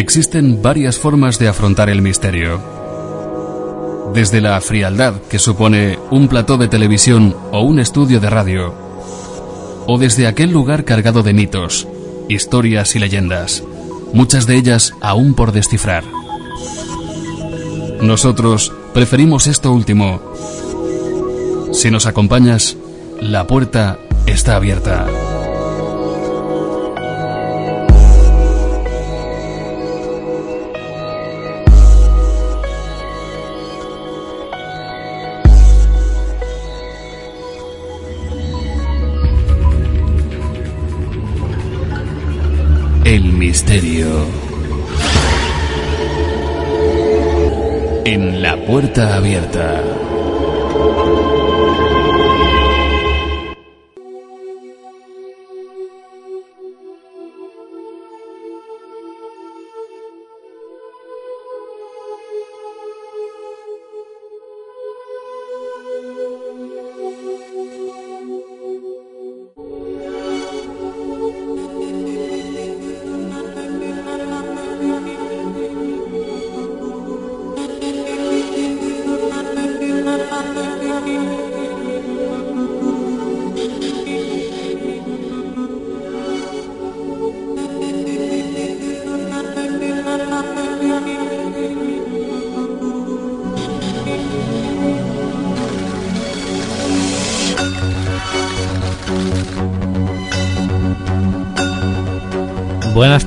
Existen 0.00 0.62
varias 0.62 0.98
formas 0.98 1.38
de 1.38 1.46
afrontar 1.46 1.90
el 1.90 2.00
misterio. 2.00 2.58
Desde 4.14 4.40
la 4.40 4.58
frialdad 4.62 5.20
que 5.28 5.38
supone 5.38 5.98
un 6.10 6.26
plató 6.26 6.56
de 6.56 6.68
televisión 6.68 7.36
o 7.52 7.60
un 7.60 7.78
estudio 7.78 8.18
de 8.18 8.30
radio, 8.30 8.74
o 9.86 9.98
desde 9.98 10.26
aquel 10.26 10.52
lugar 10.52 10.86
cargado 10.86 11.22
de 11.22 11.34
mitos, 11.34 11.86
historias 12.30 12.96
y 12.96 12.98
leyendas, 12.98 13.62
muchas 14.14 14.46
de 14.46 14.56
ellas 14.56 14.94
aún 15.02 15.34
por 15.34 15.52
descifrar. 15.52 16.04
Nosotros 18.00 18.72
preferimos 18.94 19.48
esto 19.48 19.70
último. 19.70 20.22
Si 21.74 21.90
nos 21.90 22.06
acompañas, 22.06 22.78
la 23.20 23.46
puerta 23.46 23.98
está 24.24 24.56
abierta. 24.56 25.06
En 48.04 48.42
la 48.42 48.56
puerta 48.66 49.14
abierta. 49.14 49.80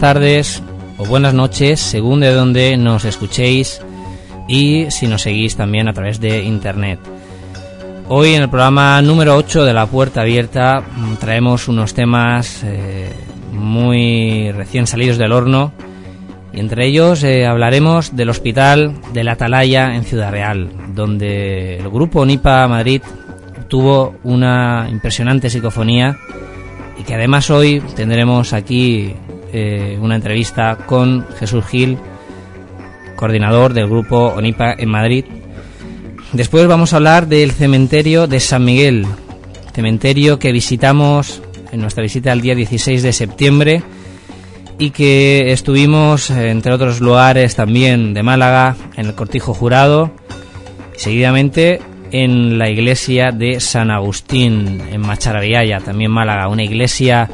Tardes 0.04 0.62
o 0.98 1.06
buenas 1.06 1.34
noches, 1.34 1.80
según 1.80 2.20
de 2.20 2.34
dónde 2.34 2.76
nos 2.76 3.06
escuchéis 3.06 3.80
y 4.50 4.92
si 4.92 5.08
nos 5.08 5.22
seguís 5.22 5.56
también 5.56 5.88
a 5.88 5.94
través 5.94 6.20
de 6.20 6.44
internet. 6.44 7.00
Hoy 8.10 8.34
en 8.34 8.42
el 8.42 8.50
programa 8.50 9.02
número 9.02 9.38
8 9.38 9.64
de 9.64 9.72
La 9.72 9.86
Puerta 9.86 10.20
Abierta 10.20 10.82
mm, 10.82 11.16
traemos 11.22 11.70
unos 11.70 11.94
temas 11.94 12.66
eh, 12.66 13.14
muy 13.54 14.52
recién 14.52 14.88
salidos 14.88 15.18
del 15.18 15.32
horno 15.32 15.72
y 16.52 16.60
entre 16.60 16.86
ellos 16.86 17.24
eh, 17.24 17.46
hablaremos 17.46 18.14
del 18.14 18.30
Hospital 18.30 18.96
de 19.14 19.24
la 19.24 19.32
Atalaya 19.32 19.96
en 19.96 20.04
Ciudad 20.04 20.32
Real, 20.32 20.70
donde 20.94 21.78
el 21.78 21.90
grupo 21.90 22.26
NIPA 22.26 22.68
Madrid 22.68 23.02
tuvo 23.70 24.16
una 24.26 24.86
impresionante 24.92 25.50
psicofonía 25.50 26.18
y 27.00 27.04
que 27.04 27.16
además 27.16 27.50
hoy 27.50 27.82
tendremos 27.96 28.52
aquí 28.52 29.16
eh, 29.54 29.98
una 30.02 30.16
entrevista 30.16 30.78
con 30.86 31.26
Jesús 31.40 31.64
Gil, 31.66 31.98
coordinador 33.16 33.74
del 33.74 33.88
grupo 33.88 34.34
ONIPA 34.36 34.74
en 34.74 34.90
Madrid. 34.90 35.26
Después 36.34 36.68
vamos 36.68 36.92
a 36.92 36.96
hablar 36.96 37.28
del 37.28 37.52
cementerio 37.52 38.26
de 38.26 38.40
San 38.40 38.66
Miguel, 38.66 39.06
cementerio 39.74 40.40
que 40.40 40.52
visitamos 40.52 41.42
en 41.72 41.82
nuestra 41.82 42.02
visita 42.02 42.34
el 42.34 42.42
día 42.42 42.56
16 42.56 43.04
de 43.04 43.14
septiembre 43.14 43.84
y 44.80 44.90
que 44.90 45.52
estuvimos, 45.52 46.30
entre 46.32 46.74
otros 46.74 47.00
lugares 47.00 47.56
también 47.56 48.14
de 48.14 48.24
Málaga, 48.24 48.76
en 48.98 49.06
el 49.06 49.16
Cortijo 49.16 49.54
Jurado, 49.54 50.12
seguidamente 50.98 51.80
en 52.12 52.58
la 52.58 52.70
iglesia 52.70 53.32
de 53.32 53.60
San 53.60 53.92
Agustín, 53.92 54.82
en 54.92 55.02
Macharabiaya, 55.02 55.80
también 55.80 56.12
Málaga, 56.12 56.48
una 56.48 56.64
iglesia 56.64 57.30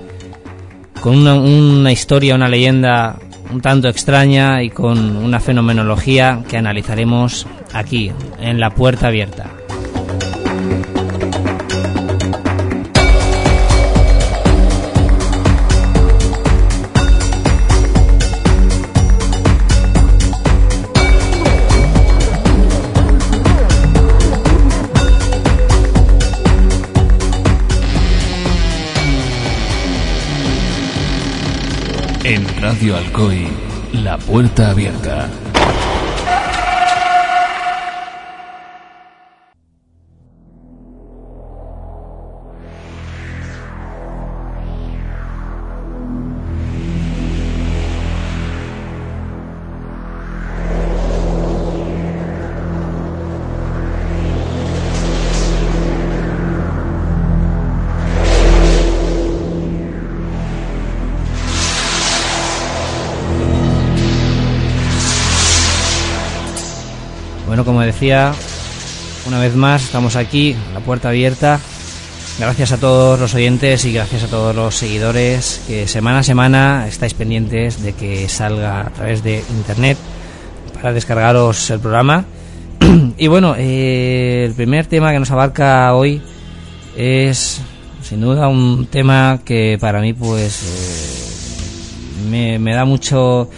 con 1.01 1.17
una, 1.17 1.35
una, 1.35 1.91
historia, 1.91 2.35
una 2.35 2.49
leyenda 2.49 3.17
un 3.51 3.61
tanto 3.61 3.87
extraña 3.87 4.61
y 4.61 4.69
con 4.69 5.17
una 5.17 5.39
fenomenología 5.39 6.43
que 6.47 6.57
analizaremos 6.57 7.47
aquí, 7.73 8.11
en 8.39 8.59
la 8.59 8.69
puerta 8.71 9.07
abierta. 9.07 9.58
Radio 32.61 32.97
Alcoy, 32.97 33.47
la 33.93 34.17
puerta 34.17 34.71
abierta. 34.71 35.29
Una 68.01 69.39
vez 69.41 69.55
más 69.55 69.83
estamos 69.83 70.15
aquí, 70.15 70.55
la 70.73 70.79
puerta 70.79 71.09
abierta. 71.09 71.59
Gracias 72.39 72.71
a 72.71 72.77
todos 72.77 73.19
los 73.19 73.33
oyentes 73.33 73.83
y 73.83 73.91
gracias 73.91 74.23
a 74.23 74.27
todos 74.27 74.55
los 74.55 74.73
seguidores 74.73 75.61
que 75.67 75.85
semana 75.85 76.19
a 76.19 76.23
semana 76.23 76.85
estáis 76.87 77.13
pendientes 77.13 77.83
de 77.83 77.91
que 77.91 78.29
salga 78.29 78.87
a 78.87 78.89
través 78.91 79.21
de 79.21 79.43
internet 79.49 79.97
para 80.73 80.93
descargaros 80.93 81.69
el 81.71 81.81
programa. 81.81 82.23
y 83.17 83.27
bueno, 83.27 83.55
eh, 83.57 84.45
el 84.45 84.53
primer 84.53 84.85
tema 84.85 85.11
que 85.11 85.19
nos 85.19 85.31
abarca 85.31 85.93
hoy 85.93 86.21
es 86.95 87.59
sin 88.01 88.21
duda 88.21 88.47
un 88.47 88.85
tema 88.85 89.41
que 89.43 89.77
para 89.77 89.99
mí 89.99 90.13
pues 90.13 90.63
eh, 92.31 92.59
me 92.59 92.73
da 92.73 92.85
mucho 92.85 93.49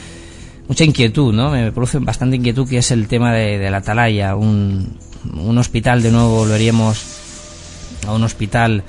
mucha 0.68 0.84
inquietud, 0.84 1.34
¿no? 1.34 1.52
Me 1.52 1.72
produce 1.72 2.00
bastante 2.00 2.38
inquietud 2.38 2.68
que 2.68 2.78
es 2.78 2.92
el 2.92 3.08
tema 3.08 3.34
de, 3.34 3.70
la 3.70 3.78
atalaya, 3.78 4.36
un, 4.36 4.98
un, 5.34 5.58
hospital, 5.58 6.02
de 6.02 6.12
nuevo 6.12 6.38
volveríamos 6.38 7.04
a 8.08 8.14
un 8.14 8.24
hospital, 8.24 8.84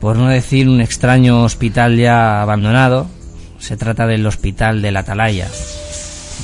por 0.00 0.16
no 0.16 0.28
decir 0.28 0.68
un 0.68 0.80
extraño 0.80 1.42
hospital 1.42 1.96
ya 1.96 2.42
abandonado, 2.42 3.06
se 3.58 3.76
trata 3.76 4.06
del 4.06 4.26
hospital 4.26 4.80
de 4.82 4.92
la 4.92 5.00
atalaya. 5.00 5.48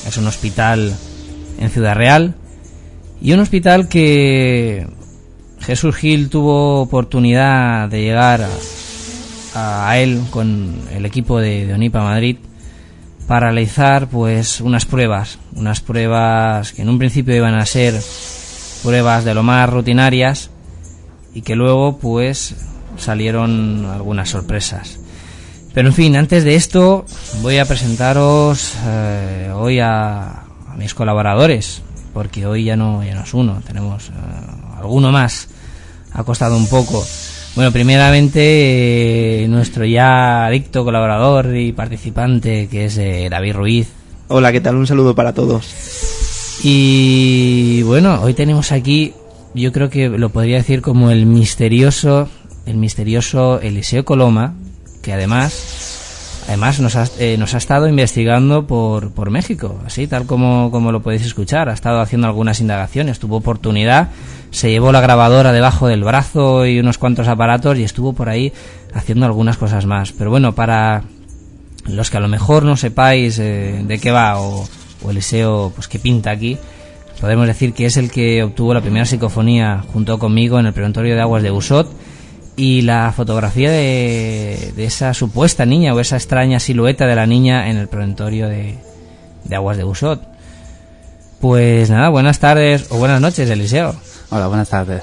Es 0.06 0.16
un 0.18 0.26
hospital 0.26 0.94
en 1.58 1.70
Ciudad 1.70 1.94
Real 1.94 2.34
y 3.20 3.32
un 3.32 3.40
hospital 3.40 3.88
que 3.88 4.86
Jesús 5.60 5.96
Gil 5.96 6.28
tuvo 6.28 6.82
oportunidad 6.82 7.88
de 7.88 8.02
llegar 8.02 8.46
a, 9.54 9.88
a 9.88 9.98
él 9.98 10.20
con 10.30 10.74
el 10.92 11.06
equipo 11.06 11.40
de, 11.40 11.66
de 11.66 11.74
Onipa 11.74 12.02
Madrid 12.02 12.36
para 13.26 13.50
realizar 13.50 14.08
pues 14.08 14.60
unas 14.60 14.84
pruebas, 14.84 15.38
unas 15.54 15.80
pruebas 15.80 16.72
que 16.72 16.82
en 16.82 16.88
un 16.88 16.98
principio 16.98 17.34
iban 17.34 17.54
a 17.54 17.66
ser 17.66 17.94
pruebas 18.82 19.24
de 19.24 19.34
lo 19.34 19.42
más 19.42 19.68
rutinarias 19.68 20.50
y 21.34 21.42
que 21.42 21.56
luego 21.56 21.98
pues 21.98 22.54
salieron 22.96 23.86
algunas 23.86 24.30
sorpresas. 24.30 24.98
Pero 25.74 25.88
en 25.88 25.94
fin, 25.94 26.16
antes 26.16 26.44
de 26.44 26.54
esto 26.54 27.04
voy 27.42 27.58
a 27.58 27.66
presentaros 27.66 28.74
eh, 28.86 29.52
hoy 29.54 29.80
a, 29.80 30.44
mis 30.78 30.94
colaboradores, 30.94 31.82
porque 32.14 32.46
hoy 32.46 32.64
ya 32.64 32.76
no, 32.76 33.02
ya 33.02 33.14
no 33.14 33.24
es 33.24 33.34
uno, 33.34 33.60
tenemos 33.66 34.08
eh, 34.08 34.12
alguno 34.78 35.10
más. 35.10 35.48
Ha 36.12 36.24
costado 36.24 36.56
un 36.56 36.68
poco. 36.68 37.04
Bueno, 37.56 37.72
primeramente 37.72 39.44
eh, 39.44 39.48
nuestro 39.48 39.86
ya 39.86 40.44
adicto 40.44 40.84
colaborador 40.84 41.56
y 41.56 41.72
participante, 41.72 42.68
que 42.68 42.84
es 42.84 42.96
David 43.30 43.54
Ruiz. 43.54 43.88
Hola, 44.28 44.52
¿qué 44.52 44.60
tal? 44.60 44.76
Un 44.76 44.86
saludo 44.86 45.14
para 45.14 45.32
todos. 45.32 46.60
Y 46.62 47.82
bueno, 47.84 48.20
hoy 48.20 48.34
tenemos 48.34 48.72
aquí, 48.72 49.14
yo 49.54 49.72
creo 49.72 49.88
que 49.88 50.10
lo 50.10 50.28
podría 50.28 50.56
decir 50.56 50.82
como 50.82 51.10
el 51.10 51.24
misterioso, 51.24 52.28
el 52.66 52.76
misterioso 52.76 53.58
Eliseo 53.62 54.04
Coloma, 54.04 54.54
que 55.02 55.14
además 55.14 55.95
además 56.46 56.80
nos 56.80 56.96
ha, 56.96 57.06
eh, 57.18 57.36
nos 57.38 57.54
ha 57.54 57.58
estado 57.58 57.88
investigando 57.88 58.66
por, 58.66 59.10
por 59.10 59.30
México, 59.30 59.80
así 59.84 60.06
tal 60.06 60.26
como, 60.26 60.70
como 60.70 60.92
lo 60.92 61.02
podéis 61.02 61.24
escuchar. 61.24 61.68
Ha 61.68 61.72
estado 61.72 62.00
haciendo 62.00 62.26
algunas 62.26 62.60
indagaciones, 62.60 63.18
tuvo 63.18 63.36
oportunidad, 63.36 64.10
se 64.50 64.70
llevó 64.70 64.92
la 64.92 65.00
grabadora 65.00 65.52
debajo 65.52 65.88
del 65.88 66.04
brazo 66.04 66.66
y 66.66 66.78
unos 66.78 66.98
cuantos 66.98 67.28
aparatos 67.28 67.78
y 67.78 67.84
estuvo 67.84 68.12
por 68.12 68.28
ahí 68.28 68.52
haciendo 68.94 69.26
algunas 69.26 69.56
cosas 69.56 69.86
más. 69.86 70.12
Pero 70.12 70.30
bueno, 70.30 70.54
para 70.54 71.02
los 71.86 72.10
que 72.10 72.16
a 72.16 72.20
lo 72.20 72.28
mejor 72.28 72.64
no 72.64 72.76
sepáis 72.76 73.38
eh, 73.38 73.82
de 73.86 73.98
qué 73.98 74.10
va 74.10 74.40
o, 74.40 74.68
o 75.02 75.10
Eliseo 75.10 75.72
pues 75.74 75.88
qué 75.88 75.98
pinta 75.98 76.30
aquí, 76.30 76.58
podemos 77.20 77.46
decir 77.46 77.72
que 77.72 77.86
es 77.86 77.96
el 77.96 78.10
que 78.10 78.42
obtuvo 78.42 78.74
la 78.74 78.80
primera 78.80 79.06
psicofonía 79.06 79.84
junto 79.92 80.18
conmigo 80.18 80.58
en 80.58 80.66
el 80.66 80.72
preventorio 80.72 81.14
de 81.14 81.20
aguas 81.20 81.42
de 81.42 81.50
Usot 81.50 82.05
y 82.56 82.82
la 82.82 83.12
fotografía 83.14 83.70
de, 83.70 84.72
esa 84.78 85.12
supuesta 85.14 85.66
niña 85.66 85.94
o 85.94 86.00
esa 86.00 86.16
extraña 86.16 86.58
silueta 86.58 87.06
de 87.06 87.14
la 87.14 87.26
niña 87.26 87.70
en 87.70 87.76
el 87.76 87.88
promontorio 87.88 88.48
de, 88.48 88.78
Aguas 89.54 89.76
de 89.76 89.84
Usot. 89.84 90.22
Pues 91.40 91.90
nada, 91.90 92.08
buenas 92.08 92.38
tardes 92.38 92.86
o 92.88 92.96
buenas 92.96 93.20
noches, 93.20 93.48
Eliseo. 93.50 93.94
Hola, 94.30 94.48
buenas 94.48 94.70
tardes. 94.70 95.02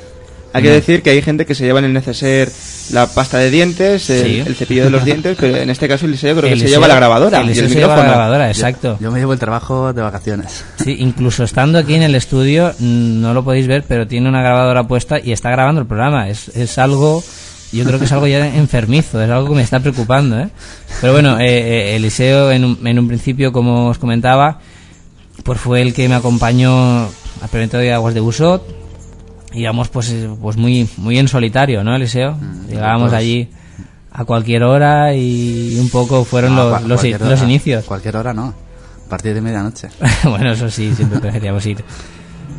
Hay 0.55 0.61
que 0.61 0.69
decir 0.69 1.01
que 1.01 1.09
hay 1.09 1.21
gente 1.23 1.47
que 1.47 1.55
se 1.55 1.65
lleva 1.65 1.79
en 1.79 1.85
el 1.85 1.93
neceser 1.93 2.51
la 2.91 3.07
pasta 3.07 3.39
de 3.39 3.49
dientes, 3.49 4.07
el, 4.11 4.55
cepillo 4.55 4.83
de 4.83 4.91
los 4.91 5.03
dientes, 5.03 5.35
pero 5.39 5.57
en 5.57 5.69
este 5.71 5.87
caso 5.87 6.05
Eliseo 6.05 6.35
creo 6.35 6.49
que 6.53 6.59
se 6.59 6.67
lleva 6.67 6.87
la 6.87 6.95
grabadora. 6.95 7.41
Eliseo 7.41 7.69
se 7.69 7.75
lleva 7.75 7.95
la 7.95 8.03
grabadora, 8.03 8.49
exacto. 8.49 8.97
Yo, 8.99 9.09
me 9.09 9.17
llevo 9.17 9.33
el 9.33 9.39
trabajo 9.39 9.93
de 9.93 10.01
vacaciones. 10.03 10.63
Sí, 10.83 10.97
incluso 10.99 11.43
estando 11.43 11.79
aquí 11.79 11.95
en 11.95 12.03
el 12.03 12.13
estudio, 12.13 12.73
no 12.79 13.33
lo 13.33 13.43
podéis 13.43 13.65
ver, 13.65 13.83
pero 13.87 14.05
tiene 14.05 14.29
una 14.29 14.43
grabadora 14.43 14.83
puesta 14.83 15.19
y 15.19 15.31
está 15.31 15.49
grabando 15.49 15.81
el 15.81 15.87
programa. 15.87 16.29
Es, 16.29 16.49
es 16.49 16.77
algo 16.77 17.23
yo 17.73 17.85
creo 17.85 17.99
que 17.99 18.05
es 18.05 18.11
algo 18.11 18.27
ya 18.27 18.55
enfermizo, 18.55 19.21
es 19.21 19.29
algo 19.29 19.49
que 19.49 19.55
me 19.55 19.61
está 19.61 19.79
preocupando. 19.79 20.39
¿eh? 20.39 20.49
Pero 21.01 21.13
bueno, 21.13 21.39
eh, 21.39 21.47
eh, 21.47 21.95
Eliseo 21.95 22.51
en 22.51 22.63
un, 22.63 22.87
en 22.87 22.99
un 22.99 23.07
principio, 23.07 23.51
como 23.51 23.87
os 23.87 23.97
comentaba, 23.97 24.59
pues 25.43 25.59
fue 25.59 25.81
el 25.81 25.93
que 25.93 26.07
me 26.07 26.15
acompañó 26.15 27.03
al 27.05 27.49
evento 27.51 27.77
de 27.77 27.93
Aguas 27.93 28.13
de 28.13 28.19
Busot. 28.19 28.63
Íbamos 29.53 29.89
pues, 29.89 30.09
eh, 30.11 30.29
pues 30.41 30.57
muy, 30.57 30.87
muy 30.97 31.17
en 31.17 31.27
solitario, 31.27 31.83
¿no, 31.83 31.95
Eliseo? 31.95 32.33
Mm, 32.33 32.67
Llegábamos 32.67 33.09
pues 33.09 33.19
allí 33.19 33.49
a 34.11 34.25
cualquier 34.25 34.63
hora 34.63 35.15
y 35.15 35.77
un 35.79 35.89
poco 35.89 36.23
fueron 36.23 36.55
los, 36.55 36.83
los, 36.83 37.03
los 37.03 37.41
inicios. 37.41 37.83
Cualquier 37.85 38.17
hora 38.17 38.33
no, 38.33 38.53
a 39.05 39.09
partir 39.09 39.33
de 39.33 39.41
medianoche. 39.41 39.89
bueno, 40.23 40.51
eso 40.51 40.69
sí, 40.69 40.93
siempre 40.95 41.19
preferíamos 41.19 41.65
ir. 41.65 41.83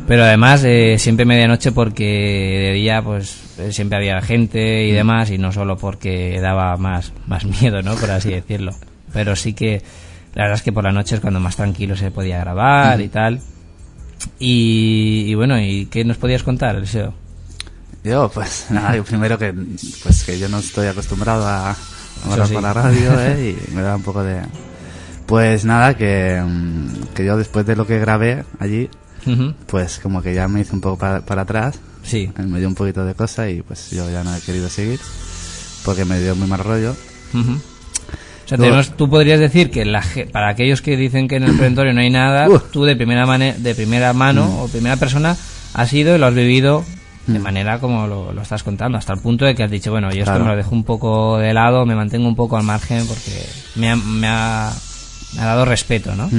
Pero 0.07 0.23
además 0.23 0.63
eh, 0.63 0.97
siempre 0.99 1.25
medianoche 1.25 1.71
porque 1.71 2.03
de 2.03 2.73
día 2.73 3.01
pues 3.01 3.37
eh, 3.57 3.71
siempre 3.71 3.97
había 3.97 4.21
gente 4.21 4.87
y 4.87 4.91
mm. 4.91 4.95
demás 4.95 5.31
y 5.31 5.37
no 5.37 5.51
solo 5.51 5.77
porque 5.77 6.39
daba 6.39 6.77
más, 6.77 7.11
más 7.27 7.43
miedo, 7.61 7.81
¿no? 7.81 7.95
Por 7.95 8.11
así 8.11 8.29
decirlo. 8.29 8.71
Pero 9.11 9.35
sí 9.35 9.53
que 9.53 9.81
la 10.35 10.43
verdad 10.43 10.57
es 10.57 10.61
que 10.61 10.73
por 10.73 10.83
la 10.83 10.91
noche 10.91 11.15
es 11.15 11.21
cuando 11.21 11.39
más 11.39 11.55
tranquilo 11.55 11.95
se 11.95 12.11
podía 12.11 12.39
grabar 12.39 13.01
y 13.01 13.07
mm. 13.07 13.09
tal. 13.09 13.41
Y, 14.39 15.33
bueno, 15.35 15.59
¿y 15.59 15.87
qué 15.87 16.03
nos 16.03 16.17
podías 16.17 16.43
contar, 16.43 16.75
Eliseo? 16.75 17.13
Yo, 18.03 18.29
pues 18.33 18.67
nada, 18.69 19.01
primero 19.03 19.37
que, 19.37 19.53
pues, 20.03 20.23
que 20.23 20.37
yo 20.37 20.49
no 20.49 20.59
estoy 20.59 20.87
acostumbrado 20.87 21.47
a 21.47 21.75
hablar 22.29 22.49
por 22.49 22.61
la 22.61 22.73
radio 22.73 23.19
¿eh? 23.21 23.55
y 23.69 23.71
me 23.73 23.81
da 23.81 23.95
un 23.95 24.03
poco 24.03 24.23
de... 24.23 24.41
Pues 25.25 25.65
nada, 25.65 25.95
que, 25.95 26.39
mm, 26.45 27.13
que 27.15 27.25
yo 27.25 27.35
después 27.37 27.65
de 27.65 27.75
lo 27.75 27.87
que 27.87 27.97
grabé 27.97 28.43
allí, 28.59 28.89
pues 29.67 29.99
como 29.99 30.21
que 30.21 30.33
ya 30.33 30.47
me 30.47 30.61
hice 30.61 30.73
un 30.73 30.81
poco 30.81 30.97
para, 30.97 31.41
atrás. 31.41 31.79
Sí. 32.03 32.31
Me 32.37 32.59
dio 32.59 32.67
un 32.67 32.75
poquito 32.75 33.03
de 33.05 33.15
cosa 33.15 33.49
y 33.49 33.61
pues 33.61 33.91
yo 33.91 34.09
ya 34.09 34.23
no 34.23 34.35
he 34.35 34.41
querido 34.41 34.69
seguir 34.69 34.99
porque 35.83 36.05
me 36.05 36.19
dio 36.19 36.35
muy 36.35 36.47
mal 36.47 36.59
rollo. 36.59 36.95
O 37.33 38.47
sea, 38.47 38.83
tú 38.95 39.09
podrías 39.09 39.39
decir 39.39 39.71
que 39.71 39.85
la, 39.85 40.03
para 40.31 40.49
aquellos 40.49 40.81
que 40.81 40.97
dicen 40.97 41.27
que 41.27 41.37
en 41.37 41.43
el 41.43 41.55
preventorio 41.55 41.93
no 41.93 42.01
hay 42.01 42.11
nada, 42.11 42.47
tú 42.71 42.83
de 42.83 42.95
primera, 42.95 43.25
de 43.37 43.75
primera 43.75 44.13
mano 44.13 44.45
mm. 44.45 44.59
o 44.59 44.67
primera 44.67 44.97
persona 44.97 45.35
has 45.73 45.93
ido 45.93 46.15
y 46.15 46.19
lo 46.19 46.27
has 46.27 46.35
vivido 46.35 46.85
de 47.25 47.39
mm. 47.39 47.41
manera 47.41 47.79
como 47.79 48.05
lo, 48.05 48.39
estás 48.39 48.61
contando, 48.61 48.97
hasta 48.99 49.13
el 49.13 49.19
punto 49.19 49.45
de 49.45 49.55
que 49.55 49.63
has 49.63 49.71
dicho, 49.71 49.91
bueno, 49.91 50.11
yo 50.11 50.23
esto 50.23 50.39
me 50.39 50.45
lo 50.45 50.55
dejo 50.55 50.75
un 50.75 50.83
poco 50.83 51.39
de 51.39 51.53
lado, 51.53 51.85
me 51.85 51.95
mantengo 51.95 52.27
un 52.27 52.35
poco 52.35 52.55
al 52.55 52.63
margen 52.63 53.05
porque 53.07 53.45
me 53.75 53.89
ha, 53.89 53.95
me 53.95 54.27
ha, 54.27 54.71
dado 55.35 55.65
respeto, 55.65 56.15
¿no? 56.15 56.29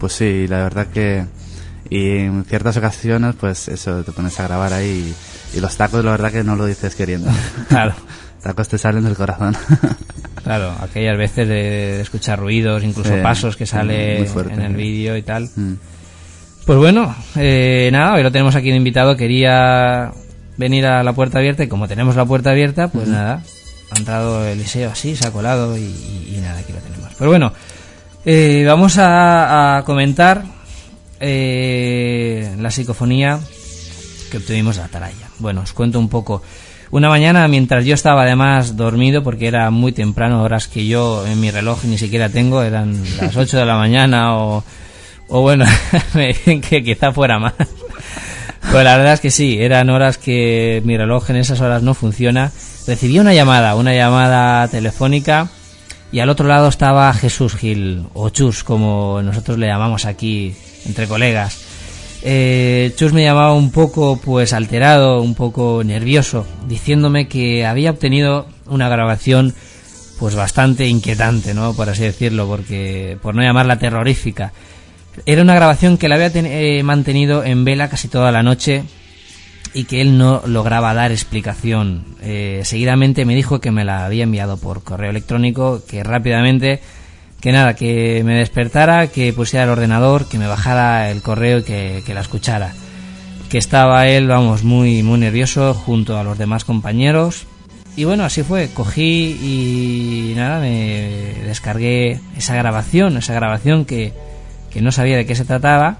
Pues 0.00 0.14
sí, 0.14 0.48
la 0.48 0.64
verdad 0.64 0.88
que 0.88 1.24
y 1.90 2.18
en 2.18 2.44
ciertas 2.44 2.76
ocasiones, 2.76 3.34
pues 3.38 3.68
eso, 3.68 4.02
te 4.04 4.12
pones 4.12 4.38
a 4.38 4.44
grabar 4.44 4.72
ahí 4.72 5.14
y, 5.54 5.60
los 5.60 5.76
tacos, 5.76 6.04
la 6.04 6.12
verdad 6.12 6.32
que 6.32 6.44
no 6.44 6.56
lo 6.56 6.66
dices 6.66 6.94
queriendo. 6.94 7.30
Claro. 7.68 7.94
tacos 8.42 8.68
te 8.68 8.78
salen 8.78 9.04
del 9.04 9.16
corazón. 9.16 9.56
claro, 10.42 10.74
aquellas 10.80 11.18
veces 11.18 11.46
de, 11.46 12.00
escuchar 12.00 12.38
ruidos, 12.38 12.82
incluso 12.82 13.20
pasos 13.22 13.56
que 13.56 13.66
sale 13.66 14.24
en 14.24 14.62
el 14.62 14.74
vídeo 14.74 15.16
y 15.16 15.22
tal. 15.22 15.50
Mm. 15.54 15.74
Pues 16.64 16.78
bueno, 16.78 17.14
eh, 17.36 17.90
nada, 17.92 18.14
hoy 18.14 18.22
lo 18.22 18.30
tenemos 18.30 18.54
aquí 18.54 18.70
de 18.70 18.76
invitado. 18.76 19.16
Quería 19.16 20.12
venir 20.56 20.86
a 20.86 21.02
la 21.02 21.12
puerta 21.12 21.38
abierta 21.38 21.64
y 21.64 21.68
como 21.68 21.88
tenemos 21.88 22.16
la 22.16 22.24
puerta 22.24 22.50
abierta, 22.50 22.88
pues 22.88 23.08
nada, 23.08 23.42
ha 23.90 23.98
entrado 23.98 24.46
Eliseo 24.46 24.90
así, 24.90 25.16
se 25.16 25.26
ha 25.26 25.32
colado 25.32 25.76
y, 25.76 26.38
nada, 26.40 26.60
aquí 26.60 26.72
lo 26.72 26.78
tenemos. 26.78 27.12
Pero 27.18 27.30
bueno, 27.30 27.52
eh, 28.24 28.64
vamos 28.66 28.96
a 28.98 29.82
comentar 29.86 30.44
eh, 31.20 32.56
la 32.58 32.70
psicofonía 32.70 33.38
que 34.30 34.38
obtuvimos 34.38 34.76
de 34.76 34.82
Atalaya. 34.82 35.28
Bueno, 35.38 35.60
os 35.60 35.72
cuento 35.72 35.98
un 35.98 36.08
poco. 36.08 36.42
Una 36.90 37.08
mañana, 37.08 37.46
mientras 37.46 37.84
yo 37.84 37.94
estaba 37.94 38.22
además 38.22 38.76
dormido, 38.76 39.22
porque 39.22 39.46
era 39.46 39.70
muy 39.70 39.92
temprano, 39.92 40.42
horas 40.42 40.66
que 40.66 40.86
yo 40.86 41.24
en 41.26 41.40
mi 41.40 41.50
reloj 41.50 41.84
ni 41.84 41.98
siquiera 41.98 42.30
tengo, 42.30 42.62
eran 42.62 43.00
las 43.20 43.36
8 43.36 43.58
de 43.58 43.66
la 43.66 43.76
mañana 43.76 44.36
o, 44.36 44.64
o 45.28 45.40
bueno, 45.42 45.66
que 46.14 46.82
quizá 46.84 47.12
fuera 47.12 47.38
más. 47.38 47.54
Pues 48.72 48.84
la 48.84 48.96
verdad 48.96 49.14
es 49.14 49.20
que 49.20 49.30
sí, 49.30 49.58
eran 49.60 49.88
horas 49.90 50.18
que 50.18 50.82
mi 50.84 50.96
reloj 50.96 51.30
en 51.30 51.36
esas 51.36 51.60
horas 51.60 51.82
no 51.82 51.94
funciona. 51.94 52.50
Recibí 52.86 53.18
una 53.18 53.34
llamada, 53.34 53.76
una 53.76 53.94
llamada 53.94 54.66
telefónica 54.68 55.48
y 56.12 56.20
al 56.20 56.28
otro 56.28 56.48
lado 56.48 56.68
estaba 56.68 57.12
Jesús 57.12 57.54
Gil, 57.54 58.04
o 58.14 58.30
Chus, 58.30 58.64
como 58.64 59.20
nosotros 59.22 59.58
le 59.58 59.66
llamamos 59.66 60.04
aquí 60.04 60.54
entre 60.86 61.06
colegas. 61.06 61.60
Eh, 62.22 62.92
Chus 62.96 63.12
me 63.12 63.22
llamaba 63.22 63.54
un 63.54 63.70
poco 63.70 64.20
pues 64.22 64.52
alterado, 64.52 65.22
un 65.22 65.34
poco 65.34 65.82
nervioso, 65.84 66.46
diciéndome 66.66 67.28
que 67.28 67.64
había 67.64 67.90
obtenido 67.90 68.46
una 68.66 68.88
grabación 68.88 69.54
pues 70.18 70.34
bastante 70.34 70.86
inquietante, 70.86 71.54
¿no? 71.54 71.72
Por 71.74 71.88
así 71.88 72.02
decirlo, 72.02 72.46
porque 72.46 73.16
por 73.22 73.34
no 73.34 73.42
llamarla 73.42 73.78
terrorífica. 73.78 74.52
Era 75.24 75.42
una 75.42 75.54
grabación 75.54 75.96
que 75.96 76.08
la 76.08 76.16
había 76.16 76.30
eh, 76.34 76.82
mantenido 76.82 77.42
en 77.42 77.64
vela 77.64 77.88
casi 77.88 78.08
toda 78.08 78.30
la 78.30 78.42
noche 78.42 78.84
y 79.72 79.84
que 79.84 80.00
él 80.00 80.18
no 80.18 80.42
lograba 80.46 80.94
dar 80.94 81.12
explicación. 81.12 82.04
Eh, 82.22 82.62
seguidamente 82.64 83.24
me 83.24 83.34
dijo 83.34 83.60
que 83.60 83.70
me 83.70 83.84
la 83.84 84.04
había 84.04 84.24
enviado 84.24 84.56
por 84.56 84.82
correo 84.82 85.10
electrónico, 85.10 85.82
que 85.86 86.02
rápidamente 86.02 86.80
que 87.40 87.52
nada, 87.52 87.74
que 87.74 88.22
me 88.24 88.36
despertara, 88.36 89.06
que 89.06 89.32
pusiera 89.32 89.64
el 89.64 89.70
ordenador, 89.70 90.28
que 90.28 90.38
me 90.38 90.46
bajara 90.46 91.10
el 91.10 91.22
correo 91.22 91.58
y 91.58 91.62
que, 91.62 92.14
la 92.14 92.20
escuchara. 92.20 92.74
Que 93.48 93.58
estaba 93.58 94.06
él, 94.08 94.28
vamos, 94.28 94.62
muy, 94.62 95.02
muy 95.02 95.18
nervioso 95.18 95.72
junto 95.72 96.18
a 96.18 96.24
los 96.24 96.36
demás 96.36 96.64
compañeros. 96.64 97.46
Y 97.96 98.04
bueno, 98.04 98.24
así 98.24 98.42
fue, 98.42 98.68
cogí 98.68 99.38
y 99.42 100.34
nada, 100.36 100.60
me 100.60 101.34
descargué 101.44 102.20
esa 102.36 102.54
grabación, 102.54 103.16
esa 103.16 103.34
grabación 103.34 103.84
que, 103.84 104.12
que 104.70 104.82
no 104.82 104.92
sabía 104.92 105.16
de 105.16 105.26
qué 105.26 105.34
se 105.34 105.46
trataba. 105.46 105.98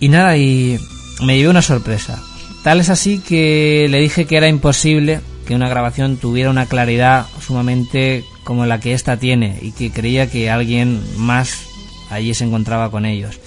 Y 0.00 0.08
nada, 0.08 0.36
y 0.36 0.78
me 1.24 1.36
llevé 1.36 1.48
una 1.48 1.62
sorpresa. 1.62 2.22
Tal 2.62 2.80
es 2.80 2.90
así 2.90 3.18
que 3.20 3.86
le 3.90 4.00
dije 4.00 4.26
que 4.26 4.36
era 4.36 4.48
imposible 4.48 5.20
que 5.46 5.54
una 5.54 5.68
grabación 5.68 6.16
tuviera 6.16 6.50
una 6.50 6.66
claridad 6.66 7.26
sumamente 7.40 8.24
como 8.44 8.66
la 8.66 8.80
que 8.80 8.92
ésta 8.92 9.16
tiene 9.16 9.58
y 9.62 9.72
que 9.72 9.90
creía 9.90 10.30
que 10.30 10.50
alguien 10.50 11.00
más 11.16 11.66
allí 12.10 12.34
se 12.34 12.44
encontraba 12.44 12.90
con 12.90 13.06
ellos. 13.06 13.40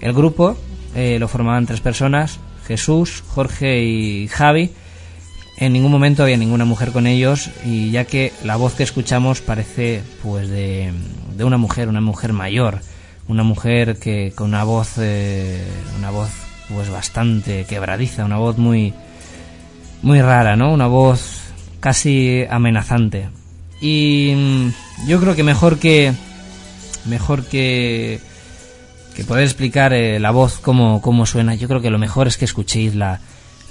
El 0.00 0.12
grupo 0.12 0.56
eh, 0.94 1.18
lo 1.18 1.28
formaban 1.28 1.66
tres 1.66 1.80
personas, 1.80 2.38
Jesús, 2.66 3.22
Jorge 3.28 3.82
y 3.82 4.28
Javi, 4.28 4.70
en 5.58 5.72
ningún 5.72 5.92
momento 5.92 6.22
había 6.22 6.36
ninguna 6.36 6.64
mujer 6.64 6.92
con 6.92 7.06
ellos 7.06 7.50
y 7.64 7.90
ya 7.90 8.04
que 8.04 8.32
la 8.42 8.56
voz 8.56 8.74
que 8.74 8.82
escuchamos 8.82 9.40
parece 9.40 10.02
pues 10.22 10.48
de, 10.48 10.92
de 11.36 11.44
una 11.44 11.56
mujer, 11.56 11.88
una 11.88 12.00
mujer 12.00 12.32
mayor, 12.32 12.80
una 13.28 13.42
mujer 13.42 13.98
que 13.98 14.32
con 14.34 14.48
una 14.48 14.64
voz, 14.64 14.94
eh, 14.98 15.64
una 15.98 16.10
voz 16.10 16.30
pues 16.68 16.90
bastante 16.90 17.64
quebradiza, 17.64 18.24
una 18.24 18.38
voz 18.38 18.58
muy, 18.58 18.94
muy 20.02 20.20
rara, 20.20 20.56
¿no? 20.56 20.72
Una 20.72 20.86
voz 20.86 21.40
casi 21.80 22.44
amenazante. 22.48 23.28
Y 23.80 24.32
mm, 24.36 25.06
yo 25.08 25.20
creo 25.20 25.34
que 25.34 25.42
mejor 25.42 25.78
que, 25.78 26.12
mejor 27.04 27.44
que, 27.44 28.20
que 29.14 29.24
poder 29.24 29.44
explicar 29.44 29.92
eh, 29.92 30.20
la 30.20 30.30
voz 30.30 30.58
cómo, 30.58 31.00
cómo 31.02 31.26
suena, 31.26 31.54
yo 31.54 31.68
creo 31.68 31.80
que 31.80 31.90
lo 31.90 31.98
mejor 31.98 32.28
es 32.28 32.36
que 32.36 32.44
escuchéis 32.44 32.94
la, 32.94 33.20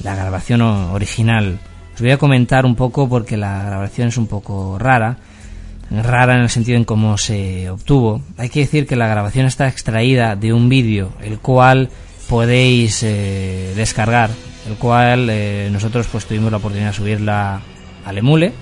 la 0.03 0.15
grabación 0.15 0.61
original. 0.61 1.59
Os 1.93 2.01
voy 2.01 2.11
a 2.11 2.17
comentar 2.17 2.65
un 2.65 2.75
poco 2.75 3.07
porque 3.07 3.37
la 3.37 3.63
grabación 3.63 4.09
es 4.09 4.17
un 4.17 4.27
poco 4.27 4.77
rara 4.79 5.17
rara 5.91 6.35
en 6.35 6.41
el 6.41 6.49
sentido 6.49 6.77
en 6.77 6.85
cómo 6.85 7.17
se 7.17 7.69
obtuvo. 7.69 8.21
Hay 8.37 8.49
que 8.49 8.61
decir 8.61 8.87
que 8.87 8.95
la 8.95 9.07
grabación 9.07 9.45
está 9.45 9.67
extraída 9.67 10.35
de 10.35 10.53
un 10.53 10.69
vídeo, 10.69 11.11
el 11.21 11.39
cual 11.39 11.89
podéis 12.31 13.03
eh, 13.03 13.73
descargar, 13.75 14.29
el 14.65 14.75
cual 14.75 15.27
eh, 15.29 15.67
nosotros 15.69 16.07
pues 16.09 16.25
tuvimos 16.25 16.49
la 16.49 16.59
oportunidad 16.59 16.91
de 16.91 16.95
subirla 16.95 17.59
al 18.05 18.17
Emule, 18.17 18.53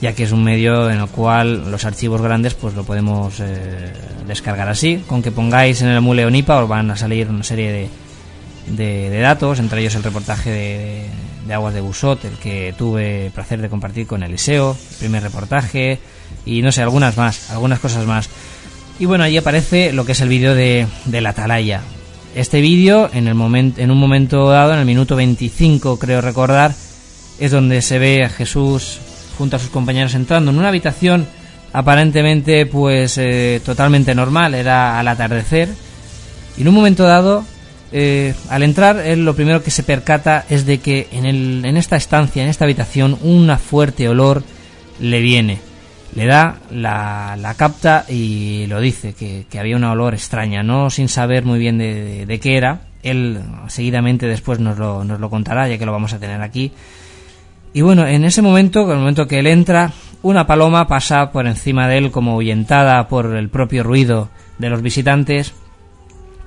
ya 0.00 0.12
que 0.12 0.22
es 0.22 0.30
un 0.30 0.44
medio 0.44 0.88
en 0.88 1.00
el 1.00 1.08
cual 1.08 1.68
los 1.68 1.84
archivos 1.84 2.22
grandes 2.22 2.54
pues 2.54 2.74
lo 2.74 2.84
podemos 2.84 3.40
eh, 3.40 3.92
descargar 4.28 4.68
así. 4.68 5.02
Con 5.08 5.24
que 5.24 5.32
pongáis 5.32 5.82
en 5.82 5.88
el 5.88 5.96
Emule 5.96 6.24
Onipa 6.24 6.62
os 6.62 6.68
van 6.68 6.88
a 6.92 6.96
salir 6.96 7.28
una 7.28 7.42
serie 7.42 7.90
de, 8.68 9.10
de, 9.10 9.20
datos, 9.20 9.58
entre 9.58 9.80
ellos 9.80 9.96
el 9.96 10.04
reportaje 10.04 10.50
de, 10.52 11.06
de 11.48 11.52
Aguas 11.52 11.74
de 11.74 11.80
Busot, 11.80 12.24
el 12.26 12.38
que 12.38 12.76
tuve 12.78 13.32
placer 13.34 13.60
de 13.60 13.68
compartir 13.68 14.06
con 14.06 14.22
Eliseo, 14.22 14.76
el 14.92 14.96
primer 14.98 15.24
reportaje, 15.24 15.98
y 16.44 16.62
no 16.62 16.70
sé, 16.70 16.80
algunas 16.80 17.16
más, 17.16 17.50
algunas 17.50 17.80
cosas 17.80 18.06
más. 18.06 18.30
Y 19.00 19.06
bueno, 19.06 19.24
allí 19.24 19.36
aparece 19.36 19.92
lo 19.92 20.06
que 20.06 20.12
es 20.12 20.20
el 20.20 20.28
vídeo 20.28 20.54
de, 20.54 20.86
de 21.06 21.20
la 21.20 21.30
atalaya. 21.30 21.82
Este 22.36 22.60
vídeo, 22.60 23.08
en, 23.14 23.28
el 23.28 23.72
en 23.78 23.90
un 23.90 23.96
momento 23.96 24.50
dado, 24.50 24.74
en 24.74 24.80
el 24.80 24.84
minuto 24.84 25.16
25 25.16 25.98
creo 25.98 26.20
recordar, 26.20 26.74
es 27.38 27.50
donde 27.50 27.80
se 27.80 27.98
ve 27.98 28.24
a 28.24 28.28
Jesús 28.28 28.98
junto 29.38 29.56
a 29.56 29.58
sus 29.58 29.70
compañeros 29.70 30.14
entrando 30.14 30.50
en 30.50 30.58
una 30.58 30.68
habitación 30.68 31.26
aparentemente 31.72 32.66
pues 32.66 33.16
eh, 33.16 33.62
totalmente 33.64 34.14
normal, 34.14 34.52
era 34.52 34.98
al 34.98 35.08
atardecer. 35.08 35.70
Y 36.58 36.60
en 36.60 36.68
un 36.68 36.74
momento 36.74 37.04
dado, 37.04 37.42
eh, 37.90 38.34
al 38.50 38.62
entrar, 38.64 38.98
él 38.98 39.24
lo 39.24 39.34
primero 39.34 39.62
que 39.62 39.70
se 39.70 39.82
percata 39.82 40.44
es 40.50 40.66
de 40.66 40.76
que 40.76 41.08
en, 41.12 41.24
el, 41.24 41.64
en 41.64 41.78
esta 41.78 41.96
estancia, 41.96 42.42
en 42.42 42.50
esta 42.50 42.66
habitación, 42.66 43.16
una 43.22 43.56
fuerte 43.56 44.10
olor 44.10 44.44
le 45.00 45.20
viene 45.20 45.65
le 46.16 46.24
da, 46.24 46.56
la, 46.70 47.36
la 47.38 47.54
capta 47.54 48.06
y 48.08 48.66
lo 48.68 48.80
dice, 48.80 49.12
que, 49.12 49.46
había 49.58 49.76
una 49.76 49.92
olor 49.92 50.14
extraña, 50.14 50.62
no 50.62 50.88
sin 50.88 51.08
saber 51.08 51.44
muy 51.44 51.58
bien 51.58 51.76
de, 51.76 52.40
qué 52.42 52.56
era. 52.56 52.80
Él 53.02 53.42
seguidamente 53.68 54.26
después 54.26 54.58
nos 54.58 54.78
lo, 54.78 55.04
nos 55.04 55.20
lo 55.20 55.28
contará, 55.28 55.68
ya 55.68 55.76
que 55.76 55.84
lo 55.84 55.92
vamos 55.92 56.14
a 56.14 56.18
tener 56.18 56.40
aquí. 56.40 56.72
Y 57.74 57.82
bueno, 57.82 58.06
en 58.06 58.24
ese 58.24 58.40
momento, 58.40 58.84
en 58.84 58.92
el 58.92 58.98
momento 58.98 59.28
que 59.28 59.40
él 59.40 59.46
entra, 59.46 59.92
una 60.22 60.46
paloma 60.46 60.88
pasa 60.88 61.30
por 61.30 61.46
encima 61.46 61.86
de 61.86 61.98
él 61.98 62.10
como 62.10 62.32
ahuyentada 62.32 63.06
por 63.08 63.36
el 63.36 63.50
propio 63.50 63.82
ruido 63.82 64.30
de 64.58 64.70
los 64.70 64.80
visitantes 64.80 65.52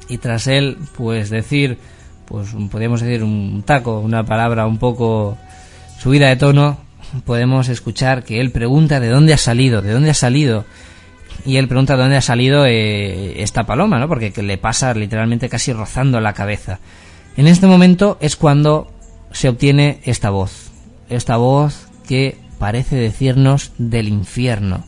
y 0.07 0.17
tras 0.17 0.47
él, 0.47 0.79
pues 0.97 1.29
decir, 1.29 1.77
pues 2.25 2.49
podríamos 2.71 3.01
decir 3.01 3.23
un 3.23 3.61
taco, 3.63 3.99
una 3.99 4.23
palabra 4.23 4.65
un 4.65 4.79
poco 4.79 5.37
subida 5.99 6.29
de 6.29 6.37
tono, 6.37 6.88
podemos 7.25 7.69
escuchar 7.69 8.23
que 8.23 8.39
él 8.39 8.51
pregunta 8.51 8.99
de 8.99 9.09
dónde 9.09 9.33
ha 9.33 9.37
salido, 9.37 9.81
de 9.81 9.91
dónde 9.91 10.09
ha 10.09 10.15
salido. 10.15 10.65
Y 11.45 11.57
él 11.57 11.67
pregunta 11.67 11.95
de 11.95 12.01
dónde 12.01 12.17
ha 12.17 12.21
salido 12.21 12.65
eh, 12.65 13.41
esta 13.41 13.65
paloma, 13.65 13.99
¿no? 13.99 14.07
Porque 14.07 14.33
le 14.41 14.57
pasa 14.57 14.93
literalmente 14.93 15.49
casi 15.49 15.73
rozando 15.73 16.19
la 16.19 16.33
cabeza. 16.33 16.79
En 17.37 17.47
este 17.47 17.67
momento 17.67 18.17
es 18.19 18.35
cuando 18.35 18.91
se 19.31 19.49
obtiene 19.49 20.01
esta 20.03 20.29
voz. 20.29 20.71
Esta 21.09 21.37
voz 21.37 21.87
que 22.07 22.37
parece 22.57 22.97
decirnos 22.97 23.71
del 23.77 24.07
infierno. 24.09 24.83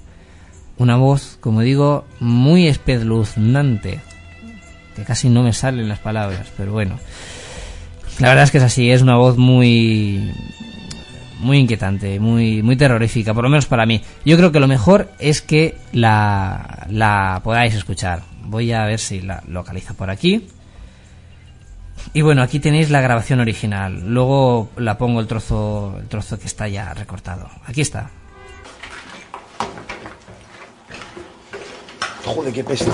Una 0.78 0.98
voz, 0.98 1.38
como 1.40 1.62
digo, 1.62 2.06
muy 2.20 2.68
espeluznante. 2.68 4.02
Que 4.96 5.04
casi 5.04 5.30
no 5.30 5.44
me 5.44 5.54
salen 5.54 5.88
las 5.88 6.00
palabras, 6.00 6.48
pero 6.58 6.74
bueno. 6.74 7.00
La 8.20 8.30
verdad 8.30 8.44
es 8.44 8.52
que 8.52 8.58
es 8.58 8.64
así, 8.64 8.92
es 8.92 9.02
una 9.02 9.16
voz 9.16 9.38
muy 9.38 10.32
muy 11.42 11.58
inquietante, 11.58 12.20
muy, 12.20 12.62
muy 12.62 12.78
terrorífica, 12.78 13.34
por 13.34 13.44
lo 13.44 13.50
menos 13.50 13.66
para 13.66 13.86
mí. 13.86 14.02
Yo 14.24 14.38
creo 14.38 14.52
que 14.52 14.60
lo 14.60 14.68
mejor 14.68 15.10
es 15.20 15.42
que 15.42 15.76
la, 15.92 16.86
la 16.90 17.42
podáis 17.44 17.74
escuchar. 17.74 18.22
Voy 18.46 18.72
a 18.72 18.86
ver 18.86 19.00
si 19.00 19.22
la 19.22 19.44
localizo 19.48 19.94
por 19.94 20.10
aquí. 20.10 20.48
Y 22.14 22.22
bueno, 22.22 22.42
aquí 22.42 22.60
tenéis 22.60 22.90
la 22.90 23.02
grabación 23.02 23.40
original. 23.40 24.04
Luego 24.08 24.70
la 24.78 24.98
pongo 24.98 25.20
el 25.20 25.28
trozo, 25.28 25.96
el 26.00 26.08
trozo 26.08 26.40
que 26.40 26.48
está 26.48 26.68
ya 26.68 26.94
recortado. 26.94 27.50
Aquí 27.66 27.82
está. 27.82 28.10
Joder, 32.26 32.54
qué 32.54 32.64
peste. 32.64 32.92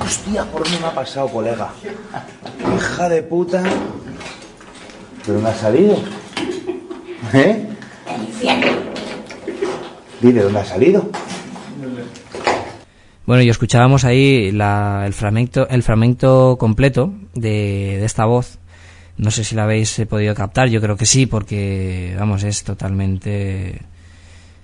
Hostia, 0.00 0.44
por 0.44 0.62
dónde 0.62 0.78
me 0.80 0.86
ha 0.86 0.94
pasado, 0.94 1.28
colega. 1.28 1.70
Hija 2.76 3.08
de 3.08 3.22
puta. 3.22 3.62
Pero 5.26 5.40
me 5.40 5.48
ha 5.48 5.54
salido. 5.54 5.96
¿Eh? 7.32 7.66
Dile 10.20 10.42
dónde 10.42 10.60
ha 10.60 10.64
salido. 10.64 11.10
Bueno, 13.26 13.42
y 13.42 13.48
escuchábamos 13.48 14.04
ahí 14.04 14.48
el 14.48 15.12
fragmento, 15.12 15.68
el 15.68 15.82
fragmento 15.82 16.56
completo 16.58 17.12
de, 17.34 18.04
esta 18.04 18.24
voz. 18.24 18.58
No 19.18 19.30
sé 19.30 19.44
si 19.44 19.54
la 19.54 19.64
habéis 19.64 19.98
eh, 19.98 20.06
podido 20.06 20.34
captar, 20.34 20.68
yo 20.68 20.80
creo 20.80 20.96
que 20.96 21.06
sí, 21.06 21.26
porque 21.26 22.14
vamos, 22.18 22.44
es 22.44 22.62
totalmente, 22.64 23.80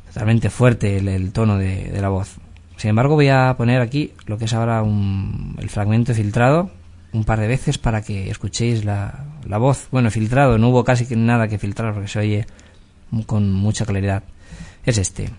totalmente 0.08 0.50
fuerte 0.50 0.98
el, 0.98 1.32
tono 1.32 1.58
de, 1.58 1.98
la 2.00 2.10
voz. 2.10 2.36
Sin 2.76 2.90
embargo, 2.90 3.14
voy 3.14 3.28
a 3.28 3.54
poner 3.56 3.80
aquí 3.80 4.12
lo 4.26 4.38
que 4.38 4.44
es 4.44 4.52
ahora 4.52 4.82
un, 4.82 5.56
el 5.58 5.70
fragmento 5.70 6.14
filtrado 6.14 6.70
un 7.12 7.24
par 7.24 7.40
de 7.40 7.48
veces 7.48 7.78
para 7.78 8.02
que 8.02 8.30
escuchéis 8.30 8.84
la, 8.84 9.24
la 9.46 9.58
voz. 9.58 9.88
Bueno, 9.90 10.10
filtrado, 10.10 10.58
no 10.58 10.68
hubo 10.68 10.84
casi 10.84 11.14
nada 11.16 11.48
que 11.48 11.58
filtrar 11.58 11.92
porque 11.92 12.08
se 12.08 12.18
oye 12.18 12.46
con 13.26 13.52
mucha 13.52 13.84
claridad. 13.84 14.22
Es 14.84 14.98
este. 14.98 15.30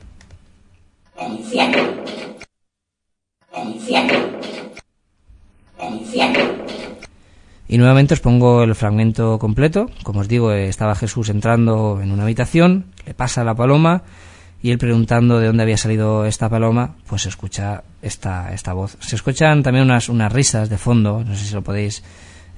Y 7.68 7.78
nuevamente 7.78 8.14
os 8.14 8.20
pongo 8.20 8.64
el 8.64 8.76
fragmento 8.76 9.40
completo. 9.40 9.90
Como 10.04 10.20
os 10.20 10.28
digo, 10.28 10.52
estaba 10.52 10.96
Jesús 10.96 11.30
entrando 11.30 12.00
en 12.02 12.12
una 12.12 12.24
habitación, 12.24 12.86
le 13.06 13.14
pasa 13.14 13.44
la 13.44 13.56
paloma 13.56 14.04
y 14.64 14.72
él 14.72 14.78
preguntando 14.78 15.40
de 15.40 15.48
dónde 15.48 15.62
había 15.62 15.78
salido 15.78 16.26
esta 16.26 16.48
paloma, 16.50 16.96
pues 17.06 17.24
se 17.24 17.30
escucha 17.30 17.84
esta, 18.02 18.54
esta 18.54 18.72
voz. 18.72 18.98
Se 19.02 19.18
escuchan 19.18 19.62
también 19.62 19.84
unas, 19.84 20.08
unas 20.08 20.32
risas 20.32 20.70
de 20.70 20.78
fondo, 20.78 21.22
no 21.22 21.36
sé 21.36 21.46
si 21.46 21.54
lo 21.54 21.62
podéis 21.62 22.02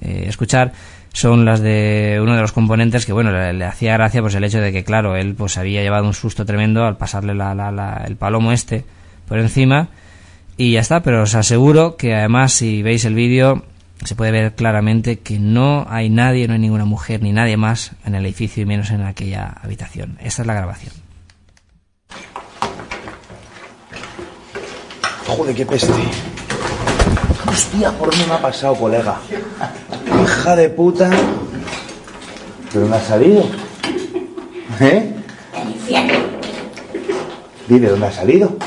eh, 0.02 0.26
escuchar, 0.28 0.72
son 1.12 1.46
las 1.46 1.62
de 1.62 2.20
uno 2.22 2.36
de 2.36 2.42
los 2.42 2.52
componentes 2.52 3.08
que, 3.08 3.12
bueno, 3.12 3.32
le, 3.32 3.66
hacía 3.66 3.94
gracia 3.94 4.22
pues 4.22 4.36
el 4.36 4.44
hecho 4.44 4.62
de 4.62 4.72
que, 4.72 4.84
claro, 4.84 5.16
él 5.16 5.34
pues 5.34 5.58
había 5.58 5.82
llevado 5.82 6.06
un 6.06 6.14
susto 6.14 6.46
tremendo 6.46 6.86
al 6.86 6.96
pasarle 6.96 7.34
la, 7.34 7.56
la, 7.56 8.04
el 8.06 8.16
palomo 8.18 8.52
este 8.52 8.86
por 9.28 9.40
encima 9.40 9.90
y 10.58 10.74
ya 10.74 10.82
está, 10.82 11.02
pero 11.02 11.24
os 11.24 11.34
aseguro 11.34 11.98
que 11.98 12.14
además 12.14 12.54
si 12.54 12.84
veis 12.84 13.04
el 13.06 13.16
vídeo 13.16 13.66
se 14.04 14.14
puede 14.14 14.32
ver 14.32 14.54
claramente 14.54 15.20
que 15.20 15.40
no 15.40 15.88
hay 15.90 16.12
nadie, 16.12 16.48
no 16.48 16.54
hay 16.54 16.60
ninguna 16.60 16.86
mujer 16.86 17.24
ni 17.24 17.32
nadie 17.32 17.58
más 17.58 17.94
en 18.06 18.14
el 18.14 18.26
edificio 18.26 18.62
y 18.62 18.68
menos 18.68 18.92
en 18.92 19.02
aquella 19.02 19.56
habitación. 19.64 20.20
Esta 20.22 20.44
es 20.44 20.48
la 20.48 20.54
grabación. 20.54 21.05
Joder, 25.28 25.56
qué 25.56 25.66
peste. 25.66 25.92
Hostia, 27.48 27.92
por 27.92 28.10
dónde 28.12 28.28
me 28.28 28.34
ha 28.34 28.42
pasado, 28.42 28.76
colega. 28.76 29.18
Hija 30.24 30.56
de 30.56 30.70
puta. 30.70 31.10
Pero 32.72 32.88
me 32.88 32.96
ha 32.96 33.02
salido. 33.02 33.44
¿Eh? 34.80 35.14
Dile 37.68 37.90
dónde 37.90 38.08
ha 38.08 38.12
salido. 38.12 38.58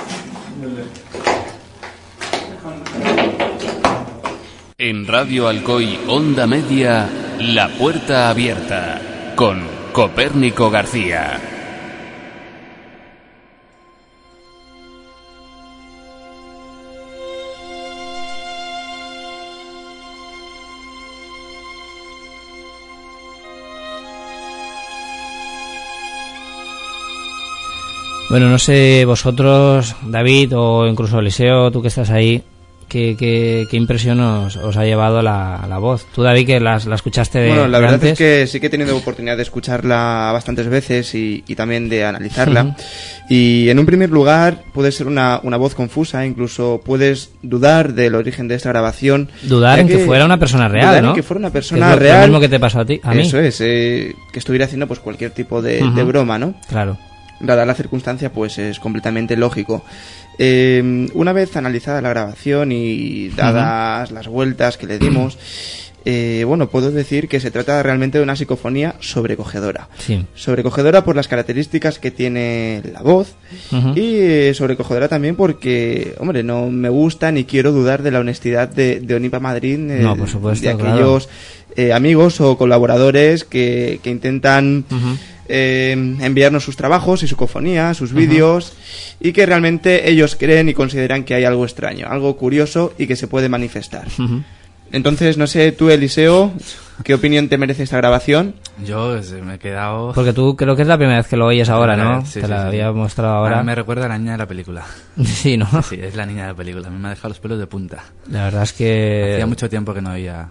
En 4.79 5.07
Radio 5.07 5.49
Alcoy 5.49 5.99
Onda 6.09 6.47
Media, 6.47 7.09
La 7.41 7.69
Puerta 7.69 8.31
Abierta, 8.31 9.01
con 9.35 9.63
Copérnico 9.93 10.71
García. 10.71 11.58
Bueno, 28.31 28.49
no 28.49 28.59
sé 28.59 29.05
vosotros, 29.07 29.97
David, 30.03 30.53
o 30.55 30.87
incluso 30.87 31.19
Eliseo, 31.19 31.71
tú 31.71 31.81
que 31.81 31.89
estás 31.89 32.11
ahí, 32.11 32.43
¿Qué, 32.89 33.17
qué, 33.71 33.77
impresión 33.77 34.19
os, 34.21 34.57
ha 34.57 34.85
llevado 34.85 35.21
la, 35.21 35.67
la, 35.69 35.79
voz? 35.79 36.07
Tú, 36.15 36.23
David, 36.23 36.47
que 36.47 36.59
la, 36.59 36.79
la 36.79 36.95
escuchaste 36.95 37.39
de 37.39 37.49
Bueno, 37.49 37.69
la 37.69 37.81
verdad 37.81 38.03
es 38.03 38.17
que 38.17 38.47
sí 38.47 38.61
que 38.61 38.69
he 38.69 38.71
tenido 38.71 38.97
oportunidad 38.97 39.37
de 39.37 39.43
escucharla 39.43 40.31
bastantes 40.33 40.69
veces 40.69 41.15
y, 41.15 41.45
y 41.47 41.55
también 41.55 41.91
de 41.91 42.07
analizarla. 42.07 42.75
Y 43.29 43.69
en 43.69 43.79
un 43.79 43.85
primer 43.85 44.09
lugar 44.09 44.63
puede 44.73 44.91
ser 44.91 45.07
una, 45.07 45.39
una, 45.43 45.59
voz 45.59 45.75
confusa, 45.75 46.25
incluso 46.25 46.81
puedes 46.83 47.33
dudar 47.43 47.93
del 47.93 48.15
origen 48.15 48.49
de 48.49 48.55
esta 48.55 48.71
grabación. 48.71 49.29
Dudar 49.43 49.81
en 49.81 49.89
que, 49.89 49.99
fuera 49.99 50.25
una 50.25 50.39
persona 50.39 50.67
real, 50.69 51.03
¿no? 51.03 51.09
En 51.11 51.15
que 51.15 51.23
fuera 51.23 51.41
una 51.41 51.51
persona 51.51 51.95
real. 51.95 52.23
Lo 52.23 52.27
mismo 52.29 52.41
que 52.41 52.49
te 52.49 52.59
pasó 52.59 52.81
a 52.81 52.87
ti, 52.87 52.99
a 53.03 53.13
mí. 53.13 53.21
Eso 53.21 53.39
es, 53.39 53.61
eh, 53.61 54.15
que 54.33 54.39
estuviera 54.39 54.65
haciendo 54.65 54.87
pues 54.87 55.01
cualquier 55.01 55.33
tipo 55.33 55.61
de, 55.61 55.83
de 55.95 56.05
broma, 56.05 56.39
¿no? 56.39 56.55
Claro. 56.71 56.97
Dada 57.41 57.65
la 57.65 57.75
circunstancia, 57.75 58.33
pues 58.33 58.59
es 58.59 58.81
completamente 58.81 59.37
lógico. 59.37 59.85
Eh, 60.39 61.09
una 61.15 61.33
vez 61.33 61.57
analizada 61.57 62.01
la 62.01 62.11
grabación 62.11 62.71
y 62.71 63.29
dadas 63.31 64.13
las 64.13 64.29
vueltas 64.29 64.77
que 64.77 64.87
le 64.87 64.99
dimos, 64.99 65.37
eh, 66.05 66.45
bueno, 66.47 66.69
puedo 66.69 66.93
decir 66.93 67.29
que 67.29 67.41
se 67.41 67.51
trata 67.51 67.83
realmente 67.83 68.19
de 68.19 68.25
una 68.25 68.37
psicofonía 68.37 68.95
sobrecogedora. 69.01 69.89
Sí. 69.99 70.25
Sobrecogedora 70.35 71.05
por 71.05 71.17
las 71.17 71.27
características 71.27 71.99
que 71.99 72.13
tiene 72.13 72.83
la 72.93 73.03
voz 73.03 73.35
y 73.97 74.15
eh, 74.15 74.53
sobrecogedora 74.55 75.09
también 75.09 75.35
porque, 75.35 76.15
hombre, 76.19 76.45
no 76.45 76.71
me 76.71 76.89
gusta 76.89 77.33
ni 77.33 77.45
quiero 77.45 77.73
dudar 77.73 78.03
de 78.03 78.13
la 78.13 78.21
honestidad 78.21 78.69
de, 78.69 79.01
de 79.01 79.15
Onipa 79.17 79.41
Madrid, 79.41 79.77
no, 79.79 80.17
por 80.17 80.29
supuesto, 80.29 80.67
de 80.67 80.73
aquellos 80.73 81.29
amigos 81.93 82.41
o 82.41 82.57
colaboradores 82.57 83.45
que, 83.45 84.01
que 84.03 84.11
intentan 84.11 84.85
eh, 85.49 85.93
enviarnos 85.93 86.65
sus 86.65 86.77
trabajos 86.77 87.23
y 87.23 87.29
su 87.29 87.37
cofonía, 87.37 87.95
sus 87.95 88.13
vídeos, 88.13 88.75
y 89.21 89.33
que 89.33 89.47
realmente 89.47 90.11
ellos 90.11 90.37
creen 90.37 90.69
y 90.69 90.75
consideran 90.75 91.25
que 91.25 91.35
hay 91.35 91.45
algo 91.45 91.65
extraño, 91.65 92.07
algo 92.09 92.37
curioso 92.37 92.93
y 92.99 93.07
que 93.07 93.17
se 93.17 93.29
puede 93.29 93.49
manifestar. 93.49 94.07
Entonces, 94.91 95.37
no 95.37 95.47
sé, 95.47 95.73
tú, 95.73 95.91
Eliseo, 95.91 96.53
¿qué 97.05 97.13
opinión 97.15 97.49
te 97.49 97.59
merece 97.59 97.83
esta 97.83 97.99
grabación? 97.99 98.55
Yo 98.85 99.21
me 99.45 99.55
he 99.57 99.59
quedado... 99.59 100.13
Porque 100.15 100.33
tú 100.33 100.57
creo 100.57 100.77
que 100.77 100.83
es 100.83 100.89
la 100.89 100.97
primera 100.97 101.19
vez 101.19 101.27
que 101.27 101.37
lo 101.37 101.47
oyes 101.47 101.69
ahora, 101.69 101.97
¿no? 101.97 102.25
te 102.25 102.49
la 102.49 102.69
había 102.69 102.91
mostrado 102.93 103.35
ahora. 103.35 103.63
me 103.63 103.75
recuerda 103.75 104.07
a 104.07 104.09
la 104.09 104.19
niña 104.19 104.33
de 104.33 104.39
la 104.39 104.47
película. 104.47 104.85
Sí, 105.25 105.57
¿no? 105.57 105.67
Sí, 105.83 105.99
es 106.01 106.17
la 106.17 106.25
niña 106.25 106.43
de 106.43 106.49
la 106.49 106.55
película. 106.55 106.89
A 106.89 106.91
mí 106.91 106.99
me 106.99 107.09
ha 107.09 107.11
dejado 107.11 107.29
los 107.29 107.39
pelos 107.39 107.59
de 107.59 107.67
punta. 107.67 108.05
La 108.31 108.45
verdad 108.45 108.63
es 108.63 108.73
que... 108.73 109.33
Hacía 109.35 109.47
mucho 109.47 109.69
tiempo 109.69 109.93
que 109.93 110.01
no 110.01 110.13
oía 110.13 110.49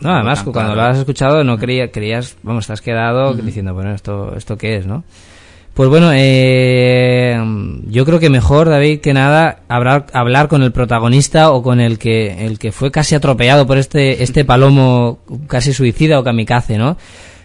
no, 0.00 0.12
además, 0.12 0.42
cuando 0.44 0.74
lo 0.74 0.82
has 0.82 0.98
escuchado, 0.98 1.42
no 1.44 1.58
creía, 1.58 1.90
creías, 1.90 2.36
vamos, 2.42 2.66
te 2.66 2.72
has 2.72 2.80
quedado 2.80 3.34
diciendo, 3.34 3.74
bueno, 3.74 3.94
¿esto, 3.94 4.34
¿esto 4.36 4.56
qué 4.56 4.76
es, 4.76 4.86
no? 4.86 5.04
Pues 5.74 5.90
bueno, 5.90 6.10
eh, 6.14 7.38
yo 7.86 8.06
creo 8.06 8.18
que 8.18 8.30
mejor, 8.30 8.70
David, 8.70 9.00
que 9.00 9.12
nada, 9.12 9.58
hablar, 9.68 10.06
hablar 10.14 10.48
con 10.48 10.62
el 10.62 10.72
protagonista 10.72 11.50
o 11.50 11.62
con 11.62 11.80
el 11.80 11.98
que, 11.98 12.46
el 12.46 12.58
que 12.58 12.72
fue 12.72 12.90
casi 12.90 13.14
atropellado 13.14 13.66
por 13.66 13.76
este, 13.76 14.22
este 14.22 14.46
palomo 14.46 15.18
casi 15.48 15.74
suicida 15.74 16.18
o 16.18 16.24
kamikaze, 16.24 16.78
¿no? 16.78 16.96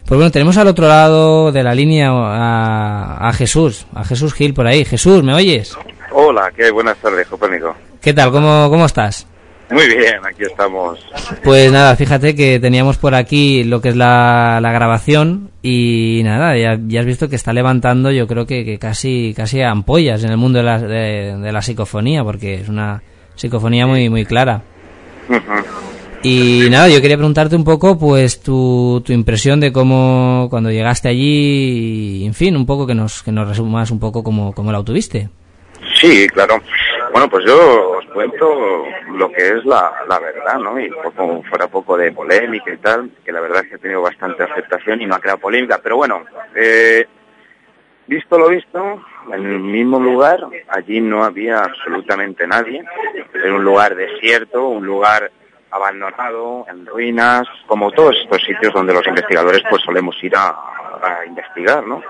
Pues 0.05 0.17
bueno, 0.17 0.31
tenemos 0.31 0.58
al 0.58 0.67
otro 0.67 0.88
lado 0.88 1.51
de 1.51 1.62
la 1.62 1.75
línea 1.75 2.10
a, 2.10 3.27
a 3.27 3.34
Jesús, 3.34 3.86
a 3.93 4.05
Jesús 4.05 4.34
Gil 4.34 4.53
por 4.53 4.65
ahí. 4.65 4.86
Jesús, 4.86 5.24
¿me 5.24 5.34
oyes? 5.34 5.77
Hola, 6.13 6.51
qué 6.55 6.72
buenas 6.72 6.98
tardes, 6.98 7.27
Copérnico. 7.27 7.75
¿Qué 8.01 8.13
tal? 8.13 8.31
¿Cómo, 8.31 8.70
cómo 8.70 8.85
estás? 8.85 9.27
Muy 9.72 9.88
bien, 9.88 10.16
aquí 10.25 10.44
estamos. 10.44 11.00
Pues 11.44 11.72
nada, 11.72 11.96
fíjate 11.96 12.36
que 12.36 12.60
teníamos 12.60 12.98
por 12.98 13.16
aquí 13.16 13.64
lo 13.64 13.81
que 13.81 13.90
es 13.90 13.96
la, 13.96 14.60
grabación 14.62 15.50
y 15.62 16.22
nada, 16.25 16.57
ya, 16.57 17.00
has 17.00 17.05
visto 17.05 17.29
que 17.29 17.38
está 17.38 17.53
levantando 17.53 18.12
yo 18.12 18.27
creo 18.27 18.46
que, 18.46 18.77
casi 18.79 19.34
casi 19.36 19.62
ampollas 19.62 20.24
en 20.24 20.31
el 20.31 20.38
mundo 20.38 20.60
de 20.60 20.66
la, 20.66 20.79
de, 20.79 21.51
la 21.51 21.62
psicofonía, 21.62 22.24
porque 22.24 22.55
es 22.55 22.68
una 22.68 23.01
psicofonía 23.36 23.88
muy, 23.88 24.10
muy 24.10 24.25
clara. 24.25 24.62
Y 26.24 26.68
nada, 26.70 26.88
yo 26.90 27.01
quería 27.01 27.18
preguntarte 27.18 27.55
un 27.55 27.64
poco, 27.64 27.98
pues, 27.98 28.42
tu, 28.42 29.01
tu 29.03 29.12
impresión 29.12 29.60
de 29.60 29.72
cómo, 29.72 30.48
cuando 30.51 30.70
llegaste 30.70 31.10
allí, 31.10 32.22
y, 32.22 32.25
en 32.25 32.34
fin, 32.36 32.55
un 32.55 32.66
poco 32.66 32.86
que 32.86 32.94
nos, 32.94 33.24
que 33.24 33.31
nos 33.31 33.48
resumas 33.48 33.90
un 33.90 34.00
poco 34.00 34.22
cómo, 34.22 34.53
cómo 34.53 34.72
la 34.72 34.79
obtuviste. 34.79 35.29
Sí, 36.00 36.27
claro. 36.27 36.62
Bueno, 37.11 37.29
pues 37.29 37.46
yo 37.46 37.92
os 37.98 38.05
cuento 38.07 38.85
lo 39.14 39.31
que 39.31 39.48
es 39.48 39.66
la, 39.66 39.92
la 40.07 40.20
verdad, 40.20 40.59
¿no? 40.59 40.79
Y 40.79 40.90
como 41.16 41.44
fuera 41.44 41.68
poco 41.68 41.98
de 41.98 42.11
polémica 42.11 42.72
y 42.72 42.77
tal, 42.77 43.11
que 43.24 43.31
la 43.31 43.42
verdad 43.42 43.64
es 43.64 43.70
que 43.70 43.75
ha 43.75 43.79
tenido 43.79 44.01
bastante 44.01 44.44
aceptación 44.44 45.01
y 45.01 45.05
no 45.05 45.16
ha 45.16 45.20
creado 45.20 45.40
polémica. 45.40 45.79
Pero 45.81 45.98
bueno, 45.98 46.24
eh, 46.55 47.05
visto 48.07 48.37
lo 48.37 48.50
visto, 48.50 49.03
en 49.27 49.46
el 49.46 49.59
mismo 49.59 50.00
lugar, 50.00 50.40
allí 50.70 51.01
no 51.01 51.24
había 51.24 51.59
absolutamente 51.59 52.48
nadie. 52.48 52.83
Era 53.33 53.53
un 53.53 53.64
lugar 53.64 53.96
desierto, 53.96 54.68
un 54.68 54.85
lugar 54.85 55.31
abandonado, 55.72 56.66
en 56.70 56.85
ruinas, 56.85 57.48
como 57.66 57.92
todos 57.92 58.16
estos 58.22 58.42
sitios 58.44 58.74
donde 58.74 58.94
los 58.94 59.07
investigadores 59.07 59.64
pues 59.70 59.81
solemos 59.83 60.22
ir 60.22 60.35
a, 60.35 60.50
a 60.50 61.25
investigar, 61.25 61.85
¿no? 61.87 62.03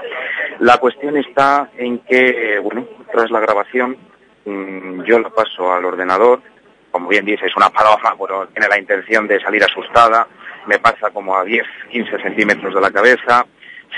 La 0.59 0.77
cuestión 0.77 1.17
está 1.17 1.69
en 1.77 1.99
que, 1.99 2.59
bueno, 2.59 2.85
tras 3.11 3.29
la 3.29 3.39
grabación 3.39 3.97
Mm, 4.45 5.03
yo 5.03 5.19
lo 5.19 5.33
paso 5.33 5.71
al 5.71 5.85
ordenador, 5.85 6.41
como 6.89 7.07
bien 7.07 7.25
dices, 7.25 7.55
una 7.55 7.69
paloma, 7.69 8.13
bueno, 8.17 8.47
tiene 8.47 8.67
la 8.67 8.79
intención 8.79 9.27
de 9.27 9.39
salir 9.39 9.63
asustada, 9.63 10.27
me 10.67 10.79
pasa 10.79 11.09
como 11.11 11.37
a 11.37 11.43
10, 11.43 11.63
15 11.91 12.21
centímetros 12.21 12.73
de 12.73 12.81
la 12.81 12.91
cabeza, 12.91 13.45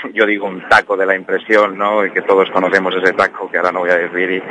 yo 0.12 0.26
digo 0.26 0.46
un 0.46 0.68
taco 0.68 0.96
de 0.96 1.06
la 1.06 1.14
impresión, 1.14 1.76
¿no? 1.76 2.04
Y 2.04 2.10
que 2.10 2.22
todos 2.22 2.50
conocemos 2.50 2.94
ese 2.94 3.12
taco, 3.12 3.50
que 3.50 3.58
ahora 3.58 3.72
no 3.72 3.80
voy 3.80 3.90
a 3.90 3.98
decir, 3.98 4.42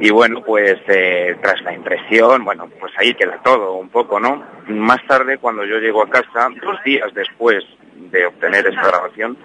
y, 0.00 0.10
bueno, 0.10 0.42
pues 0.44 0.76
eh, 0.88 1.36
tras 1.40 1.62
la 1.62 1.72
impresión, 1.72 2.44
bueno, 2.44 2.68
pues 2.80 2.92
ahí 2.98 3.14
queda 3.14 3.40
todo 3.44 3.74
un 3.74 3.88
poco, 3.90 4.18
¿no? 4.18 4.42
Más 4.68 5.04
tarde, 5.06 5.38
cuando 5.38 5.64
yo 5.64 5.78
llego 5.78 6.02
a 6.02 6.10
casa, 6.10 6.48
dos 6.62 6.82
días 6.84 7.12
después 7.14 7.64
de 7.94 8.26
obtener 8.26 8.66
esta 8.66 8.88
grabación, 8.88 9.36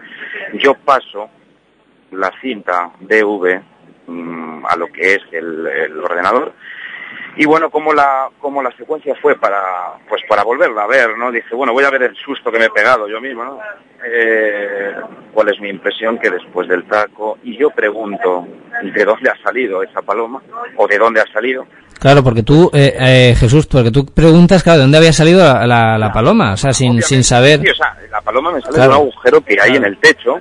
yo 0.53 0.73
paso 0.73 1.29
la 2.11 2.31
cinta 2.41 2.91
DV 2.99 3.61
Mm, 4.09 4.65
a 4.65 4.75
lo 4.75 4.87
que 4.87 5.13
es 5.13 5.21
el, 5.31 5.99
ordenador. 6.03 6.53
Y 7.37 7.45
bueno 7.45 7.69
como 7.69 7.93
la 7.93 8.27
como 8.39 8.61
la 8.61 8.75
secuencia 8.75 9.15
fue 9.21 9.35
para 9.35 9.61
pues 10.09 10.21
para 10.27 10.43
volverla 10.43 10.83
a 10.83 10.87
ver 10.87 11.15
no 11.17 11.31
dice 11.31 11.55
bueno 11.55 11.73
voy 11.73 11.83
a 11.83 11.89
ver 11.89 12.03
el 12.03 12.15
susto 12.15 12.51
que 12.51 12.57
me 12.57 12.65
he 12.65 12.69
pegado 12.69 13.07
yo 13.07 13.21
mismo 13.21 13.45
no 13.45 13.59
eh, 14.03 14.93
cuál 15.31 15.49
es 15.49 15.59
mi 15.61 15.69
impresión 15.69 16.17
que 16.17 16.29
después 16.29 16.67
del 16.67 16.85
taco 16.85 17.37
y 17.43 17.57
yo 17.57 17.69
pregunto 17.69 18.47
de 18.83 19.05
dónde 19.05 19.29
ha 19.29 19.37
salido 19.43 19.83
esa 19.83 20.01
paloma 20.01 20.41
o 20.75 20.87
de 20.87 20.97
dónde 20.97 21.21
ha 21.21 21.31
salido 21.31 21.65
Claro, 21.99 22.23
porque 22.23 22.43
tú, 22.43 22.71
eh, 22.73 22.95
eh, 22.97 23.35
Jesús, 23.37 23.67
porque 23.67 23.91
tú 23.91 24.05
preguntas, 24.05 24.63
claro, 24.63 24.77
¿de 24.77 24.83
dónde 24.83 24.99
había 24.99 25.11
salido 25.11 25.43
la, 25.43 25.97
la, 25.97 26.13
paloma? 26.13 26.53
O 26.53 26.57
sea, 26.57 26.71
sin, 26.71 27.01
sin 27.01 27.25
saber... 27.25 27.59
Sí, 27.59 27.67
o 27.67 27.75
sea, 27.75 27.93
la 28.09 28.21
paloma 28.21 28.53
me 28.53 28.61
sale 28.61 28.79
de 28.79 28.87
un 28.87 28.93
agujero 28.93 29.41
que 29.41 29.57
hay 29.61 29.75
en 29.75 29.83
el 29.83 29.97
techo, 29.97 30.39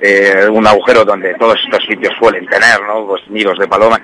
eh, 0.00 0.46
un 0.50 0.66
agujero 0.66 1.04
donde 1.04 1.34
todos 1.34 1.58
estos 1.64 1.84
sitios 1.84 2.12
suelen 2.18 2.46
tener, 2.46 2.80
¿no? 2.86 3.06
Pues 3.06 3.28
nidos 3.28 3.58
de 3.58 3.68
paloma. 3.68 4.00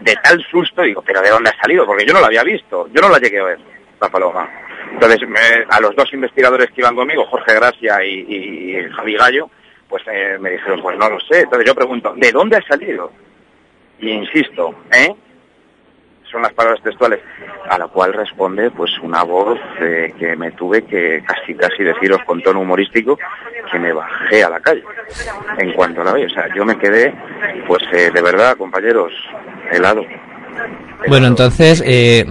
de, 0.00 0.16
tal 0.22 0.44
susto 0.50 0.82
digo, 0.82 1.02
pero 1.02 1.20
¿de 1.20 1.30
dónde 1.30 1.50
ha 1.50 1.60
salido? 1.60 1.86
Porque 1.86 2.06
yo 2.06 2.12
no 2.12 2.20
la 2.20 2.26
había 2.26 2.42
visto, 2.42 2.88
yo 2.92 3.00
no 3.00 3.08
la 3.08 3.18
llegué 3.18 3.40
a 3.40 3.44
ver, 3.44 3.58
la 4.00 4.08
paloma. 4.08 4.48
Entonces, 4.92 5.20
a 5.68 5.80
los 5.80 5.96
dos 5.96 6.12
investigadores 6.12 6.70
que 6.70 6.80
iban 6.80 6.94
conmigo, 6.94 7.26
Jorge 7.26 7.54
Gracia 7.54 8.04
y, 8.04 8.76
Javi 8.94 9.16
Gallo, 9.16 9.50
pues 9.88 10.02
eh, 10.06 10.36
me 10.40 10.50
dijeron, 10.50 10.80
pues 10.80 10.96
no 10.96 11.08
lo 11.08 11.20
sé. 11.20 11.40
Entonces 11.40 11.66
yo 11.66 11.74
pregunto, 11.74 12.14
¿de 12.16 12.32
dónde 12.32 12.56
ha 12.56 12.62
salido? 12.62 13.10
Y 13.98 14.10
insisto, 14.10 14.74
¿eh? 14.92 15.14
Son 16.34 16.42
las 16.42 16.52
palabras 16.52 16.82
textuales, 16.82 17.20
a 17.70 17.78
la 17.78 17.86
cual 17.86 18.12
responde 18.12 18.68
pues 18.72 18.90
una 19.00 19.22
voz 19.22 19.56
eh, 19.80 20.12
que 20.18 20.34
me 20.34 20.50
tuve 20.50 20.82
que 20.82 21.22
casi 21.24 21.54
casi 21.54 21.84
deciros 21.84 22.18
con 22.26 22.42
tono 22.42 22.60
humorístico 22.60 23.16
que 23.70 23.78
me 23.78 23.92
bajé 23.92 24.42
a 24.42 24.50
la 24.50 24.60
calle 24.60 24.82
en 25.58 25.72
cuanto 25.74 26.02
la 26.02 26.12
vi. 26.12 26.24
O 26.24 26.30
sea, 26.30 26.52
yo 26.54 26.64
me 26.64 26.76
quedé, 26.76 27.14
pues 27.68 27.82
eh, 27.92 28.10
de 28.12 28.20
verdad, 28.20 28.56
compañeros, 28.56 29.12
helado. 29.70 30.02
Bueno, 31.06 31.28
entonces, 31.28 31.82
eh, 31.86 32.24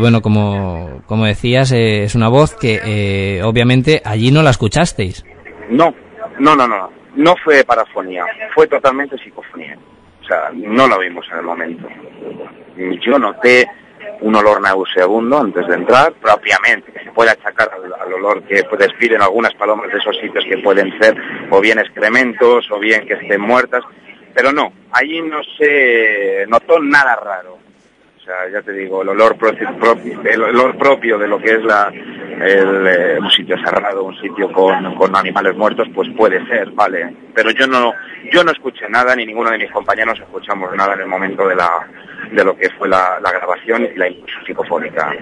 bueno, 0.00 0.20
como, 0.20 1.02
como 1.06 1.24
decías, 1.24 1.72
es 1.72 2.14
una 2.14 2.28
voz 2.28 2.54
que 2.54 3.40
obviamente 3.42 4.02
allí 4.04 4.30
no 4.30 4.42
la 4.42 4.50
escuchasteis. 4.50 5.24
No, 5.70 5.94
no, 6.38 6.54
no, 6.54 6.68
no. 6.68 6.90
No 7.16 7.34
fue 7.42 7.64
parafonía, 7.64 8.24
fue 8.54 8.66
totalmente 8.66 9.16
psicofonía. 9.18 9.76
O 10.22 10.24
sea, 10.26 10.50
no 10.54 10.86
la 10.86 10.96
vimos 10.98 11.26
en 11.32 11.38
el 11.38 11.44
momento 11.44 11.88
yo 13.00 13.18
noté 13.18 13.68
un 14.20 14.34
olor 14.34 14.60
nauseabundo 14.60 15.38
antes 15.38 15.66
de 15.66 15.74
entrar, 15.74 16.12
propiamente, 16.14 16.92
que 16.92 17.04
se 17.04 17.12
puede 17.12 17.30
achacar 17.30 17.70
al, 17.72 18.12
olor 18.12 18.42
que 18.42 18.62
despiden 18.78 19.22
algunas 19.22 19.54
palomas 19.54 19.90
de 19.90 19.98
esos 19.98 20.16
sitios 20.18 20.44
que 20.44 20.58
pueden 20.58 20.96
ser 20.98 21.16
o 21.50 21.60
bien 21.60 21.78
excrementos 21.78 22.70
o 22.70 22.78
bien 22.78 23.06
que 23.06 23.14
estén 23.14 23.40
muertas, 23.40 23.82
pero 24.34 24.52
no, 24.52 24.72
allí 24.92 25.22
no 25.22 25.40
se 25.58 26.44
notó 26.48 26.78
nada 26.80 27.16
raro. 27.16 27.58
O 28.20 28.22
sea, 28.22 28.50
ya 28.52 28.60
te 28.60 28.72
digo, 28.72 29.00
el 29.00 29.08
olor 29.08 29.36
propio, 29.38 29.66
el 30.24 30.42
olor 30.42 30.76
propio 30.76 31.18
de 31.18 31.26
lo 31.26 31.38
que 31.38 31.52
es 31.52 31.64
la, 31.64 31.90
eh, 31.90 33.18
un 33.18 33.30
sitio 33.30 33.56
cerrado, 33.64 34.04
un 34.04 34.14
sitio 34.20 34.52
con, 34.52 34.94
con, 34.94 35.16
animales 35.16 35.56
muertos, 35.56 35.88
pues 35.94 36.08
puede 36.14 36.44
ser, 36.46 36.70
vale. 36.72 37.16
Pero 37.34 37.50
yo 37.50 37.66
no, 37.66 37.94
yo 38.30 38.44
no 38.44 38.52
escuché 38.52 38.88
nada, 38.90 39.16
ni 39.16 39.24
ninguno 39.24 39.50
de 39.50 39.58
mis 39.58 39.70
compañeros 39.70 40.20
escuchamos 40.20 40.74
nada 40.76 40.94
en 40.94 41.00
el 41.00 41.06
momento 41.06 41.48
de 41.48 41.56
la, 41.56 41.88
de 42.30 42.44
lo 42.44 42.54
que 42.56 42.68
fue 42.70 42.88
la, 42.88 43.18
grabación 43.22 43.84
y 43.84 43.98
la 43.98 44.08
impulsión 44.08 44.44
psicofónica. 44.44 45.16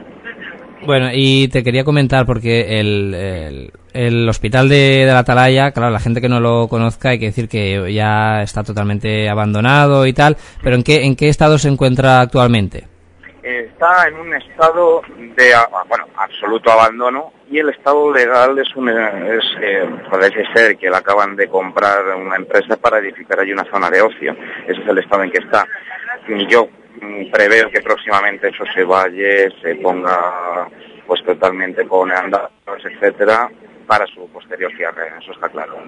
Bueno, 0.87 1.11
y 1.13 1.49
te 1.49 1.63
quería 1.63 1.85
comentar 1.85 2.25
porque 2.25 2.81
el, 2.81 3.73
el, 3.93 4.29
hospital 4.29 4.69
de, 4.69 5.05
de, 5.05 5.13
la 5.13 5.21
Atalaya, 5.21 5.73
claro, 5.73 5.91
la 5.91 6.01
gente 6.01 6.21
que 6.21 6.29
no 6.29 6.41
lo 6.41 6.69
conozca 6.69 7.11
hay 7.11 7.19
que 7.19 7.27
decir 7.27 7.49
que 7.49 7.93
ya 7.93 8.43
está 8.43 8.63
totalmente 8.63 9.29
abandonado 9.29 10.07
y 10.07 10.13
tal, 10.13 10.37
pero 10.63 10.77
¿en 10.77 10.85
qué, 10.85 11.05
en 11.05 11.17
qué 11.17 11.29
estado 11.29 11.59
se 11.59 11.69
encuentra 11.69 12.21
actualmente? 12.21 12.87
Está 13.43 14.09
en 14.09 14.17
un 14.17 14.35
estado 14.35 15.03
de, 15.37 15.53
bueno, 15.89 16.05
absoluto 16.17 16.71
abandono 16.71 17.33
y 17.51 17.59
el 17.59 17.71
estado 17.71 18.13
legal 18.13 18.59
es 18.59 18.77
un, 18.77 18.89
es, 18.89 19.45
eh, 19.63 19.89
parece 20.11 20.45
ser 20.53 20.77
que 20.77 20.91
la 20.91 20.99
acaban 20.99 21.35
de 21.35 21.49
comprar 21.49 22.15
una 22.17 22.37
empresa 22.37 22.77
para 22.77 22.99
edificar 22.99 23.41
allí 23.41 23.53
una 23.53 23.65
zona 23.71 23.89
de 23.89 24.03
ocio. 24.03 24.37
Ese 24.67 24.83
es 24.83 24.89
el 24.89 24.99
estado 24.99 25.23
en 25.23 25.31
que 25.31 25.39
está. 25.39 25.67
Yo 26.49 26.69
preveo 27.31 27.71
que 27.71 27.81
próximamente 27.81 28.49
eso 28.49 28.65
se 28.75 28.85
vaya, 28.85 29.51
se 29.63 29.75
ponga 29.77 30.69
pues 31.07 31.23
totalmente 31.25 31.87
con 31.87 32.13
andados, 32.13 32.51
etcétera, 32.85 33.51
para 33.89 34.07
su 34.07 34.29
posterior 34.29 34.71
cierre, 34.77 35.09
eso 35.19 35.33
está 35.33 35.49
claro. 35.49 35.79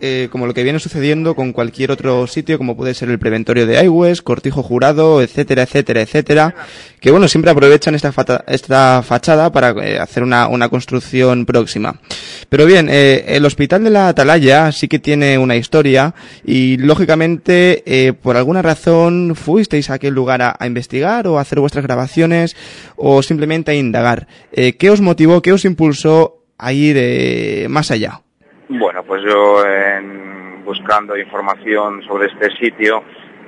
Eh, 0.00 0.28
como 0.30 0.46
lo 0.46 0.54
que 0.54 0.64
viene 0.64 0.78
sucediendo 0.78 1.34
con 1.34 1.52
cualquier 1.52 1.92
otro 1.92 2.26
sitio, 2.26 2.58
como 2.58 2.76
puede 2.76 2.94
ser 2.94 3.10
el 3.10 3.18
preventorio 3.18 3.66
de 3.66 3.78
Aigües, 3.78 4.22
Cortijo 4.22 4.62
Jurado, 4.62 5.22
etcétera, 5.22 5.62
etcétera, 5.62 6.02
etcétera, 6.02 6.54
que 7.00 7.10
bueno, 7.10 7.28
siempre 7.28 7.50
aprovechan 7.50 7.94
esta, 7.94 8.12
esta 8.48 9.02
fachada 9.02 9.50
para 9.50 9.70
eh, 9.84 9.98
hacer 9.98 10.22
una, 10.24 10.48
una, 10.48 10.68
construcción 10.68 11.46
próxima. 11.46 12.00
Pero 12.48 12.66
bien, 12.66 12.88
eh, 12.90 13.24
el 13.28 13.44
Hospital 13.44 13.84
de 13.84 13.90
la 13.90 14.08
Atalaya 14.08 14.70
sí 14.72 14.88
que 14.88 14.98
tiene 14.98 15.38
una 15.38 15.56
historia 15.56 16.14
y 16.44 16.76
lógicamente 16.76 17.82
eh, 17.86 18.12
por 18.12 18.36
alguna 18.36 18.62
razón 18.62 19.34
fuisteis 19.36 19.90
a 19.90 19.94
aquel 19.94 20.14
lugar 20.14 20.42
a, 20.42 20.56
a, 20.58 20.66
investigar 20.66 21.26
o 21.28 21.38
a 21.38 21.42
hacer 21.42 21.60
vuestras 21.60 21.84
grabaciones 21.84 22.56
o 22.96 23.22
simplemente 23.22 23.70
a 23.70 23.74
indagar. 23.74 24.26
Eh, 24.52 24.76
¿Qué 24.76 24.90
os 24.90 25.00
motivó, 25.00 25.40
qué 25.40 25.52
os 25.52 25.64
impulsó 25.64 26.38
a 26.58 26.72
ir 26.72 26.96
eh, 26.98 27.66
más 27.68 27.90
allá? 27.90 28.20
Bueno, 28.68 29.02
pues 29.04 29.22
yo 29.22 29.64
en, 29.64 30.64
buscando 30.64 31.16
información 31.16 32.02
sobre 32.02 32.26
este 32.26 32.50
sitio, 32.56 33.02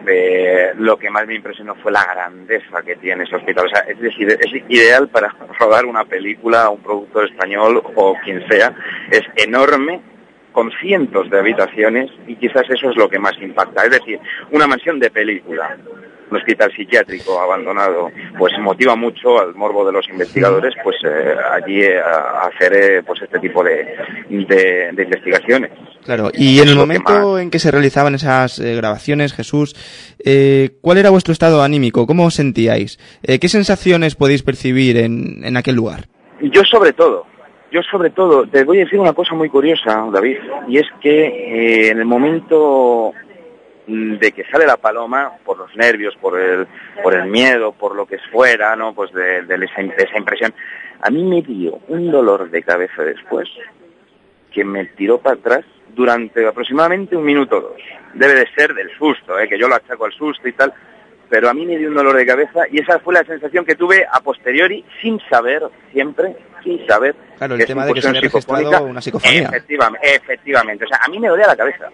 eh, 0.06 0.72
lo 0.78 0.96
que 0.96 1.10
más 1.10 1.26
me 1.26 1.34
impresionó 1.34 1.74
fue 1.76 1.92
la 1.92 2.04
grandeza 2.04 2.82
que 2.82 2.96
tiene 2.96 3.24
ese 3.24 3.36
hospital. 3.36 3.66
O 3.66 3.68
sea, 3.68 3.80
es 3.80 3.98
ideal 4.68 5.08
para 5.08 5.28
rodar 5.58 5.84
una 5.84 6.04
película, 6.04 6.70
un 6.70 6.82
productor 6.82 7.26
español 7.28 7.82
o 7.94 8.16
quien 8.24 8.46
sea. 8.48 8.74
Es 9.10 9.22
enorme, 9.36 10.00
con 10.52 10.70
cientos 10.80 11.30
de 11.30 11.38
habitaciones 11.38 12.10
y 12.26 12.36
quizás 12.36 12.68
eso 12.68 12.90
es 12.90 12.96
lo 12.96 13.08
que 13.08 13.18
más 13.18 13.34
impacta. 13.40 13.84
Es 13.84 13.90
decir, 13.90 14.18
una 14.50 14.66
mansión 14.66 14.98
de 14.98 15.10
película 15.10 15.76
un 16.30 16.36
hospital 16.36 16.72
psiquiátrico 16.74 17.40
abandonado, 17.40 18.10
pues 18.38 18.52
motiva 18.60 18.96
mucho 18.96 19.40
al 19.40 19.54
morbo 19.54 19.84
de 19.84 19.92
los 19.92 20.08
investigadores, 20.08 20.74
pues 20.82 20.96
eh, 21.04 21.34
allí 21.52 21.82
eh, 21.82 22.00
a 22.00 22.46
hacer 22.46 22.72
eh, 22.72 23.02
pues 23.02 23.22
este 23.22 23.38
tipo 23.38 23.62
de, 23.62 23.86
de, 24.28 24.90
de, 24.92 25.02
investigaciones. 25.02 25.70
Claro, 26.04 26.30
y 26.32 26.60
en 26.60 26.68
el 26.68 26.76
momento 26.76 27.38
en 27.38 27.50
que 27.50 27.58
se 27.58 27.70
realizaban 27.70 28.14
esas 28.14 28.58
eh, 28.58 28.76
grabaciones, 28.76 29.32
Jesús, 29.32 29.74
¿cuál 30.80 30.98
era 30.98 31.10
vuestro 31.10 31.32
estado 31.32 31.62
anímico? 31.62 32.06
¿Cómo 32.06 32.26
os 32.26 32.34
sentíais? 32.34 32.98
¿Qué 33.22 33.48
sensaciones 33.48 34.14
podéis 34.14 34.42
percibir 34.42 34.96
en, 34.96 35.44
en 35.44 35.56
aquel 35.56 35.76
lugar? 35.76 36.06
Yo 36.40 36.62
sobre 36.64 36.92
todo, 36.92 37.26
yo 37.70 37.82
sobre 37.82 38.10
todo, 38.10 38.46
te 38.46 38.64
voy 38.64 38.78
a 38.78 38.84
decir 38.84 38.98
una 38.98 39.12
cosa 39.12 39.34
muy 39.34 39.48
curiosa, 39.48 40.08
David, 40.12 40.38
y 40.68 40.78
es 40.78 40.86
que 41.00 41.26
eh, 41.26 41.90
en 41.90 41.98
el 41.98 42.04
momento 42.04 43.12
de 43.90 44.32
que 44.32 44.44
sale 44.44 44.66
la 44.66 44.76
paloma 44.76 45.32
por 45.44 45.58
los 45.58 45.74
nervios, 45.76 46.14
por 46.20 46.38
el, 46.38 46.66
por 47.02 47.14
el 47.14 47.26
miedo, 47.26 47.72
por 47.72 47.94
lo 47.96 48.06
que 48.06 48.18
fuera, 48.30 48.76
¿no? 48.76 48.94
Pues 48.94 49.12
de, 49.12 49.38
esa, 49.40 49.80
esa 49.80 50.18
impresión. 50.18 50.54
A 51.02 51.10
mí 51.10 51.24
me 51.24 51.42
dio 51.42 51.80
un 51.88 52.10
dolor 52.10 52.50
de 52.50 52.62
cabeza 52.62 53.02
después 53.02 53.48
que 54.52 54.64
me 54.64 54.84
tiró 54.86 55.18
para 55.18 55.36
atrás 55.36 55.64
durante 55.94 56.46
aproximadamente 56.46 57.16
un 57.16 57.24
minuto 57.24 57.56
o 57.56 57.60
dos. 57.60 57.82
Debe 58.14 58.34
de 58.34 58.48
ser 58.54 58.74
del 58.74 58.90
susto, 58.96 59.38
¿eh? 59.38 59.48
que 59.48 59.58
yo 59.58 59.68
lo 59.68 59.74
achaco 59.74 60.04
al 60.04 60.12
susto 60.12 60.46
y 60.48 60.52
tal, 60.52 60.72
pero 61.30 61.48
a 61.48 61.54
mí 61.54 61.64
me 61.64 61.78
dio 61.78 61.88
un 61.88 61.94
dolor 61.94 62.16
de 62.16 62.26
cabeza 62.26 62.62
y 62.70 62.80
esa 62.80 62.98
fue 62.98 63.14
la 63.14 63.24
sensación 63.24 63.64
que 63.64 63.76
tuve 63.76 64.04
a 64.10 64.20
posteriori, 64.20 64.84
sin 65.00 65.20
saber, 65.30 65.62
siempre, 65.92 66.36
sin 66.64 66.84
saber. 66.86 67.14
Claro, 67.38 67.54
el 67.54 67.64
tema 67.64 67.86
de 67.86 67.94
que 67.94 68.02
se 68.02 68.12
registrado 68.12 68.84
una 68.84 69.00
psicofonía. 69.00 69.48
Efectivamente, 69.48 70.14
efectivamente, 70.14 70.84
o 70.84 70.88
sea, 70.88 70.98
a 71.02 71.08
mí 71.08 71.20
me 71.20 71.28
dolía 71.28 71.46
la 71.46 71.56
cabeza. 71.56 71.88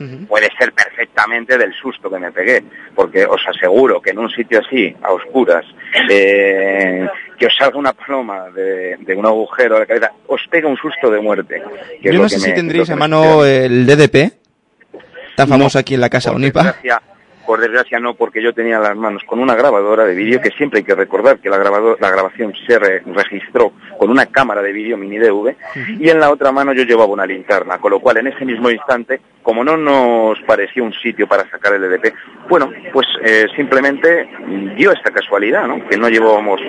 Uh 0.00 0.02
-huh. 0.02 0.26
Puede 0.26 0.48
ser 0.58 0.72
perfectamente 0.72 1.58
del 1.58 1.72
susto 1.74 2.10
que 2.10 2.18
me 2.18 2.32
pegué, 2.32 2.64
porque 2.94 3.26
os 3.26 3.40
aseguro 3.46 4.00
que 4.00 4.10
en 4.10 4.18
un 4.18 4.30
sitio 4.30 4.60
así, 4.60 4.96
a 5.02 5.12
oscuras, 5.12 5.66
eh, 6.08 7.06
que 7.38 7.46
os 7.46 7.56
salga 7.56 7.78
una 7.78 7.92
paloma 7.92 8.48
de, 8.50 8.96
de, 9.00 9.14
un 9.14 9.26
agujero 9.26 9.74
de 9.74 9.80
la 9.80 9.86
cabeza, 9.86 10.12
os 10.28 10.40
pega 10.50 10.66
un 10.66 10.76
susto 10.76 11.10
de 11.10 11.20
muerte. 11.20 11.62
Yo 12.00 12.12
no 12.14 12.28
sé 12.28 12.38
si 12.38 12.48
me, 12.48 12.54
tendréis 12.54 12.88
a 12.90 12.96
mano 12.96 13.44
el 13.44 13.86
DDP, 13.86 14.32
tan 15.36 15.48
famoso 15.48 15.78
no, 15.78 15.80
aquí 15.80 15.94
en 15.94 16.00
la 16.00 16.08
casa 16.08 16.32
Unipa. 16.32 16.76
Por 17.48 17.62
desgracia 17.62 17.98
no, 17.98 18.12
porque 18.12 18.42
yo 18.42 18.52
tenía 18.52 18.78
las 18.78 18.94
manos 18.94 19.22
con 19.24 19.38
una 19.38 19.54
grabadora 19.54 20.04
de 20.04 20.14
vídeo, 20.14 20.38
que 20.38 20.50
siempre 20.50 20.80
hay 20.80 20.84
que 20.84 20.94
recordar 20.94 21.38
que 21.38 21.48
la, 21.48 21.56
grabador, 21.56 21.96
la 21.98 22.10
grabación 22.10 22.52
se 22.66 22.78
re, 22.78 23.02
registró 23.06 23.72
con 23.96 24.10
una 24.10 24.26
cámara 24.26 24.60
de 24.60 24.70
vídeo 24.70 24.98
mini 24.98 25.16
DV, 25.16 25.56
y 25.98 26.10
en 26.10 26.20
la 26.20 26.30
otra 26.30 26.52
mano 26.52 26.74
yo 26.74 26.82
llevaba 26.82 27.10
una 27.10 27.24
linterna, 27.24 27.78
con 27.78 27.92
lo 27.92 28.00
cual 28.00 28.18
en 28.18 28.26
ese 28.26 28.44
mismo 28.44 28.68
instante, 28.68 29.22
como 29.42 29.64
no 29.64 29.78
nos 29.78 30.38
parecía 30.46 30.82
un 30.82 30.92
sitio 30.92 31.26
para 31.26 31.48
sacar 31.48 31.72
el 31.72 31.84
EDP, 31.84 32.12
bueno, 32.50 32.70
pues 32.92 33.06
eh, 33.24 33.46
simplemente 33.56 34.28
dio 34.76 34.92
esta 34.92 35.10
casualidad, 35.10 35.66
¿no? 35.66 35.88
Que 35.88 35.96
no 35.96 36.10
llevábamos 36.10 36.60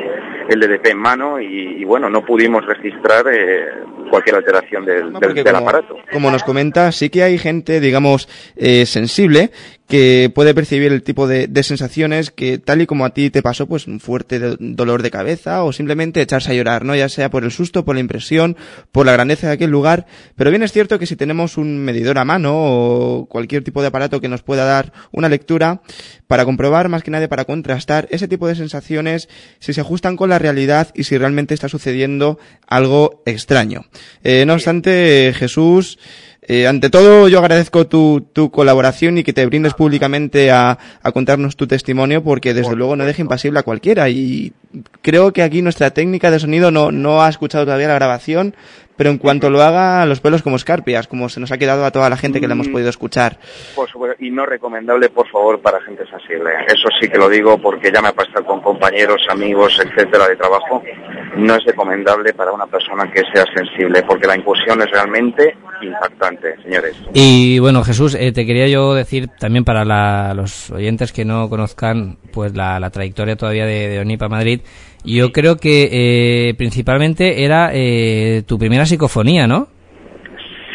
el 0.47 0.63
EDP 0.63 0.91
en 0.91 0.97
mano 0.97 1.41
y, 1.41 1.81
y 1.81 1.83
bueno, 1.83 2.09
no 2.09 2.23
pudimos 2.23 2.65
registrar 2.65 3.25
eh, 3.29 3.67
cualquier 4.09 4.37
alteración 4.37 4.85
del, 4.85 5.11
no, 5.11 5.19
del, 5.19 5.33
del 5.33 5.43
como, 5.43 5.57
aparato. 5.57 5.97
Como 6.09 6.31
nos 6.31 6.43
comenta, 6.43 6.93
sí 6.93 7.09
que 7.09 7.23
hay 7.23 7.37
gente, 7.37 7.81
digamos, 7.81 8.29
eh, 8.55 8.85
sensible 8.85 9.51
que 9.89 10.31
puede 10.33 10.53
percibir 10.53 10.93
el 10.93 11.01
tipo 11.01 11.27
de, 11.27 11.47
de, 11.47 11.63
sensaciones 11.63 12.29
que 12.29 12.59
tal 12.59 12.81
y 12.81 12.85
como 12.85 13.05
a 13.05 13.09
ti 13.09 13.31
te 13.31 13.41
pasó, 13.41 13.65
pues 13.65 13.87
un 13.87 13.99
fuerte 13.99 14.39
dolor 14.59 15.01
de 15.01 15.09
cabeza 15.09 15.63
o 15.63 15.73
simplemente 15.73 16.21
echarse 16.21 16.51
a 16.51 16.53
llorar, 16.53 16.85
¿no? 16.85 16.95
Ya 16.95 17.09
sea 17.09 17.31
por 17.31 17.43
el 17.43 17.51
susto, 17.51 17.83
por 17.83 17.95
la 17.95 18.01
impresión, 18.01 18.55
por 18.91 19.07
la 19.07 19.13
grandeza 19.13 19.47
de 19.47 19.53
aquel 19.53 19.71
lugar. 19.71 20.05
Pero 20.35 20.51
bien 20.51 20.61
es 20.61 20.71
cierto 20.71 20.99
que 20.99 21.07
si 21.07 21.15
tenemos 21.15 21.57
un 21.57 21.79
medidor 21.79 22.19
a 22.19 22.23
mano 22.23 22.53
o 22.53 23.25
cualquier 23.25 23.63
tipo 23.63 23.81
de 23.81 23.87
aparato 23.87 24.21
que 24.21 24.29
nos 24.29 24.43
pueda 24.43 24.63
dar 24.63 24.93
una 25.11 25.27
lectura, 25.27 25.81
para 26.29 26.45
comprobar 26.45 26.89
más 26.89 27.01
que 27.01 27.09
nada 27.09 27.27
para 27.27 27.45
contrastar 27.45 28.07
ese 28.11 28.27
tipo 28.27 28.47
de 28.47 28.53
sensaciones, 28.53 29.29
si 29.57 29.73
se 29.73 29.81
ajustan 29.81 30.15
con 30.15 30.29
la 30.29 30.37
realidad 30.37 30.91
y 30.93 31.05
si 31.05 31.17
realmente 31.17 31.55
está 31.55 31.67
sucediendo 31.69 32.37
algo 32.67 33.23
extraño. 33.25 33.85
Eh, 34.23 34.45
no 34.45 34.53
obstante, 34.53 35.33
Jesús, 35.35 35.97
eh, 36.51 36.65
ante 36.65 36.89
todo, 36.89 37.27
yo 37.27 37.37
agradezco 37.37 37.85
tu, 37.85 38.21
tu, 38.33 38.49
colaboración 38.49 39.19
y 39.19 39.23
que 39.23 39.33
te 39.33 39.45
brindes 39.45 39.75
públicamente 39.75 40.49
a, 40.49 40.79
a 41.03 41.11
contarnos 41.11 41.55
tu 41.55 41.67
testimonio, 41.67 42.23
porque 42.23 42.55
desde 42.55 42.75
luego 42.75 42.95
no 42.95 43.05
deja 43.05 43.21
impasible 43.21 43.59
a 43.59 43.63
cualquiera. 43.63 44.09
Y 44.09 44.53
creo 45.03 45.31
que 45.31 45.43
aquí 45.43 45.61
nuestra 45.61 45.91
técnica 45.91 46.31
de 46.31 46.39
sonido 46.39 46.71
no, 46.71 46.91
no 46.91 47.21
ha 47.21 47.29
escuchado 47.29 47.65
todavía 47.65 47.87
la 47.87 47.93
grabación, 47.93 48.55
pero 48.99 49.11
en 49.11 49.17
cuanto 49.17 49.49
lo 49.49 49.61
haga, 49.61 50.05
los 50.05 50.19
pelos 50.19 50.43
como 50.43 50.57
escarpias, 50.57 51.07
como 51.07 51.29
se 51.29 51.39
nos 51.39 51.53
ha 51.53 51.57
quedado 51.57 51.85
a 51.85 51.91
toda 51.91 52.09
la 52.09 52.17
gente 52.17 52.41
que 52.41 52.49
la 52.49 52.53
hemos 52.53 52.67
podido 52.67 52.89
escuchar. 52.89 53.37
Por 53.73 53.89
supuesto, 53.89 54.21
y 54.21 54.29
no 54.29 54.45
recomendable, 54.45 55.07
por 55.07 55.25
favor, 55.29 55.61
para 55.61 55.79
gente 55.83 56.03
sensible. 56.05 56.51
Eso 56.67 56.89
sí 56.99 57.07
que 57.07 57.17
lo 57.17 57.29
digo 57.29 57.57
porque 57.59 57.93
ya 57.93 58.01
me 58.01 58.09
ha 58.09 58.11
pasado 58.11 58.43
con 58.45 58.59
compañeros, 58.59 59.21
amigos, 59.31 59.79
etcétera, 59.79 60.27
de 60.27 60.35
trabajo. 60.35 60.83
No 61.37 61.55
es 61.55 61.63
recomendable 61.63 62.33
para 62.33 62.51
una 62.51 62.67
persona 62.67 63.09
que 63.09 63.21
sea 63.33 63.45
sensible, 63.55 64.03
porque 64.03 64.27
la 64.27 64.35
incursión 64.35 64.81
es 64.81 64.91
realmente 64.91 65.55
impactante, 65.81 66.61
señores. 66.61 66.97
Y 67.13 67.59
bueno, 67.59 67.85
Jesús, 67.85 68.15
eh, 68.15 68.33
te 68.33 68.45
quería 68.45 68.67
yo 68.67 68.95
decir 68.95 69.29
también 69.39 69.63
para 69.63 69.85
la, 69.85 70.33
los 70.33 70.71
oyentes 70.71 71.13
que 71.13 71.23
no 71.23 71.47
conozcan 71.47 72.17
pues 72.33 72.53
la, 72.53 72.81
la 72.81 72.89
trayectoria 72.89 73.37
todavía 73.37 73.65
de, 73.65 73.87
de 73.87 73.99
Onipa 74.01 74.27
Madrid, 74.27 74.59
yo 75.03 75.31
creo 75.31 75.57
que 75.57 75.89
eh, 76.49 76.53
principalmente 76.55 77.43
era 77.43 77.71
eh, 77.73 78.43
tu 78.45 78.57
primera 78.57 78.85
psicofonía, 78.85 79.47
¿no? 79.47 79.67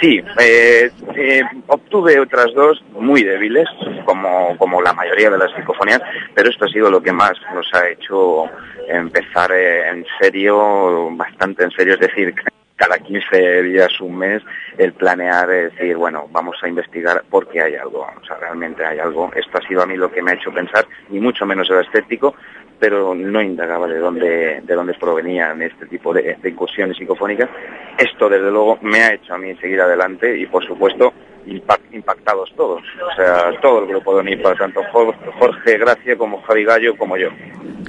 Sí, 0.01 0.21
eh, 0.39 0.91
eh, 1.17 1.43
obtuve 1.69 2.19
otras 2.21 2.53
dos 2.55 2.83
muy 2.93 3.23
débiles, 3.23 3.67
como, 4.05 4.57
como 4.59 4.83
la 4.83 4.93
mayoría 4.93 5.31
de 5.31 5.39
las 5.39 5.51
psicofonías, 5.55 6.03
pero 6.35 6.51
esto 6.51 6.67
ha 6.67 6.69
sido 6.69 6.91
lo 6.91 7.03
que 7.03 7.13
más 7.13 7.33
nos 7.55 7.67
ha 7.73 7.89
hecho 7.89 8.45
empezar 8.89 9.51
eh, 9.53 9.89
en 9.89 10.05
serio, 10.21 11.09
bastante 11.13 11.65
en 11.65 11.71
serio, 11.71 11.95
es 11.95 12.01
decir, 12.01 12.35
cada 12.77 12.99
15 12.99 13.63
días, 13.63 14.01
un 14.01 14.19
mes, 14.19 14.43
el 14.77 14.93
planear, 14.93 15.51
es 15.51 15.73
decir, 15.73 15.97
bueno, 15.97 16.29
vamos 16.31 16.57
a 16.63 16.69
investigar 16.69 17.23
porque 17.31 17.63
hay 17.63 17.77
algo, 17.77 18.01
o 18.01 18.27
sea, 18.27 18.37
realmente 18.37 18.85
hay 18.85 18.99
algo. 18.99 19.31
Esto 19.35 19.59
ha 19.59 19.67
sido 19.67 19.83
a 19.83 19.87
mí 19.87 19.97
lo 19.97 20.11
que 20.11 20.21
me 20.21 20.33
ha 20.33 20.35
hecho 20.35 20.53
pensar, 20.53 20.87
ni 21.09 21.21
mucho 21.21 21.47
menos 21.47 21.71
era 21.71 21.83
escéptico, 21.83 22.35
pero 22.87 23.14
no 23.14 23.40
indagaba 23.40 23.88
de 23.88 23.99
dónde, 23.99 24.61
de 24.61 24.75
dónde 24.75 24.92
provenían 24.92 25.62
este 25.62 25.87
tipo 25.87 26.12
de, 26.12 26.37
de 26.42 26.51
incursiones 26.51 26.99
psicofónicas. 26.99 27.49
Esto, 27.97 28.29
desde 28.29 28.51
luego, 28.51 28.79
me 28.83 29.03
ha 29.03 29.14
hecho 29.14 29.33
a 29.33 29.38
mí 29.38 29.55
seguir 29.57 29.81
adelante 29.81 30.38
y, 30.38 30.44
por 30.44 30.62
supuesto, 30.66 31.14
impactados 31.47 32.53
todos, 32.55 32.83
o 32.83 33.16
sea, 33.16 33.59
todo 33.62 33.81
el 33.81 33.88
grupo 33.88 34.12
de 34.12 34.20
ONIPA, 34.20 34.55
tanto 34.57 34.83
Jorge 34.92 35.79
Gracia 35.79 36.16
como 36.18 36.42
Javi 36.42 36.64
Gallo 36.64 36.94
como 36.99 37.16
yo. 37.16 37.29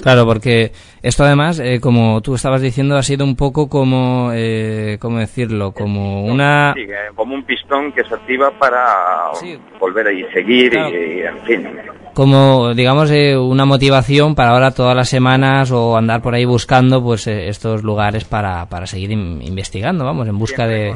Claro, 0.01 0.25
porque 0.25 0.71
esto 1.01 1.25
además, 1.25 1.59
eh, 1.59 1.79
como 1.81 2.21
tú 2.21 2.35
estabas 2.35 2.61
diciendo, 2.61 2.95
ha 2.95 3.03
sido 3.03 3.25
un 3.25 3.35
poco 3.35 3.67
como, 3.67 4.31
eh, 4.33 4.97
¿cómo 5.01 5.19
decirlo? 5.19 5.73
Como 5.73 6.25
una... 6.25 6.73
Sí, 6.73 6.87
como 7.15 7.35
un 7.35 7.43
pistón 7.43 7.91
que 7.91 8.03
se 8.05 8.15
activa 8.15 8.51
para 8.57 9.31
volver 9.77 10.07
a 10.07 10.33
seguir 10.33 10.73
y, 10.73 11.21
en 11.21 11.39
fin. 11.41 11.67
Como, 12.15 12.73
digamos, 12.73 13.11
eh, 13.11 13.37
una 13.37 13.65
motivación 13.65 14.33
para 14.33 14.51
ahora 14.51 14.71
todas 14.71 14.95
las 14.95 15.09
semanas 15.09 15.71
o 15.71 15.97
andar 15.97 16.21
por 16.21 16.33
ahí 16.33 16.45
buscando 16.45 17.03
pues 17.03 17.27
eh, 17.27 17.49
estos 17.49 17.83
lugares 17.83 18.23
para, 18.23 18.65
para 18.67 18.87
seguir 18.87 19.11
investigando, 19.11 20.05
vamos, 20.05 20.27
en 20.27 20.37
busca 20.39 20.65
de 20.65 20.95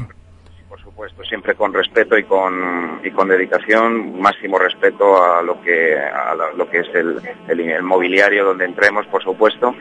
supuesto, 1.00 1.24
siempre 1.24 1.56
con 1.56 1.74
respeto 1.74 2.18
y 2.18 2.24
con, 2.26 3.00
y 3.04 3.12
con 3.12 3.30
dedicación, 3.30 4.20
máximo 4.20 4.58
respeto 4.60 5.24
a 5.24 5.42
lo 5.42 5.62
que, 5.62 5.98
a 5.98 6.36
lo 6.36 6.70
que 6.70 6.80
es 6.80 6.90
el, 6.94 7.22
el, 7.48 7.84
mobiliario 7.84 8.44
donde 8.44 8.66
entremos, 8.66 9.06
por 9.08 9.24
supuesto, 9.24 9.74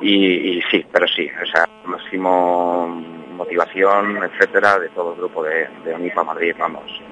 y, 0.00 0.62
sí, 0.70 0.86
pero 0.92 1.06
sí, 1.08 1.28
o 1.28 1.46
sea, 1.46 1.68
máximo 1.84 2.86
motivación, 3.32 4.18
etcétera, 4.22 4.78
de 4.78 4.88
todo 4.90 5.14
el 5.14 5.18
grupo 5.18 5.42
de, 5.42 5.68
de 5.84 5.94
UNIPA 5.94 6.22
Madrid, 6.22 6.54
vamos. 6.56 7.02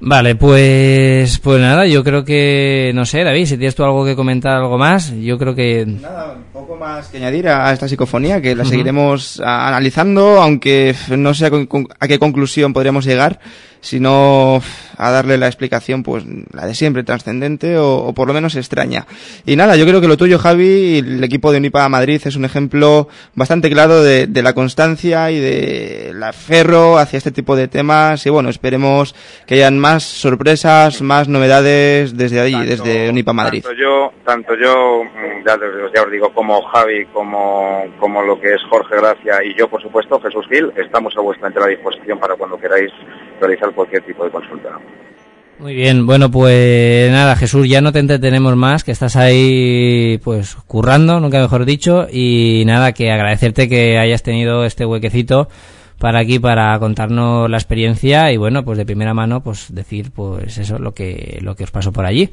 Vale, 0.00 0.36
pues 0.36 1.40
pues 1.40 1.60
nada, 1.60 1.84
yo 1.86 2.04
creo 2.04 2.24
que, 2.24 2.92
no 2.94 3.04
sé, 3.04 3.24
David, 3.24 3.46
si 3.46 3.56
tienes 3.56 3.74
tú 3.74 3.82
algo 3.82 4.04
que 4.04 4.14
comentar, 4.14 4.56
algo 4.56 4.78
más, 4.78 5.12
yo 5.12 5.36
creo 5.38 5.56
que... 5.56 5.84
Nada, 5.86 6.36
poco 6.52 6.76
más 6.76 7.08
que 7.08 7.16
añadir 7.16 7.48
a 7.48 7.72
esta 7.72 7.88
psicofonía, 7.88 8.40
que 8.40 8.54
la 8.54 8.64
seguiremos 8.64 9.40
analizando, 9.40 10.40
aunque 10.40 10.94
no 11.16 11.34
sé 11.34 11.46
a 11.46 12.08
qué 12.08 12.18
conclusión 12.20 12.72
podríamos 12.72 13.06
llegar, 13.06 13.40
sino 13.80 14.60
a 14.96 15.10
darle 15.10 15.38
la 15.38 15.46
explicación, 15.46 16.02
pues 16.02 16.24
la 16.52 16.66
de 16.66 16.74
siempre, 16.74 17.04
trascendente 17.04 17.78
o, 17.78 18.12
por 18.14 18.26
lo 18.26 18.34
menos 18.34 18.56
extraña. 18.56 19.06
Y 19.46 19.56
nada, 19.56 19.76
yo 19.76 19.86
creo 19.86 20.00
que 20.00 20.08
lo 20.08 20.16
tuyo, 20.16 20.38
Javi, 20.38 20.66
y 20.66 20.98
el 20.98 21.22
equipo 21.22 21.52
de 21.52 21.58
Unipa 21.58 21.88
Madrid 21.88 22.20
es 22.24 22.36
un 22.36 22.44
ejemplo 22.44 23.08
bastante 23.34 23.70
claro 23.70 24.02
de, 24.02 24.26
de 24.26 24.42
la 24.42 24.54
constancia 24.54 25.30
y 25.30 25.38
de 25.38 26.12
la 26.14 26.32
ferro 26.32 26.98
hacia 26.98 27.16
este 27.16 27.30
tipo 27.30 27.56
de 27.56 27.68
temas. 27.68 28.26
Y 28.26 28.30
bueno, 28.30 28.48
esperemos 28.48 29.14
que 29.46 29.54
hayan 29.54 29.78
más 29.78 30.02
sorpresas, 30.02 31.00
más 31.00 31.28
novedades 31.28 32.16
desde 32.16 32.40
ahí, 32.40 32.66
desde 32.66 33.08
Unipa 33.08 33.32
Madrid. 33.32 33.62
Tanto 33.62 33.80
yo, 33.80 34.12
tanto 34.24 34.54
yo, 34.56 35.04
mm, 35.04 35.46
ya, 35.46 35.58
ya 35.94 36.02
os 36.02 36.10
digo, 36.10 36.32
como 36.32 36.62
Javi, 36.62 37.06
como, 37.06 37.84
como 37.98 38.22
lo 38.22 38.40
que 38.40 38.54
es 38.54 38.60
Jorge 38.68 38.96
Gracia 38.96 39.44
y 39.44 39.56
yo, 39.58 39.68
por 39.68 39.80
supuesto, 39.80 40.20
Jesús 40.20 40.46
Gil, 40.48 40.72
estamos 40.76 41.16
a 41.16 41.20
vuestra 41.20 41.48
entera 41.48 41.66
disposición 41.66 42.18
para 42.18 42.34
cuando 42.34 42.58
queráis 42.58 42.90
realizar 43.40 43.72
cualquier 43.72 44.02
tipo 44.02 44.24
de 44.24 44.30
consulta. 44.30 44.70
Muy 45.58 45.74
bien, 45.74 46.06
bueno, 46.06 46.30
pues 46.30 47.10
nada, 47.10 47.34
Jesús, 47.34 47.68
ya 47.68 47.80
no 47.80 47.90
te 47.90 47.98
entretenemos 47.98 48.54
más, 48.54 48.84
que 48.84 48.92
estás 48.92 49.16
ahí, 49.16 50.20
pues, 50.22 50.54
currando, 50.68 51.18
nunca 51.18 51.40
mejor 51.40 51.64
dicho, 51.64 52.06
y 52.08 52.62
nada, 52.64 52.92
que 52.92 53.10
agradecerte 53.10 53.68
que 53.68 53.98
hayas 53.98 54.22
tenido 54.22 54.64
este 54.64 54.86
huequecito 54.86 55.48
para 55.98 56.20
aquí, 56.20 56.38
para 56.38 56.78
contarnos 56.78 57.50
la 57.50 57.56
experiencia 57.56 58.30
y 58.30 58.36
bueno, 58.36 58.64
pues 58.64 58.78
de 58.78 58.86
primera 58.86 59.14
mano, 59.14 59.42
pues 59.42 59.74
decir, 59.74 60.12
pues 60.14 60.58
eso, 60.58 60.78
lo 60.78 60.92
que, 60.92 61.38
lo 61.42 61.56
que 61.56 61.64
os 61.64 61.72
pasó 61.72 61.92
por 61.92 62.06
allí. 62.06 62.30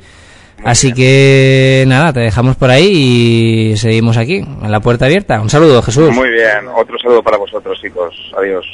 Así 0.63 0.93
que 0.93 1.83
nada, 1.87 2.13
te 2.13 2.19
dejamos 2.21 2.55
por 2.55 2.69
ahí 2.69 3.71
y 3.71 3.77
seguimos 3.77 4.17
aquí, 4.17 4.37
en 4.37 4.71
la 4.71 4.79
puerta 4.79 5.05
abierta. 5.05 5.41
Un 5.41 5.49
saludo, 5.49 5.81
Jesús. 5.81 6.11
Muy 6.11 6.29
bien, 6.29 6.67
otro 6.75 6.97
saludo 6.99 7.23
para 7.23 7.37
vosotros, 7.37 7.77
chicos. 7.81 8.15
Adiós. 8.37 8.65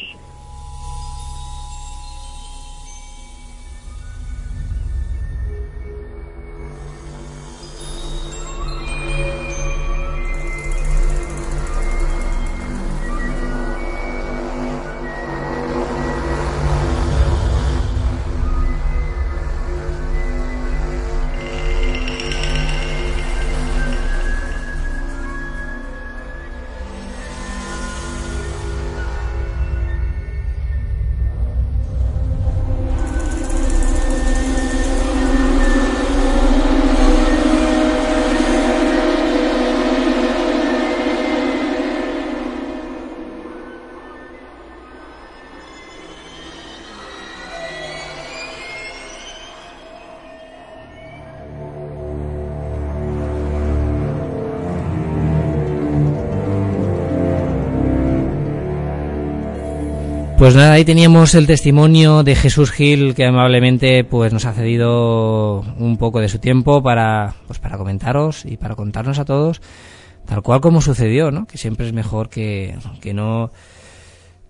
Pues 60.42 60.56
nada, 60.56 60.74
ahí 60.74 60.84
teníamos 60.84 61.36
el 61.36 61.46
testimonio 61.46 62.24
de 62.24 62.36
Jesús 62.36 62.72
Gil 62.72 63.14
que 63.14 63.28
amablemente 63.28 64.04
pues 64.04 64.34
nos 64.34 64.46
ha 64.46 64.54
cedido 64.54 65.64
un 65.78 65.98
poco 65.98 66.20
de 66.20 66.30
su 66.30 66.40
tiempo 66.40 66.82
para 66.82 67.36
pues 67.46 67.60
para 67.60 67.78
comentaros 67.78 68.44
y 68.46 68.58
para 68.58 68.74
contarnos 68.74 69.20
a 69.20 69.26
todos 69.26 69.62
tal 70.26 70.42
cual 70.42 70.60
como 70.60 70.82
sucedió, 70.82 71.30
¿no? 71.30 71.46
Que 71.46 71.60
siempre 71.60 71.86
es 71.86 71.94
mejor 71.94 72.30
que, 72.30 72.76
que 73.02 73.14
no 73.14 73.52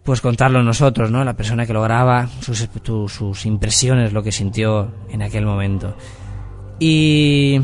pues 0.04 0.22
contarlo 0.22 0.64
nosotros, 0.64 1.12
¿no? 1.12 1.26
La 1.26 1.36
persona 1.36 1.66
que 1.66 1.74
lo 1.74 1.82
graba, 1.82 2.30
sus, 2.40 2.70
sus 3.10 3.46
impresiones, 3.46 4.14
lo 4.14 4.24
que 4.24 4.32
sintió 4.32 4.94
en 5.10 5.22
aquel 5.22 5.46
momento. 5.46 5.98
Y 6.80 7.60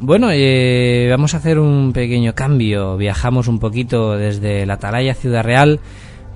bueno, 0.00 0.28
eh, 0.30 1.06
vamos 1.08 1.32
a 1.32 1.38
hacer 1.38 1.58
un 1.58 1.94
pequeño 1.94 2.34
cambio. 2.34 2.98
Viajamos 2.98 3.48
un 3.48 3.58
poquito 3.58 4.18
desde 4.18 4.66
la 4.66 4.74
Atalaya 4.74 5.14
Ciudad 5.14 5.44
Real 5.44 5.80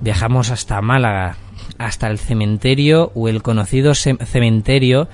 viajamos 0.01 0.51
hasta 0.51 0.81
Málaga, 0.81 1.37
hasta 1.77 2.07
el 2.07 2.19
cementerio 2.19 3.11
o 3.15 3.27
el 3.27 3.41
conocido 3.41 3.93
cementerio 3.95 5.07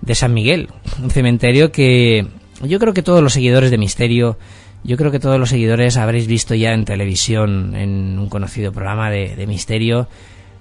de 0.00 0.14
San 0.14 0.34
Miguel. 0.34 0.68
Un 1.02 1.10
cementerio 1.10 1.72
que 1.72 2.26
yo 2.62 2.78
creo 2.78 2.94
que 2.94 3.02
todos 3.02 3.22
los 3.22 3.32
seguidores 3.32 3.70
de 3.70 3.78
Misterio, 3.78 4.38
yo 4.84 4.96
creo 4.96 5.10
que 5.10 5.18
todos 5.18 5.38
los 5.38 5.50
seguidores 5.50 5.96
habréis 5.96 6.26
visto 6.26 6.54
ya 6.54 6.72
en 6.72 6.84
televisión, 6.84 7.74
en 7.74 8.18
un 8.18 8.28
conocido 8.28 8.72
programa 8.72 9.10
de, 9.10 9.46
Misterio, 9.46 10.08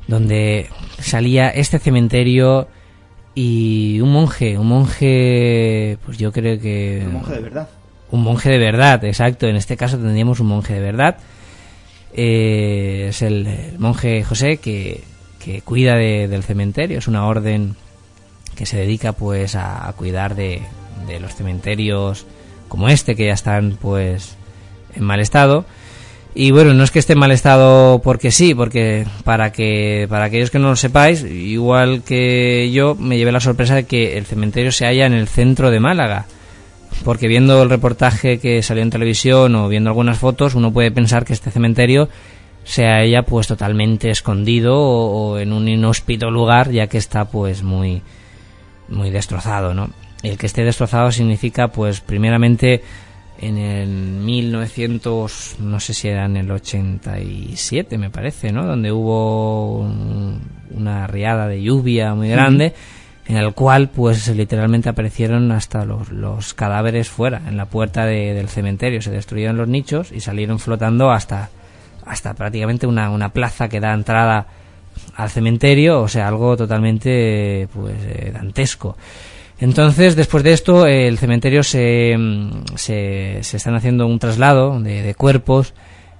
donde 0.07 0.69
salía 0.99 1.49
este 1.49 1.79
cementerio 1.79 2.67
y 3.35 3.99
un 4.01 4.11
monje, 4.11 4.57
un 4.57 4.67
monje, 4.67 5.97
pues 6.05 6.17
yo 6.17 6.31
creo 6.31 6.59
que... 6.59 7.03
Un 7.05 7.13
monje 7.13 7.33
de 7.33 7.41
verdad. 7.41 7.69
Un 8.11 8.23
monje 8.23 8.49
de 8.49 8.57
verdad, 8.57 9.03
exacto. 9.05 9.47
En 9.47 9.55
este 9.55 9.77
caso 9.77 9.97
tendríamos 9.97 10.39
un 10.39 10.47
monje 10.47 10.73
de 10.73 10.79
verdad 10.79 11.17
eh, 12.13 13.07
es 13.09 13.21
el, 13.21 13.47
monje 13.77 14.23
José 14.23 14.57
que, 14.57 15.03
cuida 15.63 15.95
del 15.95 16.43
cementerio, 16.43 16.99
es 16.99 17.07
una 17.07 17.25
orden 17.25 17.75
que 18.55 18.65
se 18.65 18.77
dedica 18.77 19.13
pues 19.13 19.55
a, 19.55 19.91
cuidar 19.95 20.35
de, 20.35 20.61
de, 21.07 21.19
los 21.19 21.33
cementerios 21.33 22.27
como 22.67 22.87
este 22.87 23.15
que 23.15 23.25
ya 23.25 23.33
están 23.33 23.77
pues 23.81 24.35
en 24.93 25.03
mal 25.03 25.19
estado. 25.19 25.65
Y 26.35 26.51
bueno 26.51 26.75
no 26.75 26.83
es 26.83 26.91
que 26.91 26.99
esté 26.99 27.13
en 27.13 27.19
mal 27.19 27.31
estado 27.31 27.99
porque 28.03 28.29
sí 28.29 28.53
porque 28.53 29.07
para 29.23 29.51
que 29.51 30.05
para 30.09 30.25
aquellos 30.25 30.51
que 30.51 30.59
no 30.59 30.69
lo 30.69 30.75
sepáis 30.75 31.23
igual 31.23 32.03
que 32.03 32.69
yo 32.71 32.93
me 32.93 33.17
llevé 33.17 33.31
la 33.31 33.39
sorpresa 33.39 33.73
de 33.73 33.85
que 33.85 34.15
el 34.15 34.27
cementerio 34.27 34.71
se 34.71 34.85
halla 34.85 35.07
en 35.07 35.13
el 35.13 35.27
centro 35.27 35.71
de 35.71 35.79
Málaga 35.79 36.27
porque 37.03 37.27
viendo 37.27 37.61
el 37.61 37.69
reportaje 37.69 38.39
que 38.39 38.61
salió 38.63 38.83
en 38.83 38.89
televisión 38.89 39.55
o 39.55 39.67
viendo 39.67 39.89
algunas 39.89 40.17
fotos, 40.17 40.55
uno 40.55 40.71
puede 40.71 40.91
pensar 40.91 41.25
que 41.25 41.33
este 41.33 41.51
cementerio 41.51 42.09
se 42.63 42.85
haya 42.85 43.23
pues 43.23 43.47
totalmente 43.47 44.09
escondido 44.09 44.77
o, 44.77 45.39
en 45.39 45.53
un 45.53 45.67
inhóspito 45.67 46.29
lugar, 46.29 46.71
ya 46.71 46.87
que 46.87 46.97
está 46.97 47.25
pues 47.25 47.63
muy 47.63 48.01
muy 48.89 49.09
destrozado, 49.11 49.73
¿no? 49.73 49.89
El 50.23 50.37
que 50.37 50.47
esté 50.47 50.63
destrozado 50.63 51.11
significa 51.11 51.69
pues 51.69 52.01
primeramente 52.01 52.83
en 53.41 53.57
el 53.57 53.87
1900, 53.87 55.57
no 55.59 55.79
sé 55.79 55.93
si 55.93 56.09
era 56.09 56.25
en 56.25 56.37
el 56.37 56.51
87, 56.51 57.97
me 57.97 58.09
parece, 58.09 58.51
¿no? 58.51 58.65
Donde 58.65 58.91
hubo 58.91 59.79
una 60.71 61.07
riada 61.07 61.47
de 61.47 61.61
lluvia 61.61 62.13
muy 62.15 62.29
grande, 62.29 62.73
en 63.29 63.37
el 63.37 63.53
cual, 63.53 63.89
pues, 63.89 64.27
literalmente 64.35 64.89
aparecieron 64.89 65.51
hasta 65.51 65.85
los, 65.85 66.55
cadáveres 66.55 67.09
fuera, 67.09 67.39
en 67.47 67.57
la 67.57 67.65
puerta 67.65 68.07
del 68.07 68.49
cementerio. 68.49 69.03
Se 69.03 69.11
destruyeron 69.11 69.55
los 69.55 69.67
nichos 69.67 70.11
y 70.11 70.19
salieron 70.19 70.57
flotando 70.57 71.11
hasta, 71.11 71.51
hasta 72.07 72.33
prácticamente 72.33 72.87
una, 72.87 73.11
una 73.11 73.29
plaza 73.29 73.69
que 73.69 73.79
da 73.79 73.93
entrada 73.93 74.47
al 75.15 75.29
cementerio, 75.29 76.01
o 76.01 76.07
sea, 76.07 76.27
algo 76.27 76.57
totalmente, 76.57 77.67
pues, 77.71 77.97
eh, 78.03 78.31
dantesco. 78.33 78.97
Entonces, 79.59 80.15
después 80.15 80.43
de 80.43 80.53
esto, 80.53 80.87
el 80.87 81.19
cementerio 81.19 81.61
se, 81.61 82.17
se, 82.77 83.39
se 83.43 83.57
están 83.57 83.75
haciendo 83.75 84.07
un 84.07 84.17
traslado 84.17 84.79
de, 84.79 85.13
cuerpos 85.13 85.75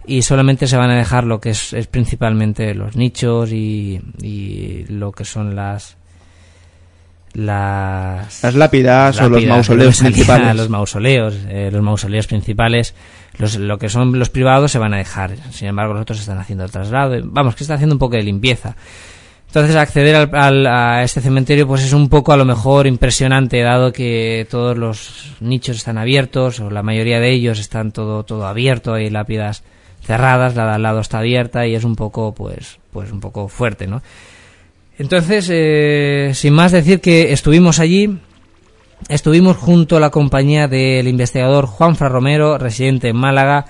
y 0.05 0.21
solamente 0.21 0.67
se 0.67 0.77
van 0.77 0.91
a 0.91 0.97
dejar 0.97 1.23
lo 1.23 1.41
que 1.41 1.49
es, 1.51 1.73
principalmente 1.89 2.75
los 2.75 2.95
nichos 2.95 3.51
y, 3.51 3.99
y, 4.21 4.85
lo 4.89 5.11
que 5.11 5.25
son 5.25 5.55
las 5.55 5.98
las, 7.33 8.43
las 8.43 8.55
lápidas, 8.55 9.19
o 9.21 9.29
los 9.29 9.45
mausoleos 9.45 9.97
principales. 10.01 10.55
Los 10.55 10.69
mausoleos, 10.69 11.35
eh, 11.47 11.69
los 11.71 11.81
mausoleos 11.81 12.27
principales, 12.27 12.95
los, 13.37 13.55
lo 13.55 13.77
que 13.77 13.89
son 13.89 14.17
los 14.17 14.29
privados 14.29 14.71
se 14.71 14.79
van 14.79 14.93
a 14.93 14.97
dejar. 14.97 15.35
Sin 15.51 15.67
embargo, 15.67 15.93
los 15.93 16.01
otros 16.03 16.19
están 16.19 16.39
haciendo 16.39 16.63
el 16.65 16.71
traslado. 16.71 17.15
Vamos, 17.25 17.55
que 17.55 17.63
está 17.63 17.75
haciendo 17.75 17.95
un 17.95 17.99
poco 17.99 18.15
de 18.15 18.23
limpieza. 18.23 18.75
Entonces 19.49 19.75
acceder 19.77 20.29
al, 20.35 20.67
a 20.67 21.01
este 21.03 21.21
cementerio 21.21 21.67
pues 21.67 21.83
es 21.83 21.93
un 21.93 22.07
poco 22.07 22.31
a 22.33 22.37
lo 22.37 22.45
mejor 22.45 22.85
impresionante 22.85 23.59
dado 23.61 23.91
que 23.91 24.45
todos 24.47 24.77
los 24.77 25.33
nichos 25.39 25.77
están 25.77 25.97
abiertos 25.97 26.59
o 26.59 26.69
la 26.69 26.83
mayoría 26.83 27.19
de 27.19 27.31
ellos 27.31 27.59
están 27.59 27.91
todo 27.91 28.21
todo 28.23 28.45
abierto 28.45 28.93
hay 28.93 29.09
lápidas 29.09 29.63
cerradas 30.03 30.55
la 30.55 30.67
de 30.67 30.71
al 30.73 30.83
lado 30.83 30.99
está 30.99 31.17
abierta 31.17 31.65
y 31.65 31.73
es 31.73 31.83
un 31.83 31.95
poco 31.95 32.31
pues 32.35 32.77
pues 32.93 33.11
un 33.11 33.21
poco 33.21 33.47
fuerte 33.47 33.87
no 33.87 34.03
entonces 34.99 35.49
eh, 35.51 36.31
sin 36.35 36.53
más 36.53 36.71
decir 36.71 37.01
que 37.01 37.33
estuvimos 37.33 37.79
allí 37.79 38.19
estuvimos 39.07 39.57
junto 39.57 39.97
a 39.97 39.99
la 39.99 40.11
compañía 40.11 40.67
del 40.67 41.07
investigador 41.07 41.65
Juan 41.65 41.95
Fra 41.95 42.09
Romero 42.09 42.59
residente 42.59 43.09
en 43.09 43.17
Málaga 43.17 43.65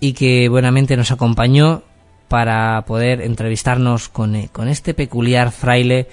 y 0.00 0.14
que 0.14 0.48
buenamente 0.48 0.96
nos 0.96 1.12
acompañó 1.12 1.82
para 2.28 2.82
poder 2.86 3.20
entrevistarnos 3.20 4.08
con, 4.08 4.34
eh, 4.34 4.48
con 4.52 4.68
este 4.68 4.94
peculiar 4.94 5.52
fraile 5.52 6.08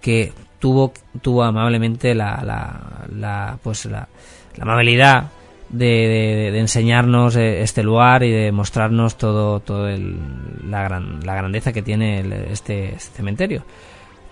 que 0.00 0.32
tuvo, 0.58 0.92
tuvo 1.22 1.44
amablemente 1.44 2.14
la, 2.14 2.42
la, 2.44 3.06
la 3.14 3.58
pues 3.62 3.84
la, 3.84 4.08
la 4.56 4.62
amabilidad 4.62 5.30
de, 5.68 6.50
de, 6.52 6.58
enseñarnos 6.58 7.36
eh, 7.36 7.62
este 7.62 7.82
lugar 7.82 8.22
y 8.22 8.30
de 8.30 8.52
mostrarnos 8.52 9.16
todo, 9.16 9.60
todo 9.60 9.88
la, 9.88 10.82
gran, 10.82 11.20
la 11.24 11.34
grandeza 11.34 11.72
que 11.72 11.82
tiene 11.82 12.20
este, 12.50 12.94
este 12.94 13.16
cementerio. 13.16 13.64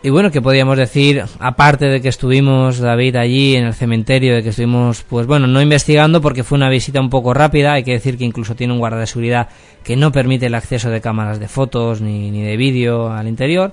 Y 0.02 0.10
bueno, 0.10 0.30
¿qué 0.30 0.40
podíamos 0.40 0.76
decir? 0.76 1.24
Aparte 1.40 1.86
de 1.86 2.00
que 2.00 2.08
estuvimos, 2.08 2.78
David, 2.78 3.16
allí 3.16 3.56
en 3.56 3.64
el 3.64 3.74
cementerio, 3.74 4.36
de 4.36 4.42
que 4.42 4.50
estuvimos, 4.50 5.02
pues 5.02 5.26
bueno, 5.26 5.46
no 5.46 5.60
investigando 5.60 6.20
porque 6.20 6.44
fue 6.44 6.56
una 6.56 6.68
visita 6.68 7.00
un 7.00 7.10
poco 7.10 7.34
rápida. 7.34 7.72
Hay 7.72 7.82
que 7.82 7.92
decir 7.92 8.16
que 8.16 8.24
incluso 8.24 8.54
tiene 8.54 8.72
un 8.72 8.78
guarda 8.78 9.00
de 9.00 9.06
seguridad 9.06 9.48
que 9.82 9.96
no 9.96 10.12
permite 10.12 10.46
el 10.46 10.54
acceso 10.54 10.90
de 10.90 11.00
cámaras 11.00 11.40
de 11.40 11.48
fotos 11.48 12.00
ni, 12.00 12.30
ni 12.30 12.42
de 12.42 12.56
vídeo 12.56 13.10
al 13.10 13.26
interior. 13.26 13.72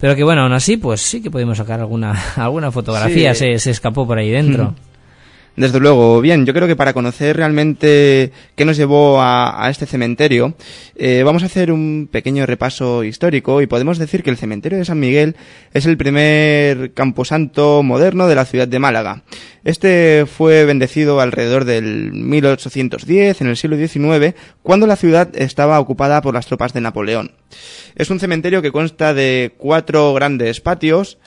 Pero 0.00 0.16
que 0.16 0.24
bueno, 0.24 0.42
aún 0.42 0.52
así, 0.54 0.78
pues 0.78 1.02
sí 1.02 1.20
que 1.20 1.30
pudimos 1.30 1.58
sacar 1.58 1.80
alguna, 1.80 2.14
alguna 2.36 2.70
fotografía, 2.70 3.34
se, 3.34 3.58
se 3.58 3.70
escapó 3.70 4.06
por 4.06 4.16
ahí 4.18 4.30
dentro. 4.30 4.74
Desde 5.56 5.80
luego, 5.80 6.20
bien, 6.20 6.46
yo 6.46 6.54
creo 6.54 6.68
que 6.68 6.76
para 6.76 6.92
conocer 6.92 7.36
realmente 7.36 8.32
qué 8.54 8.64
nos 8.64 8.76
llevó 8.76 9.20
a, 9.20 9.68
este 9.68 9.84
cementerio, 9.84 10.54
eh, 10.96 11.22
vamos 11.24 11.42
a 11.42 11.46
hacer 11.46 11.72
un 11.72 12.08
pequeño 12.10 12.46
repaso 12.46 13.04
histórico 13.04 13.60
y 13.60 13.66
podemos 13.66 13.98
decir 13.98 14.22
que 14.22 14.30
el 14.30 14.36
cementerio 14.36 14.78
de 14.78 14.84
San 14.84 15.00
Miguel 15.00 15.36
es 15.74 15.86
el 15.86 15.96
primer 15.96 16.94
camposanto 16.94 17.82
moderno 17.82 18.28
de 18.28 18.34
la 18.36 18.44
ciudad 18.44 18.68
de 18.68 18.78
Málaga. 18.78 19.22
Este 19.64 20.24
fue 20.24 20.64
bendecido 20.64 21.20
alrededor 21.20 21.64
del 21.64 22.12
1810, 22.12 23.40
en 23.40 23.46
el 23.48 23.56
siglo 23.56 23.76
XIX, 23.76 24.34
cuando 24.62 24.86
la 24.86 24.96
ciudad 24.96 25.28
estaba 25.34 25.80
ocupada 25.80 26.22
por 26.22 26.32
las 26.32 26.46
tropas 26.46 26.72
de 26.72 26.80
Napoleón. 26.80 27.32
Es 27.96 28.08
un 28.08 28.20
cementerio 28.20 28.62
que 28.62 28.72
consta 28.72 29.12
de 29.12 29.52
cuatro 29.58 30.14
grandes 30.14 30.60
patios, 30.60 31.18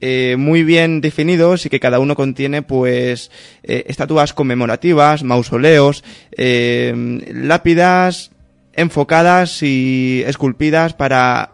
eh, 0.00 0.36
muy 0.38 0.62
bien 0.62 1.00
definidos 1.00 1.66
y 1.66 1.70
que 1.70 1.80
cada 1.80 1.98
uno 1.98 2.14
contiene 2.14 2.62
pues 2.62 3.32
eh, 3.64 3.84
estatuas 3.88 4.32
conmemorativas, 4.32 5.24
mausoleos, 5.24 6.04
eh, 6.36 6.94
lápidas 7.32 8.30
enfocadas 8.74 9.60
y 9.64 10.22
esculpidas 10.24 10.94
para 10.94 11.50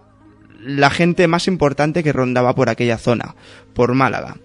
la 0.60 0.90
gente 0.90 1.26
más 1.26 1.48
importante 1.48 2.02
que 2.02 2.12
rondaba 2.12 2.54
por 2.54 2.68
aquella 2.68 2.98
zona, 2.98 3.34
por 3.72 3.94
Málaga. 3.94 4.36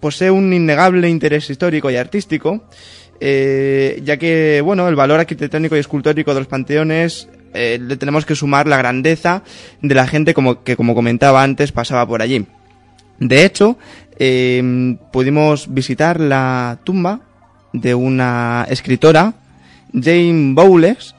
posee 0.00 0.30
un 0.30 0.52
innegable 0.52 1.08
interés 1.08 1.48
histórico 1.48 1.90
y 1.90 1.96
artístico, 1.96 2.68
ya 3.20 4.16
que, 4.18 4.60
bueno, 4.62 4.86
el 4.88 4.96
valor 4.96 5.20
arquitectónico 5.20 5.76
y 5.76 5.80
escultórico 5.80 6.34
de 6.34 6.40
los 6.40 6.48
panteones 6.48 7.28
eh, 7.54 7.78
le 7.80 7.96
tenemos 7.96 8.26
que 8.26 8.34
sumar 8.34 8.66
la 8.66 8.76
grandeza 8.76 9.42
de 9.80 9.94
la 9.94 10.06
gente 10.06 10.34
como, 10.34 10.62
que, 10.62 10.76
como 10.76 10.94
comentaba 10.94 11.42
antes, 11.42 11.72
pasaba 11.72 12.06
por 12.06 12.20
allí. 12.20 12.46
De 13.18 13.44
hecho, 13.44 13.78
em, 14.18 14.96
pudimos 15.12 15.72
visitar 15.72 16.20
la 16.20 16.78
tumba 16.84 17.20
de 17.72 17.94
una 17.94 18.66
escritora, 18.68 19.34
Jane 19.92 20.52
Bowles, 20.54 21.14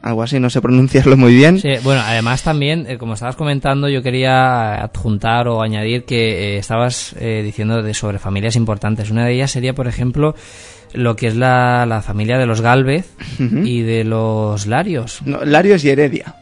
algo 0.00 0.22
así, 0.22 0.40
no 0.40 0.50
sé 0.50 0.60
pronunciarlo 0.60 1.16
muy 1.16 1.34
bien. 1.34 1.60
Sí, 1.60 1.74
bueno, 1.84 2.00
además 2.04 2.42
también, 2.42 2.86
eh, 2.88 2.98
como 2.98 3.14
estabas 3.14 3.36
comentando, 3.36 3.88
yo 3.88 4.02
quería 4.02 4.82
adjuntar 4.82 5.46
o 5.46 5.62
añadir 5.62 6.04
que 6.04 6.56
eh, 6.56 6.58
estabas 6.58 7.14
diciendo 7.20 7.82
de 7.82 7.94
sobre 7.94 8.18
familias 8.18 8.56
importantes. 8.56 9.10
Una 9.10 9.26
de 9.26 9.34
ellas 9.34 9.50
sería, 9.50 9.74
por 9.74 9.86
ejemplo, 9.86 10.34
lo 10.94 11.16
que 11.16 11.28
es 11.28 11.36
la, 11.36 11.86
la 11.86 12.02
familia 12.02 12.38
de 12.38 12.46
los 12.46 12.60
Galvez 12.60 13.14
y 13.38 13.82
de 13.82 14.04
los 14.04 14.66
Larios. 14.66 15.20
Larios 15.24 15.84
y 15.84 15.90
Heredia. 15.90 16.34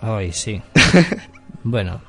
Ay, 0.00 0.32
sí. 0.32 0.60
bueno, 1.64 2.00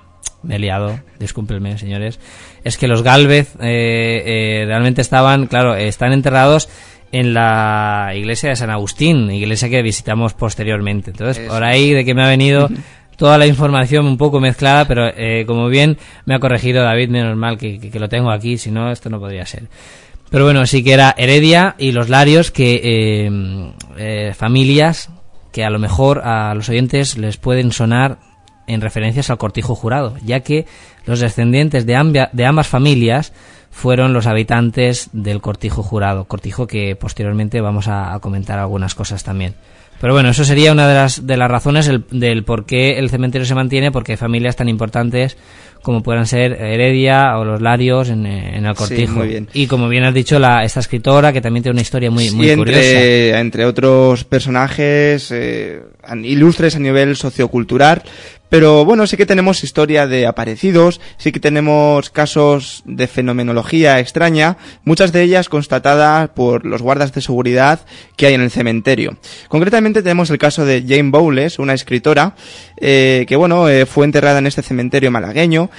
me 0.43 0.56
he 0.56 0.60
liado, 0.60 0.99
discúlpenme, 1.19 1.78
señores. 1.78 2.19
Es 2.63 2.78
que 2.78 2.88
los 2.88 3.04
Galvez 3.04 3.56
eh, 3.62 4.23
eh, 4.25 4.63
realmente 4.65 5.01
estaban, 5.01 5.47
claro, 5.47 5.75
están 5.75 6.13
enterrados 6.13 6.69
en 7.12 7.34
la 7.34 8.12
iglesia 8.15 8.49
de 8.49 8.56
San 8.56 8.69
Agustín, 8.69 9.32
iglesia 9.32 9.69
que 9.69 9.82
visitamos 9.82 10.34
posteriormente. 10.34 11.12
Entonces, 11.12 11.47
por 11.47 11.63
ahí 11.63 11.93
de 11.93 12.04
que 12.04 12.13
me 12.13 12.23
ha 12.23 12.28
venido 12.28 12.69
toda 13.15 13.38
la 13.38 13.47
información 13.47 14.06
un 14.06 14.17
poco 14.17 14.39
mezclada, 14.39 14.86
pero 14.86 15.08
eh, 15.08 15.45
como 15.47 15.69
bien 15.69 15.97
me 16.25 16.36
ha 16.36 16.39
corregido 16.39 16.84
David, 16.84 17.10
menos 17.10 17.38
mal 17.38 17.58
que, 17.58 17.80
que, 17.80 17.99
lo 17.99 18.10
tengo 18.10 18.32
aquí, 18.32 18.58
si 18.58 18.71
no, 18.71 18.91
esto 18.91 19.10
no 19.10 19.19
podría 19.19 19.45
ser. 19.45 19.63
Pero 20.29 20.43
bueno, 20.45 20.65
sí 20.65 20.83
que 20.83 20.93
era 20.93 21.13
Heredia 21.17 21.75
y 21.77 21.91
los 21.91 22.09
Larios, 22.09 22.51
que 22.51 22.81
eh, 22.83 23.71
eh, 23.97 24.33
familias 24.35 25.09
que 25.51 25.63
a 25.63 25.69
lo 25.69 25.79
mejor 25.79 26.19
a 26.25 26.53
los 26.53 26.67
oyentes 26.67 27.17
les 27.17 27.38
pueden 27.38 27.71
sonar 27.71 28.17
en 28.67 28.81
referencias 28.81 29.29
al 29.29 29.38
cortijo 29.38 29.73
jurado, 29.73 30.17
ya 30.23 30.41
que 30.41 30.65
los 31.05 31.19
descendientes 31.19 31.85
de, 31.85 32.27
de 32.31 32.45
ambas 32.45 32.67
familias 32.67 33.31
fueron 33.75 34.13
los 34.13 34.25
habitantes 34.25 35.09
del 35.11 35.41
cortijo 35.41 35.83
jurado, 35.83 36.25
cortijo 36.25 36.65
que 36.65 36.95
posteriormente 36.95 37.59
vamos 37.59 37.88
a, 37.89 38.17
comentar 38.21 38.57
algunas 38.57 38.95
cosas 38.95 39.23
también. 39.23 39.53
Pero 40.01 40.13
bueno, 40.13 40.29
eso 40.29 40.43
sería 40.43 40.71
una 40.71 40.88
de 40.88 40.93
las, 40.93 41.25
de 41.25 41.38
las 41.38 41.49
razones 41.49 41.89
del 42.12 42.43
por 42.43 42.65
qué 42.65 42.99
el 42.99 43.10
cementerio 43.10 43.45
se 43.45 43.55
mantiene, 43.55 43.91
porque 43.91 44.13
hay 44.13 44.17
familias 44.17 44.55
tan 44.55 44.69
importantes 44.69 45.38
como 45.86 46.01
puedan 46.01 46.25
ser 46.25 46.53
Heredia 46.53 47.38
o 47.38 47.45
los 47.45 47.62
Larios 47.62 48.10
en, 48.10 48.25
en 48.25 48.65
el 48.65 48.75
Cortijo. 48.75 49.21
Y 49.53 49.67
como 49.67 49.88
bien 49.88 50.03
has 50.03 50.15
dicho, 50.15 50.39
la, 50.39 50.63
esta 50.63 50.79
escritora 50.79 51.31
que 51.31 51.41
también 51.41 51.62
tiene 51.62 51.75
una 51.75 51.84
historia 51.84 52.10
muy, 52.10 52.31
muy 52.31 52.49
entre, 52.49 52.73
curiosa. 52.73 53.39
Entre 53.39 53.65
otros 53.65 54.23
personajes 54.23 55.29
eh, 55.31 55.84
ilustres 56.23 56.75
a 56.75 56.79
nivel 56.79 57.15
sociocultural, 57.15 58.02
pero 58.56 58.85
bueno, 58.85 59.06
sí 59.06 59.17
que 59.17 59.25
tenemos 59.25 59.65
historia 59.65 60.08
de 60.08 60.25
aparecidos, 60.25 61.01
sí 61.17 61.33
que 61.33 61.41
tenemos 61.41 62.10
casos 62.10 62.83
de 62.85 63.06
fenomenología 63.08 63.99
extraña, 63.99 64.56
muchas 64.85 65.12
de 65.12 65.23
ellas 65.23 65.49
constatadas 65.49 66.29
por 66.29 66.65
los 66.65 66.81
guardas 66.81 67.12
de 67.12 67.19
seguridad 67.19 67.81
que 68.15 68.27
hay 68.27 68.33
en 68.33 68.39
el 68.39 68.51
cementerio. 68.51 69.17
Concretamente 69.49 70.01
tenemos 70.01 70.29
el 70.29 70.37
caso 70.37 70.63
de 70.63 70.85
Jane 70.87 71.12
Bowles, 71.12 71.60
una 71.60 71.73
escritora, 71.73 72.33
eh, 72.79 73.25
que 73.27 73.35
bueno, 73.35 73.67
eh, 73.67 73.85
fue 73.85 74.06
enterrada 74.06 74.39
en 74.39 74.47
este 74.47 74.62
cementerio 74.62 75.12
malagueño 75.12 75.69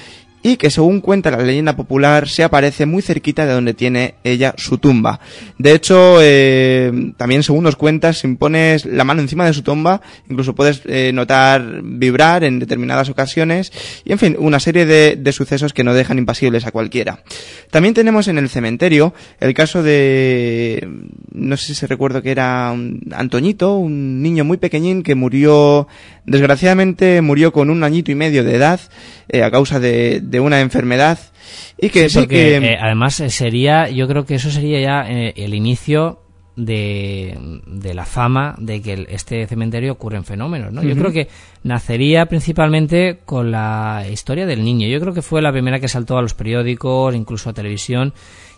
y 0.47 0.57
que 0.57 0.71
según 0.71 1.01
cuenta 1.01 1.33
la 1.33 1.43
leyenda 1.43 1.75
popular 1.75 2.29
se 2.29 2.45
aparece 2.45 2.87
muy 2.87 3.03
cerquita 3.03 3.45
de 3.47 3.53
donde 3.53 3.75
tiene 3.75 4.15
ella 4.23 4.55
su 4.57 4.79
tumba. 4.79 5.19
De 5.59 5.73
hecho, 5.73 6.19
eh, 6.23 7.13
también 7.17 7.43
según 7.43 7.65
nos 7.65 7.75
cuenta, 7.75 8.13
si 8.13 8.29
pones 8.29 8.85
la 8.85 9.03
mano 9.03 9.23
encima 9.23 9.45
de 9.45 9.53
su 9.53 9.63
tumba, 9.63 10.01
incluso 10.31 10.55
puedes 10.55 10.83
eh, 10.85 11.11
notar 11.13 11.81
vibrar 11.83 12.45
en 12.45 12.61
determinadas 12.61 13.09
ocasiones 13.09 13.73
y 14.05 14.13
en 14.13 14.21
fin, 14.21 14.37
una 14.39 14.61
serie 14.61 14.87
de, 14.87 15.17
de 15.17 15.33
sucesos 15.33 15.73
que 15.73 15.83
no 15.83 15.95
dejan 15.95 16.17
impasibles 16.17 16.65
a 16.65 16.71
cualquiera. 16.71 17.25
También 17.73 17.95
tenemos 17.95 18.29
en 18.29 18.39
el 18.39 18.49
cementerio 18.49 19.15
el 19.41 19.53
caso 19.53 19.83
de, 19.83 20.89
no 21.33 21.57
sé 21.57 21.75
si 21.75 21.87
recuerdo 21.87 22.23
que 22.23 22.31
era 22.31 22.71
un 22.73 23.01
Antoñito, 23.11 23.79
un 23.79 24.23
niño 24.23 24.45
muy 24.45 24.59
pequeñín 24.59 25.03
que 25.03 25.17
murió, 25.17 25.89
desgraciadamente 26.27 27.23
murió 27.23 27.53
con 27.53 27.71
un 27.71 27.85
añito 27.85 28.11
y 28.11 28.15
medio 28.15 28.45
de 28.45 28.57
edad 28.57 28.81
eh, 29.29 29.43
a 29.43 29.51
causa 29.51 29.81
de, 29.81 30.21
de, 30.21 30.41
una 30.41 30.61
enfermedad 30.61 31.19
y 31.79 31.89
que 31.91 32.09
sí, 32.09 32.27
que 32.27 32.57
eh, 32.57 32.79
además 32.81 33.21
eh, 33.21 33.31
sería 33.31 33.89
yo 33.89 34.07
creo 34.09 34.27
que 34.27 34.35
eso 34.35 34.51
sería 34.51 34.81
ya 34.81 35.09
eh, 35.09 35.33
el 35.37 35.55
inicio 35.55 36.21
de, 36.57 37.61
de, 37.67 37.95
la 37.95 38.07
fama 38.07 38.55
de 38.59 38.81
que 38.81 39.07
este 39.11 39.47
cementerio 39.47 39.93
ocurren 39.93 40.25
fenómenos 40.25 40.73
¿no? 40.73 40.81
Uh 40.81 40.85
-huh. 40.85 40.89
yo 40.89 40.97
creo 40.97 41.13
que 41.13 41.29
nacería 41.63 42.27
principalmente 42.27 43.19
con 43.25 43.51
la 43.51 44.05
historia 44.11 44.47
del 44.47 44.65
niño 44.65 44.89
yo 44.89 44.99
creo 45.01 45.13
que 45.13 45.23
fue 45.23 45.43
la 45.43 45.53
primera 45.53 45.79
que 45.81 45.89
saltó 45.89 46.17
a 46.17 46.23
los 46.23 46.35
periódicos 46.35 47.15
incluso 47.15 47.51
a 47.51 47.53
televisión 47.53 48.15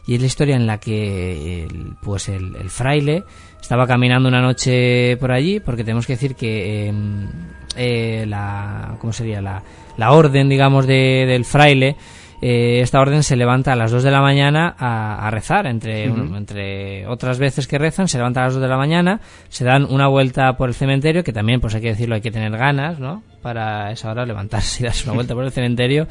y 0.09 0.15
es 0.15 0.23
la 0.23 0.27
historia 0.27 0.57
en 0.57 0.67
la 0.67 0.79
que 0.79 1.65
el, 1.65 1.93
pues 2.01 2.31
el, 2.31 2.71
fraile 2.71 3.25
estaba 3.61 3.87
caminando 3.87 4.27
una 4.27 4.41
noche 4.41 5.19
por 5.19 5.31
allí 5.31 5.61
porque 5.61 5.85
tenemos 5.85 6.07
que 6.07 6.15
decir 6.15 6.35
que 6.35 6.91
eh, 7.77 8.25
la 8.27 8.97
cómo 9.01 9.13
sería 9.13 9.43
la, 9.43 9.63
la 9.99 10.13
orden 10.13 10.49
digamos 10.49 10.87
de, 10.87 11.27
del 11.29 11.45
fraile 11.45 11.97
eh, 12.41 12.81
esta 12.83 13.01
orden 13.01 13.23
se 13.23 13.37
levanta 13.37 13.73
a 13.73 13.77
las 13.77 13.91
2 13.91 14.03
de 14.03 14.11
la 14.11 14.21
mañana 14.21 14.75
a, 14.79 15.27
a 15.27 15.31
rezar. 15.31 15.67
Entre, 15.67 16.09
uh 16.09 16.15
-huh. 16.15 16.29
un, 16.31 16.37
entre 16.37 17.07
otras 17.07 17.39
veces 17.39 17.67
que 17.67 17.79
rezan, 17.79 18.07
se 18.09 18.19
levanta 18.19 18.41
a 18.41 18.45
las 18.45 18.55
2 18.55 18.63
de 18.63 18.69
la 18.69 18.77
mañana, 18.77 19.21
se 19.49 19.65
dan 19.65 19.85
una 19.85 20.07
vuelta 20.07 20.57
por 20.57 20.69
el 20.69 20.75
cementerio, 20.75 21.25
que 21.25 21.33
también, 21.33 21.61
pues 21.61 21.75
hay 21.75 21.81
que 21.81 21.89
decirlo, 21.89 22.15
hay 22.15 22.21
que 22.21 22.31
tener 22.31 22.53
ganas, 22.53 23.01
¿no? 23.01 23.23
Para 23.43 23.91
esa 23.91 24.11
hora 24.11 24.25
levantarse 24.25 24.83
y 24.83 24.87
darse 24.87 25.05
una 25.05 25.15
vuelta 25.15 25.35
por 25.35 25.45
el 25.45 25.53
cementerio. 25.53 26.07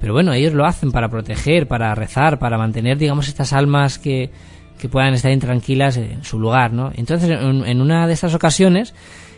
Pero 0.00 0.12
bueno, 0.12 0.32
ellos 0.32 0.52
lo 0.52 0.64
hacen 0.66 0.92
para 0.92 1.08
proteger, 1.08 1.66
para 1.66 1.94
rezar, 1.94 2.38
para 2.38 2.58
mantener, 2.58 2.98
digamos, 2.98 3.28
estas 3.28 3.52
almas 3.52 3.98
que, 3.98 4.30
que 4.78 4.88
puedan 4.88 5.14
estar 5.14 5.32
intranquilas 5.32 5.96
en 5.96 6.22
su 6.22 6.38
lugar, 6.38 6.72
¿no? 6.72 6.92
Entonces, 6.94 7.30
en, 7.30 7.66
en 7.66 7.80
una 7.80 8.06
de 8.06 8.12
estas 8.12 8.34
ocasiones, 8.34 8.94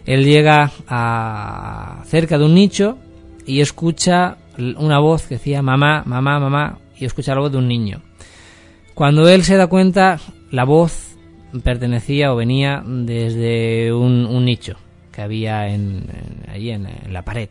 él 0.06 0.24
llega 0.24 0.70
a 0.88 2.02
cerca 2.04 2.36
de 2.36 2.44
un 2.44 2.54
nicho 2.54 2.98
y 3.46 3.60
escucha 3.60 4.36
una 4.58 4.98
voz 4.98 5.26
que 5.26 5.36
decía 5.36 5.62
mamá, 5.62 6.02
mamá, 6.06 6.38
mamá, 6.38 6.78
y 6.98 7.04
escucha 7.04 7.34
la 7.34 7.40
voz 7.40 7.52
de 7.52 7.58
un 7.58 7.68
niño. 7.68 8.02
Cuando 8.94 9.28
él 9.28 9.42
se 9.42 9.56
da 9.56 9.66
cuenta, 9.66 10.20
la 10.50 10.64
voz 10.64 11.16
pertenecía 11.62 12.32
o 12.32 12.36
venía 12.36 12.82
desde 12.86 13.92
un, 13.92 14.26
un 14.26 14.44
nicho 14.44 14.76
que 15.12 15.22
había 15.22 15.68
en, 15.68 16.06
en 16.08 16.50
allí 16.50 16.70
en, 16.70 16.86
en, 16.86 17.12
la 17.12 17.22
pared. 17.22 17.48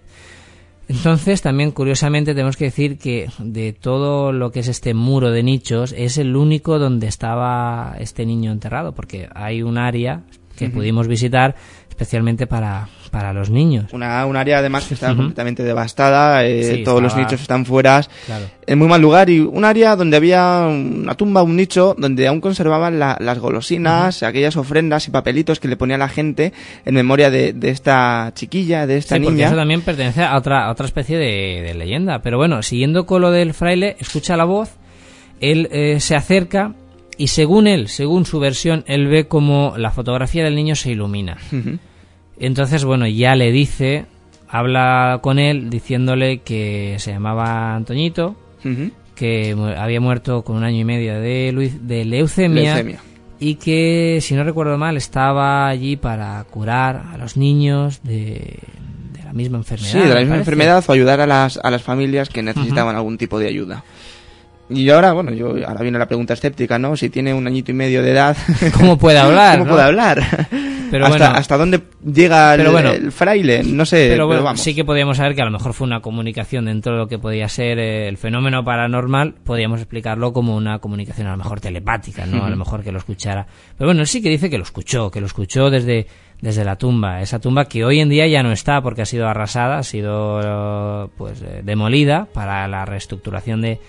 Entonces, 0.88 1.42
también 1.42 1.72
curiosamente 1.72 2.34
tenemos 2.34 2.58
que 2.58 2.66
decir 2.66 2.98
que 2.98 3.30
de 3.40 3.72
todo 3.72 4.34
lo 4.34 4.52
que 4.52 4.60
es 4.60 4.68
este 4.68 4.94
muro 4.94 5.32
de 5.32 5.44
nichos, 5.44 5.94
es 5.98 6.18
el 6.18 6.36
único 6.36 6.78
donde 6.78 7.08
estaba 7.08 7.96
este 8.00 8.26
niño 8.26 8.52
enterrado, 8.52 8.94
porque 8.94 9.30
hay 9.34 9.64
un 9.64 9.78
área 9.78 10.24
que 10.58 10.66
uh 10.66 10.68
-huh. 10.68 10.74
pudimos 10.74 11.08
visitar 11.08 11.56
especialmente 11.90 12.48
para, 12.48 12.90
para 13.14 13.32
los 13.32 13.52
niños. 13.52 13.94
Una, 13.94 14.26
un 14.26 14.36
área 14.36 14.58
además 14.58 14.88
que 14.88 14.96
está 14.96 15.10
uh 15.10 15.14
-huh. 15.14 15.18
completamente 15.18 15.62
devastada, 15.64 16.44
eh, 16.44 16.64
sí, 16.64 16.70
todos 16.84 16.98
estaba... 16.98 17.02
los 17.02 17.16
nichos 17.16 17.42
están 17.42 17.64
fuera, 17.64 18.02
claro. 18.26 18.46
en 18.66 18.80
muy 18.80 18.88
mal 18.88 19.00
lugar, 19.00 19.30
y 19.30 19.40
un 19.40 19.64
área 19.64 19.96
donde 19.96 20.18
había 20.18 20.66
una 20.68 21.14
tumba, 21.14 21.44
un 21.44 21.56
nicho, 21.56 21.96
donde 21.96 22.28
aún 22.28 22.42
conservaban 22.42 22.98
la, 22.98 23.16
las 23.20 23.38
golosinas, 23.38 24.22
uh 24.22 24.26
-huh. 24.26 24.30
aquellas 24.30 24.58
ofrendas 24.58 25.08
y 25.08 25.12
papelitos 25.12 25.60
que 25.60 25.68
le 25.68 25.78
ponía 25.78 25.98
la 26.00 26.10
gente 26.10 26.54
en 26.86 26.96
memoria 26.96 27.30
de, 27.30 27.54
de 27.54 27.70
esta 27.70 28.32
chiquilla, 28.34 28.88
de 28.88 28.98
esta 28.98 29.16
sí, 29.16 29.22
niña. 29.22 29.32
Porque 29.32 29.44
eso 29.44 29.56
también 29.56 29.82
pertenece 29.82 30.24
a 30.24 30.36
otra, 30.36 30.66
a 30.66 30.72
otra 30.72 30.88
especie 30.88 31.16
de, 31.18 31.62
de, 31.68 31.74
leyenda. 31.76 32.20
Pero 32.24 32.38
bueno, 32.38 32.64
siguiendo 32.64 33.06
con 33.06 33.22
lo 33.22 33.30
del 33.30 33.54
fraile, 33.54 33.96
escucha 34.00 34.36
la 34.36 34.46
voz, 34.46 34.72
él 35.40 35.70
eh, 35.72 36.00
se 36.00 36.16
acerca 36.16 36.74
y 37.16 37.28
según 37.28 37.68
él, 37.68 37.90
según 37.90 38.26
su 38.26 38.40
versión, 38.40 38.84
él 38.88 39.08
ve 39.08 39.28
como 39.28 39.76
la 39.78 39.92
fotografía 39.92 40.44
del 40.44 40.56
niño 40.56 40.74
se 40.76 40.90
ilumina. 40.90 41.38
Uh 41.52 41.56
-huh. 41.58 41.80
Entonces, 42.46 42.84
bueno, 42.84 43.08
ya 43.08 43.36
le 43.36 43.52
dice, 43.52 44.06
habla 44.50 45.20
con 45.22 45.40
él 45.40 45.70
diciéndole 45.70 46.40
que 46.40 46.96
se 47.00 47.12
llamaba 47.12 47.76
Antoñito, 47.76 48.36
uh 48.64 48.68
-huh. 48.68 48.92
que 49.16 49.56
había 49.78 50.02
muerto 50.02 50.44
con 50.44 50.58
un 50.58 50.64
año 50.64 50.80
y 50.80 50.84
medio 50.84 51.20
de, 51.20 51.72
de 51.82 52.06
leucemia, 52.06 52.76
leucemia, 52.76 53.00
y 53.40 53.56
que, 53.56 54.20
si 54.22 54.36
no 54.36 54.44
recuerdo 54.44 54.78
mal, 54.78 54.98
estaba 54.98 55.68
allí 55.68 55.96
para 55.96 56.44
curar 56.50 57.04
a 57.14 57.18
los 57.18 57.38
niños 57.38 58.02
de, 58.04 58.60
de 59.14 59.24
la 59.24 59.34
misma 59.34 59.58
enfermedad. 59.58 59.92
Sí, 59.92 60.00
de 60.00 60.14
la 60.14 60.20
misma 60.20 60.38
enfermedad 60.38 60.84
o 60.86 60.92
ayudar 60.92 61.22
a 61.22 61.28
las, 61.28 61.58
a 61.64 61.72
las 61.72 61.82
familias 61.82 62.30
que 62.30 62.44
necesitaban 62.44 62.96
uh 62.96 62.98
-huh. 62.98 63.00
algún 63.00 63.18
tipo 63.18 63.40
de 63.40 63.48
ayuda. 63.48 63.84
Y 64.74 64.90
ahora, 64.90 65.14
bueno, 65.14 65.32
yo 65.32 65.56
ahora 65.68 65.82
viene 65.82 65.98
la 65.98 66.08
pregunta 66.08 66.34
escéptica, 66.34 66.80
¿no? 66.80 66.96
Si 66.96 67.10
tiene 67.10 67.34
un 67.34 67.46
añito 67.48 67.72
y 67.72 67.74
medio 67.74 68.02
de 68.02 68.12
edad, 68.12 68.36
¿cómo 68.78 68.98
puede 68.98 69.18
hablar? 69.18 69.58
¿Cómo 69.60 69.66
¿no? 69.66 69.72
puede 69.72 69.86
hablar? 69.86 70.48
Pero 70.92 71.06
¿Hasta, 71.08 71.18
bueno, 71.18 71.36
¿Hasta 71.40 71.58
dónde 71.58 71.82
llega 72.06 72.54
el, 72.54 72.70
bueno, 72.70 72.92
el, 72.92 73.12
fraile? 73.12 73.64
No 73.64 73.84
sé, 73.84 74.10
pero, 74.12 74.28
bueno, 74.28 74.42
pero 74.42 74.46
vamos. 74.46 74.62
sí 74.62 74.76
que 74.76 74.86
podíamos 74.86 75.18
saber 75.18 75.34
que 75.34 75.42
a 75.42 75.46
lo 75.46 75.50
mejor 75.52 75.74
fue 75.74 75.88
una 75.88 76.02
comunicación 76.02 76.66
dentro 76.66 76.94
de 76.94 77.00
lo 77.00 77.08
que 77.08 77.18
podía 77.18 77.50
ser 77.50 77.80
eh, 77.80 78.08
el 78.08 78.18
fenómeno 78.18 78.64
paranormal, 78.64 79.34
podíamos 79.44 79.80
explicarlo 79.80 80.34
como 80.34 80.56
una 80.56 80.78
comunicación 80.78 81.26
a 81.26 81.32
lo 81.32 81.38
mejor 81.38 81.60
telepática, 81.60 82.28
¿no? 82.28 82.46
A 82.46 82.50
lo 82.50 82.58
mejor 82.58 82.84
que 82.84 82.92
lo 82.92 83.00
escuchara. 83.00 83.48
Pero 83.76 83.88
bueno, 83.88 84.02
él 84.02 84.08
sí 84.08 84.22
que 84.22 84.30
dice 84.30 84.52
que 84.52 84.58
lo 84.58 84.64
escuchó, 84.64 85.10
que 85.10 85.20
lo 85.20 85.26
escuchó 85.26 85.72
desde 85.72 86.06
desde 86.44 86.66
la 86.66 86.76
tumba, 86.76 87.22
esa 87.22 87.40
tumba 87.40 87.66
que 87.66 87.86
hoy 87.86 88.02
en 88.02 88.10
día 88.10 88.28
ya 88.28 88.44
no 88.44 88.52
está 88.52 88.82
porque 88.82 89.02
ha 89.02 89.06
sido 89.06 89.30
arrasada, 89.30 89.78
ha 89.78 89.84
sido 89.84 91.10
pues 91.18 91.42
eh, 91.42 91.62
demolida 91.64 92.28
para 92.34 92.68
la 92.68 92.84
reestructuración 92.84 93.62
de, 93.62 93.80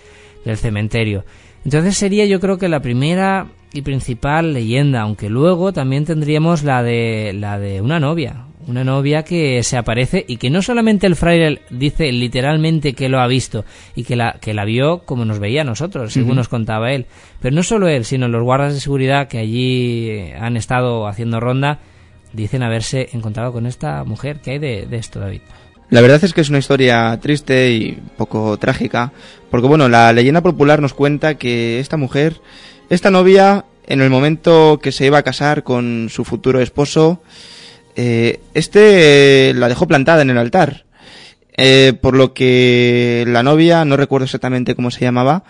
del 0.45 0.57
cementerio. 0.57 1.25
Entonces 1.65 1.97
sería 1.97 2.25
yo 2.25 2.39
creo 2.39 2.57
que 2.57 2.69
la 2.69 2.79
primera 2.79 3.47
y 3.73 3.81
principal 3.81 4.53
leyenda, 4.53 5.01
aunque 5.01 5.29
luego 5.29 5.73
también 5.73 6.05
tendríamos 6.05 6.63
la 6.63 6.83
de 6.83 7.33
la 7.33 7.59
de 7.59 7.81
una 7.81 7.99
novia, 7.99 8.45
una 8.67 8.83
novia 8.83 9.23
que 9.23 9.61
se 9.63 9.75
aparece 9.77 10.23
y 10.27 10.37
que 10.37 10.49
no 10.49 10.61
solamente 10.61 11.07
el 11.07 11.15
fraile 11.15 11.61
dice 11.69 12.11
literalmente 12.11 12.93
que 12.93 13.09
lo 13.09 13.19
ha 13.19 13.27
visto 13.27 13.65
y 13.95 14.03
que 14.03 14.15
la 14.15 14.37
que 14.39 14.53
la 14.53 14.63
vio 14.63 14.99
como 14.99 15.25
nos 15.25 15.39
veía 15.39 15.61
a 15.61 15.65
nosotros, 15.65 16.13
según 16.13 16.31
uh 16.31 16.33
-huh. 16.33 16.37
nos 16.37 16.47
contaba 16.49 16.91
él, 16.93 17.07
pero 17.41 17.55
no 17.55 17.63
solo 17.63 17.87
él, 17.87 18.05
sino 18.05 18.27
los 18.27 18.43
guardas 18.43 18.73
de 18.73 18.79
seguridad 18.79 19.27
que 19.27 19.39
allí 19.39 20.31
han 20.39 20.55
estado 20.57 21.07
haciendo 21.07 21.39
ronda 21.39 21.79
dicen 22.33 22.63
haberse 22.63 23.09
encontrado 23.13 23.51
con 23.51 23.65
esta 23.65 24.03
mujer. 24.03 24.39
¿Qué 24.43 24.51
hay 24.51 24.59
de, 24.59 24.85
de 24.85 24.97
esto, 24.97 25.19
David? 25.19 25.41
La 25.89 26.01
verdad 26.01 26.23
es 26.23 26.33
que 26.33 26.41
es 26.41 26.49
una 26.49 26.57
historia 26.57 27.17
triste 27.21 27.71
y 27.71 27.91
poco 28.17 28.57
trágica, 28.57 29.11
porque 29.51 29.67
bueno, 29.67 29.87
la 29.87 30.11
leyenda 30.13 30.41
popular 30.41 30.81
nos 30.81 30.93
cuenta 30.93 31.35
que 31.35 31.79
esta 31.79 31.95
mujer, 31.95 32.41
esta 32.89 33.11
novia, 33.11 33.65
en 33.85 34.01
el 34.01 34.09
momento 34.09 34.79
que 34.81 34.91
se 34.91 35.05
iba 35.05 35.19
a 35.19 35.23
casar 35.23 35.63
con 35.63 36.07
su 36.09 36.25
futuro 36.25 36.59
esposo, 36.59 37.21
eh, 37.95 38.39
este 38.55 39.53
la 39.55 39.69
dejó 39.69 39.87
plantada 39.87 40.23
en 40.23 40.31
el 40.31 40.39
altar, 40.39 40.85
eh, 41.55 41.93
por 42.01 42.15
lo 42.15 42.33
que 42.33 43.23
la 43.27 43.43
novia, 43.43 43.85
no 43.85 43.95
recuerdo 43.95 44.25
exactamente 44.25 44.75
cómo 44.75 44.89
se 44.89 45.01
llamaba, 45.01 45.43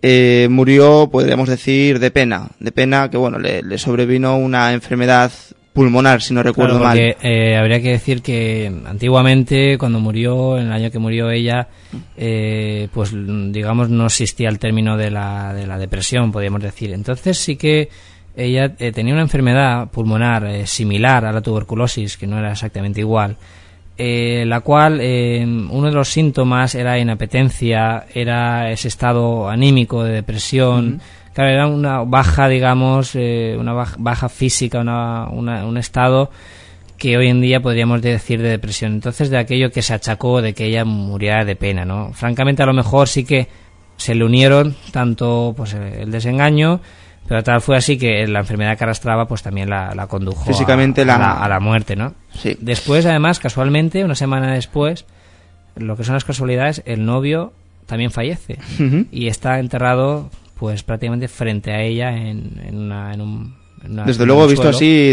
eh, 0.00 0.48
murió, 0.50 1.10
podríamos 1.12 1.50
decir, 1.50 1.98
de 1.98 2.10
pena, 2.10 2.48
de 2.60 2.72
pena 2.72 3.10
que 3.10 3.18
bueno, 3.18 3.38
le, 3.38 3.62
le 3.62 3.76
sobrevino 3.76 4.38
una 4.38 4.72
enfermedad 4.72 5.30
pulmonar, 5.76 6.22
si 6.22 6.34
no 6.34 6.42
recuerdo 6.42 6.78
claro, 6.78 6.94
porque, 6.94 7.16
mal. 7.22 7.32
Eh, 7.32 7.56
habría 7.56 7.80
que 7.80 7.90
decir 7.90 8.22
que 8.22 8.72
antiguamente, 8.86 9.76
cuando 9.78 10.00
murió, 10.00 10.58
en 10.58 10.66
el 10.66 10.72
año 10.72 10.90
que 10.90 10.98
murió 10.98 11.30
ella, 11.30 11.68
eh, 12.16 12.88
pues 12.92 13.12
digamos 13.12 13.90
no 13.90 14.06
existía 14.06 14.48
el 14.48 14.58
término 14.58 14.96
de 14.96 15.10
la, 15.10 15.52
de 15.52 15.66
la 15.66 15.78
depresión, 15.78 16.32
podríamos 16.32 16.62
decir. 16.62 16.92
Entonces 16.92 17.38
sí 17.38 17.56
que 17.56 17.90
ella 18.34 18.72
eh, 18.78 18.90
tenía 18.90 19.12
una 19.12 19.22
enfermedad 19.22 19.88
pulmonar 19.90 20.46
eh, 20.46 20.66
similar 20.66 21.24
a 21.24 21.32
la 21.32 21.42
tuberculosis, 21.42 22.16
que 22.16 22.26
no 22.26 22.38
era 22.38 22.52
exactamente 22.52 23.00
igual, 23.00 23.36
la 23.98 24.60
cual 24.60 24.98
eh, 25.00 25.42
uno 25.44 25.86
de 25.86 25.94
los 25.94 26.08
síntomas 26.08 26.74
era 26.74 26.98
inapetencia, 26.98 28.06
era 28.14 28.70
ese 28.70 28.88
estado 28.88 29.48
anímico 29.48 30.04
de 30.04 30.12
depresión. 30.12 30.86
Uh 30.86 30.96
-huh 30.96 31.25
claro, 31.36 31.50
era 31.50 31.66
una 31.66 32.02
baja, 32.02 32.48
digamos, 32.48 33.14
eh, 33.14 33.56
una 33.58 33.74
baja, 33.98 34.28
física, 34.30 34.80
una, 34.80 35.28
una, 35.28 35.66
un 35.66 35.76
estado 35.76 36.30
que 36.96 37.18
hoy 37.18 37.28
en 37.28 37.42
día 37.42 37.60
podríamos 37.60 38.00
decir 38.00 38.40
de 38.40 38.48
depresión. 38.48 38.94
Entonces, 38.94 39.28
de 39.28 39.36
aquello 39.36 39.70
que 39.70 39.82
se 39.82 39.92
achacó 39.92 40.40
de 40.40 40.54
que 40.54 40.64
ella 40.64 40.86
muriera 40.86 41.44
de 41.44 41.54
pena, 41.54 41.84
¿no? 41.84 42.14
Francamente, 42.14 42.62
a 42.62 42.66
lo 42.66 42.72
mejor 42.72 43.06
sí 43.06 43.24
que 43.24 43.48
se 43.98 44.14
le 44.14 44.24
unieron 44.24 44.74
tanto 44.92 45.52
pues 45.54 45.74
el 45.74 46.10
desengaño, 46.10 46.80
pero 47.28 47.42
tal 47.42 47.60
fue 47.60 47.76
así 47.76 47.98
que 47.98 48.26
la 48.26 48.38
enfermedad 48.38 48.78
que 48.78 48.84
arrastraba 48.84 49.26
pues 49.26 49.42
también 49.42 49.68
la, 49.68 49.94
la 49.94 50.06
condujo 50.06 50.46
Físicamente 50.46 51.02
a, 51.02 51.04
la... 51.04 51.14
A, 51.16 51.18
la, 51.18 51.32
a, 51.32 51.48
la, 51.50 51.60
muerte, 51.60 51.96
¿no? 51.96 52.14
Sí. 52.32 52.56
Después, 52.60 53.04
además, 53.04 53.40
casualmente, 53.40 54.02
una 54.04 54.14
semana 54.14 54.54
después, 54.54 55.04
lo 55.74 55.98
que 55.98 56.04
son 56.04 56.14
las 56.14 56.24
casualidades, 56.24 56.82
el 56.86 57.04
novio 57.04 57.52
también 57.84 58.10
fallece 58.10 58.58
y 59.12 59.28
está 59.28 59.58
enterrado 59.58 60.30
pues 60.58 60.82
prácticamente 60.82 61.28
frente 61.28 61.70
a 61.70 61.82
ella 61.82 62.16
en, 62.16 62.60
en, 62.64 62.78
una, 62.78 63.12
en 63.12 63.20
un... 63.20 63.54
desde 64.06 64.24
luego, 64.24 64.46
visto 64.46 64.68
así 64.68 65.10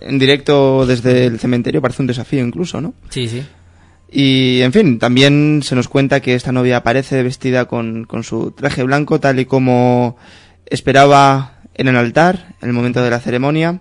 en 0.00 0.18
directo 0.18 0.84
desde 0.86 1.26
el 1.26 1.38
cementerio, 1.38 1.80
parece 1.80 2.02
un 2.02 2.08
desafío 2.08 2.44
incluso, 2.44 2.80
¿no? 2.80 2.94
Sí, 3.08 3.28
sí. 3.28 3.42
Y, 4.14 4.60
en 4.60 4.72
fin, 4.74 4.98
también 4.98 5.62
se 5.62 5.74
nos 5.74 5.88
cuenta 5.88 6.20
que 6.20 6.34
esta 6.34 6.52
novia 6.52 6.76
aparece 6.76 7.22
vestida 7.22 7.64
con, 7.64 8.04
con 8.04 8.22
su 8.22 8.50
traje 8.50 8.82
blanco, 8.82 9.18
tal 9.18 9.40
y 9.40 9.46
como 9.46 10.18
esperaba 10.66 11.62
en 11.74 11.88
el 11.88 11.96
altar, 11.96 12.54
en 12.60 12.68
el 12.68 12.74
momento 12.74 13.02
de 13.02 13.08
la 13.08 13.20
ceremonia. 13.20 13.80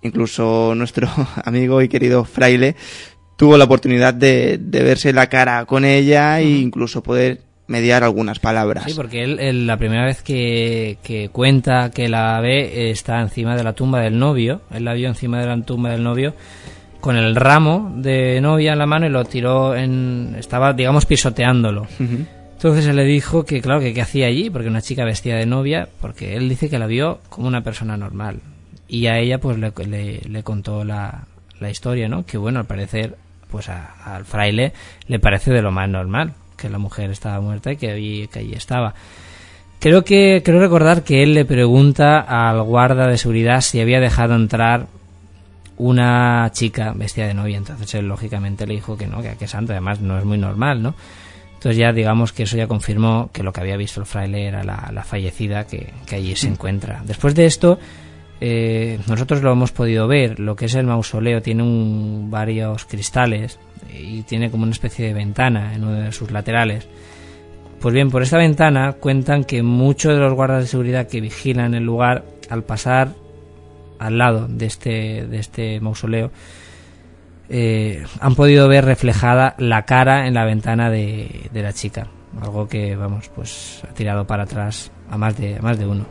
Incluso 0.00 0.72
nuestro 0.74 1.10
amigo 1.44 1.82
y 1.82 1.88
querido 1.88 2.24
fraile 2.24 2.76
tuvo 3.36 3.58
la 3.58 3.64
oportunidad 3.64 4.14
de, 4.14 4.58
de 4.58 4.82
verse 4.82 5.12
la 5.12 5.28
cara 5.28 5.66
con 5.66 5.84
ella 5.84 6.40
e 6.40 6.48
incluso 6.48 7.02
poder 7.02 7.42
mediar 7.68 8.02
algunas 8.02 8.40
palabras. 8.40 8.84
Sí, 8.84 8.94
porque 8.94 9.22
él, 9.22 9.66
la 9.66 9.76
primera 9.76 10.04
vez 10.04 10.22
que, 10.22 10.98
que, 11.02 11.28
cuenta 11.28 11.90
que 11.90 12.08
la 12.08 12.40
ve 12.40 12.90
está 12.90 13.20
encima 13.20 13.54
de 13.54 13.62
la 13.62 13.74
tumba 13.74 14.00
del 14.00 14.18
novio. 14.18 14.62
Él 14.72 14.84
la 14.84 14.94
vio 14.94 15.08
encima 15.08 15.38
de 15.40 15.46
la 15.46 15.62
tumba 15.62 15.90
del 15.90 16.02
novio 16.02 16.34
con 17.00 17.16
el 17.16 17.36
ramo 17.36 17.92
de 17.96 18.40
novia 18.40 18.72
en 18.72 18.78
la 18.78 18.86
mano 18.86 19.06
y 19.06 19.10
lo 19.10 19.24
tiró 19.24 19.76
en... 19.76 20.34
estaba, 20.38 20.72
digamos, 20.72 21.06
pisoteándolo. 21.06 21.86
Entonces 21.98 22.86
él 22.86 22.96
le 22.96 23.04
dijo 23.04 23.44
que, 23.44 23.60
claro, 23.60 23.80
que 23.80 23.94
qué 23.94 24.02
hacía 24.02 24.26
allí, 24.26 24.50
porque 24.50 24.68
una 24.68 24.82
chica 24.82 25.04
vestida 25.04 25.36
de 25.36 25.46
novia, 25.46 25.88
porque 26.00 26.36
él 26.36 26.48
dice 26.48 26.68
que 26.68 26.78
la 26.78 26.86
vio 26.86 27.20
como 27.28 27.46
una 27.46 27.62
persona 27.62 27.96
normal. 27.96 28.40
Y 28.88 29.06
a 29.06 29.18
ella, 29.18 29.38
pues, 29.38 29.58
le, 29.58 29.70
le, 30.28 30.42
contó 30.42 30.82
la, 30.82 31.26
la, 31.60 31.70
historia, 31.70 32.08
¿no? 32.08 32.26
Que, 32.26 32.36
bueno, 32.36 32.58
al 32.58 32.66
parecer, 32.66 33.16
pues 33.50 33.68
al 33.68 34.24
fraile 34.24 34.72
le 35.06 35.20
parece 35.20 35.52
de 35.52 35.62
lo 35.62 35.70
más 35.70 35.88
normal, 35.88 36.32
que 36.58 36.68
la 36.68 36.78
mujer 36.78 37.10
estaba 37.10 37.40
muerta 37.40 37.72
y 37.72 37.76
que 37.76 37.90
allí, 37.90 38.28
estaba. 38.52 38.94
Creo 39.80 40.04
que, 40.04 40.42
creo 40.44 40.60
recordar 40.60 41.04
que 41.04 41.22
él 41.22 41.34
le 41.34 41.44
pregunta 41.44 42.20
al 42.20 42.60
guarda 42.62 43.06
de 43.06 43.16
seguridad 43.16 43.62
si 43.62 43.80
había 43.80 44.00
dejado 44.00 44.34
entrar 44.34 44.88
una 45.76 46.50
chica 46.52 46.92
vestida 46.94 47.28
de 47.28 47.34
novia. 47.34 47.56
Entonces 47.56 47.94
él 47.94 48.08
lógicamente 48.08 48.66
le 48.66 48.74
dijo 48.74 48.98
que 48.98 49.06
no, 49.06 49.22
que, 49.22 49.36
que 49.36 49.46
santo, 49.46 49.72
además 49.72 50.00
no 50.00 50.18
es 50.18 50.24
muy 50.24 50.36
normal, 50.36 50.82
¿no? 50.82 50.94
Entonces 51.58 51.76
ya 51.76 51.92
digamos 51.92 52.32
que 52.32 52.44
eso 52.44 52.56
ya 52.56 52.68
confirmó 52.68 53.30
que 53.32 53.42
lo 53.42 53.52
que 53.52 53.60
había 53.60 53.76
visto 53.76 53.98
el 53.98 54.06
fraile 54.06 54.46
era 54.46 54.62
la, 54.62 55.02
fallecida 55.02 55.66
que, 55.66 55.92
allí 56.12 56.36
se 56.36 56.46
encuentra. 56.46 57.02
Después 57.04 57.34
de 57.34 57.46
esto, 57.46 57.80
eh, 58.40 59.00
nosotros 59.08 59.42
lo 59.42 59.50
hemos 59.50 59.72
podido 59.72 60.06
ver, 60.06 60.38
lo 60.38 60.54
que 60.54 60.66
es 60.66 60.76
el 60.76 60.86
mausoleo 60.86 61.42
tiene 61.42 61.64
varios 62.30 62.84
cristales 62.84 63.58
y 63.92 64.22
tiene 64.22 64.50
como 64.50 64.64
una 64.64 64.72
especie 64.72 65.06
de 65.06 65.14
ventana 65.14 65.74
en 65.74 65.84
uno 65.84 66.00
de 66.00 66.12
sus 66.12 66.30
laterales. 66.30 66.88
Pues 67.80 67.94
bien, 67.94 68.10
por 68.10 68.22
esta 68.22 68.38
ventana 68.38 68.94
cuentan 68.94 69.44
que 69.44 69.62
muchos 69.62 70.14
de 70.14 70.20
los 70.20 70.34
guardas 70.34 70.64
de 70.64 70.68
seguridad 70.68 71.06
que 71.06 71.20
vigilan 71.20 71.74
el 71.74 71.84
lugar, 71.84 72.24
al 72.50 72.64
pasar 72.64 73.14
al 73.98 74.18
lado 74.18 74.48
de 74.48 74.66
este, 74.66 75.26
de 75.26 75.38
este 75.38 75.80
mausoleo, 75.80 76.30
eh, 77.48 78.04
han 78.20 78.34
podido 78.34 78.68
ver 78.68 78.84
reflejada 78.84 79.54
la 79.58 79.84
cara 79.84 80.26
en 80.26 80.34
la 80.34 80.44
ventana 80.44 80.90
de, 80.90 81.48
de 81.52 81.62
la 81.62 81.72
chica. 81.72 82.08
Algo 82.42 82.68
que, 82.68 82.94
vamos, 82.96 83.30
pues 83.34 83.82
ha 83.88 83.94
tirado 83.94 84.26
para 84.26 84.42
atrás 84.42 84.90
a 85.10 85.16
más 85.16 85.36
de, 85.38 85.56
a 85.56 85.62
más 85.62 85.78
de 85.78 85.86
uno. 85.86 86.04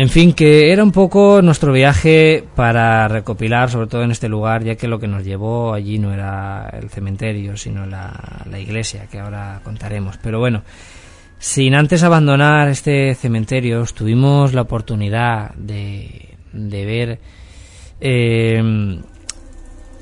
En 0.00 0.08
fin, 0.08 0.32
que 0.32 0.72
era 0.72 0.82
un 0.82 0.92
poco 0.92 1.42
nuestro 1.42 1.74
viaje 1.74 2.42
para 2.56 3.06
recopilar, 3.06 3.68
sobre 3.68 3.86
todo 3.86 4.02
en 4.02 4.10
este 4.10 4.30
lugar, 4.30 4.64
ya 4.64 4.74
que 4.74 4.88
lo 4.88 4.98
que 4.98 5.06
nos 5.06 5.26
llevó 5.26 5.74
allí 5.74 5.98
no 5.98 6.14
era 6.14 6.70
el 6.72 6.88
cementerio, 6.88 7.54
sino 7.58 7.84
la, 7.84 8.42
iglesia, 8.58 9.08
que 9.10 9.18
ahora 9.18 9.60
contaremos. 9.62 10.16
Pero 10.16 10.38
bueno, 10.38 10.62
sin 11.38 11.74
antes 11.74 12.02
abandonar 12.02 12.70
este 12.70 13.14
cementerio, 13.14 13.84
tuvimos 13.94 14.54
la 14.54 14.62
oportunidad 14.62 15.54
de, 15.56 16.30
de 16.54 16.84
ver 16.86 17.18
eh, 18.00 19.02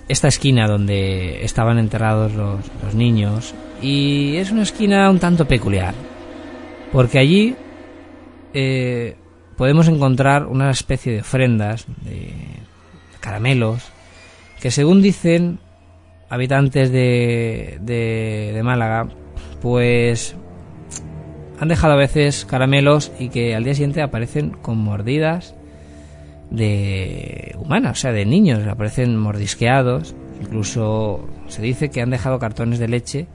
esta 0.07 0.29
esquina 0.29 0.69
donde 0.69 1.45
estaban 1.45 1.77
enterrados 1.77 2.35
los, 2.35 2.95
niños, 2.95 3.53
y 3.83 4.37
es 4.37 4.53
una 4.53 4.63
esquina 4.63 5.11
un 5.11 5.19
tanto 5.19 5.49
peculiar, 5.49 5.95
porque 6.93 7.19
allí... 7.19 7.57
Eh, 8.55 9.17
podemos 9.59 9.89
encontrar 9.89 10.47
una 10.47 10.71
especie 10.71 11.13
de 11.13 11.21
ofrendas, 11.21 11.87
de 12.05 12.33
caramelos, 13.21 13.91
que 14.61 14.71
según 14.71 15.03
dicen 15.03 15.59
habitantes 16.31 16.93
de, 16.93 18.61
Málaga, 18.63 19.09
pues 19.61 20.37
han 21.59 21.69
dejado 21.69 21.95
a 21.95 21.97
veces 21.97 22.45
caramelos 22.45 23.11
y 23.19 23.31
que 23.31 23.57
al 23.57 23.65
día 23.65 23.75
siguiente 23.75 24.01
aparecen 24.01 24.51
con 24.51 24.79
mordidas 24.79 25.57
de 26.51 27.57
humanas, 27.59 27.99
o 27.99 28.01
sea, 28.01 28.13
de 28.13 28.25
niños, 28.27 28.65
aparecen 28.69 29.17
mordisqueados, 29.17 30.15
incluso 30.41 31.29
se 31.49 31.63
dice 31.63 31.91
que 31.91 32.01
han 32.01 32.11
dejado 32.11 32.39
cartones 32.39 32.79
de 32.79 32.87
leche 32.87 33.27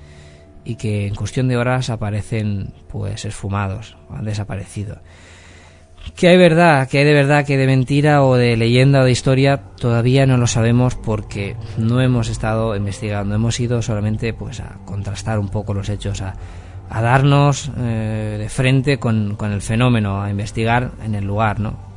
y 0.64 0.76
que 0.76 1.06
en 1.08 1.16
cuestión 1.16 1.50
de 1.50 1.58
horas 1.58 1.90
aparecen 1.90 2.74
pues 2.88 3.26
esfumados, 3.26 3.98
han 4.10 4.24
desaparecido. 4.24 5.02
¿Qué 6.16 6.28
hay 6.28 6.38
verdad? 6.38 6.88
¿Qué 6.90 7.00
hay 7.00 7.06
de 7.06 7.14
verdad? 7.14 7.46
¿Qué 7.46 7.58
de 7.58 7.66
mentira 7.66 8.24
o 8.24 8.36
de 8.36 8.56
leyenda 8.58 9.02
o 9.02 9.04
de 9.06 9.12
historia? 9.12 9.58
Todavía 9.80 10.26
no 10.26 10.38
lo 10.38 10.48
sabemos 10.48 10.96
porque 10.96 11.56
no 11.78 12.02
hemos 12.02 12.30
estado 12.30 12.76
investigando. 12.76 13.36
Hemos 13.36 13.60
ido 13.60 13.82
solamente 13.82 14.34
pues 14.34 14.60
a 14.60 14.78
contrastar 14.86 15.40
un 15.40 15.50
poco 15.50 15.74
los 15.74 15.90
hechos, 15.90 16.22
a, 16.22 16.36
a 16.90 17.02
darnos 17.02 17.72
eh, 17.78 18.38
de 18.40 18.50
frente 18.50 19.00
con, 19.00 19.36
con, 19.36 19.52
el 19.52 19.62
fenómeno, 19.62 20.22
a 20.22 20.30
investigar 20.30 20.92
en 21.04 21.16
el 21.16 21.26
lugar, 21.26 21.60
¿no? 21.60 21.94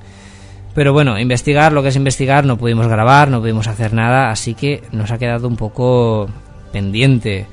Pero 0.75 0.93
bueno, 0.93 1.19
investigar, 1.19 1.73
lo 1.73 1.83
que 1.83 1.89
es 1.89 1.97
investigar, 1.97 2.45
no 2.45 2.59
pudimos 2.59 2.87
grabar, 2.87 3.29
no 3.29 3.41
pudimos 3.41 3.67
hacer 3.67 3.93
nada, 3.93 4.31
así 4.31 4.55
que 4.55 4.83
nos 4.93 5.11
ha 5.11 5.19
quedado 5.19 5.49
un 5.49 5.57
poco 5.57 6.29
pendiente 6.71 7.47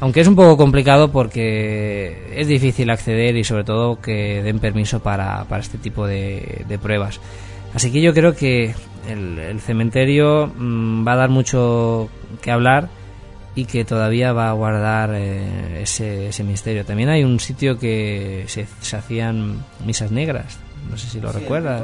aunque 0.00 0.20
es 0.20 0.26
un 0.26 0.34
poco 0.34 0.56
complicado 0.56 1.12
porque 1.12 2.32
es 2.34 2.48
difícil 2.48 2.90
acceder 2.90 3.36
y 3.36 3.44
sobre 3.44 3.64
todo 3.64 4.00
que 4.00 4.42
den 4.42 4.58
permiso 4.58 5.00
para, 5.00 5.44
para 5.44 5.60
este 5.60 5.78
tipo 5.78 6.06
de, 6.06 6.78
pruebas. 6.82 7.20
Así 7.74 7.92
que 7.92 8.00
yo 8.00 8.12
creo 8.14 8.34
que 8.34 8.74
el, 9.08 9.60
cementerio 9.60 10.50
mm, 10.56 11.06
va 11.06 11.12
a 11.12 11.16
dar 11.16 11.30
mucho 11.30 12.08
que 12.40 12.50
hablar 12.50 12.88
y 13.54 13.66
que 13.66 13.84
todavía 13.84 14.32
va 14.32 14.48
a 14.48 14.54
guardar 14.54 15.10
eh, 15.14 15.82
ese, 15.82 16.28
ese 16.28 16.44
misterio. 16.44 16.84
También 16.84 17.10
hay 17.10 17.22
un 17.22 17.38
sitio 17.38 17.78
que 17.78 18.44
se, 18.46 18.66
se 18.80 18.96
hacían 18.96 19.64
misas 19.84 20.10
negras 20.10 20.58
no 20.90 20.96
sé 20.96 21.08
si 21.08 21.20
lo 21.20 21.30
recuerdas. 21.30 21.82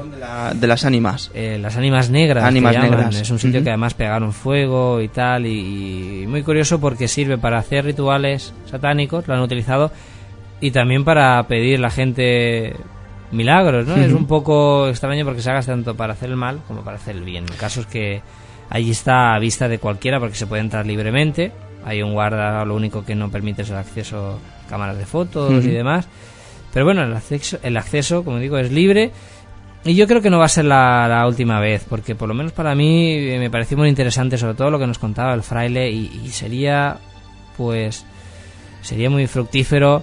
De, 0.59 0.66
las 0.66 0.84
ánimas. 0.84 1.30
Eh, 1.32 1.59
las 1.61 1.76
ánimas 1.76 2.11
negras. 2.11 2.44
Ánimas 2.44 2.76
negras. 2.76 3.14
Es 3.14 3.30
un 3.30 3.38
sitio 3.38 3.62
que 3.62 3.70
además 3.70 3.94
pegaron 3.94 4.32
fuego 4.32 5.00
y 5.00 5.09
tal. 5.09 5.46
Y, 5.46 6.26
muy 6.28 6.42
curioso 6.42 6.80
porque 6.80 7.09
sirve 7.09 7.38
para 7.38 7.59
hacer 7.59 7.84
rituales 7.84 8.52
satánicos, 8.70 9.28
lo 9.28 9.34
han 9.34 9.40
utilizado. 9.40 9.92
Y 10.61 10.72
también 10.72 11.04
para 11.04 11.42
pedir 11.46 11.78
la 11.78 11.90
gente 11.90 12.74
milagros, 13.30 13.86
¿no? 13.86 13.96
Es 13.96 14.12
un 14.12 14.26
poco 14.26 14.88
extraño 14.88 15.24
porque 15.24 15.42
se 15.42 15.50
haga 15.50 15.62
tanto 15.62 15.94
para 15.94 16.14
hacer 16.14 16.30
el 16.30 16.36
mal 16.36 16.61
como 16.66 16.82
para 16.82 16.96
hacer 16.96 17.16
el 17.16 17.22
bien. 17.22 17.44
El 17.44 17.57
caso 17.57 17.80
es 17.80 17.86
que 17.86 18.22
allí 18.70 18.90
está 18.90 19.34
a 19.34 19.38
vista 19.38 19.68
de 19.68 19.78
cualquiera 19.78 20.18
porque 20.18 20.36
se 20.36 20.46
puede 20.46 20.62
entrar 20.62 20.86
libremente. 20.86 21.52
Hay 21.84 22.02
un 22.02 22.14
guarda, 22.14 22.64
lo 22.64 22.74
único 22.74 23.04
que 23.04 23.14
no 23.14 23.30
permite 23.30 23.62
es 23.62 23.70
el 23.70 23.76
acceso 23.76 24.40
a 24.64 24.68
cámaras 24.68 24.98
de 24.98 25.07
fotos 25.07 25.64
y 25.64 25.70
demás. 25.70 26.09
Pero 26.73 26.85
bueno, 26.85 27.03
el 27.03 27.14
acceso, 27.14 27.59
el 27.62 27.77
acceso, 27.77 28.25
como 28.25 28.39
digo, 28.39 28.59
es 28.59 28.71
libre. 28.71 29.12
Y 29.87 29.95
yo 29.95 30.09
creo 30.09 30.21
que 30.21 30.31
no 30.31 30.39
va 30.39 30.47
a 30.47 30.49
ser 30.49 30.64
la, 30.64 31.25
última 31.29 31.61
vez, 31.61 31.87
porque 31.89 32.17
por 32.17 32.29
lo 32.29 32.35
menos 32.35 32.53
para 32.53 32.75
mí 32.75 33.12
eh, 33.12 33.39
me 33.39 33.51
pareció 33.51 33.77
muy 33.77 33.89
interesante, 33.89 34.37
sobre 34.37 34.55
todo 34.55 34.71
lo 34.71 34.81
que 34.81 34.87
nos 34.87 34.99
contaba 34.99 35.33
el 35.33 35.43
fraile, 35.43 35.89
y, 35.91 36.29
sería, 36.31 36.97
pues, 37.57 38.05
sería 38.83 39.11
muy 39.11 39.29
fructífero 39.29 40.03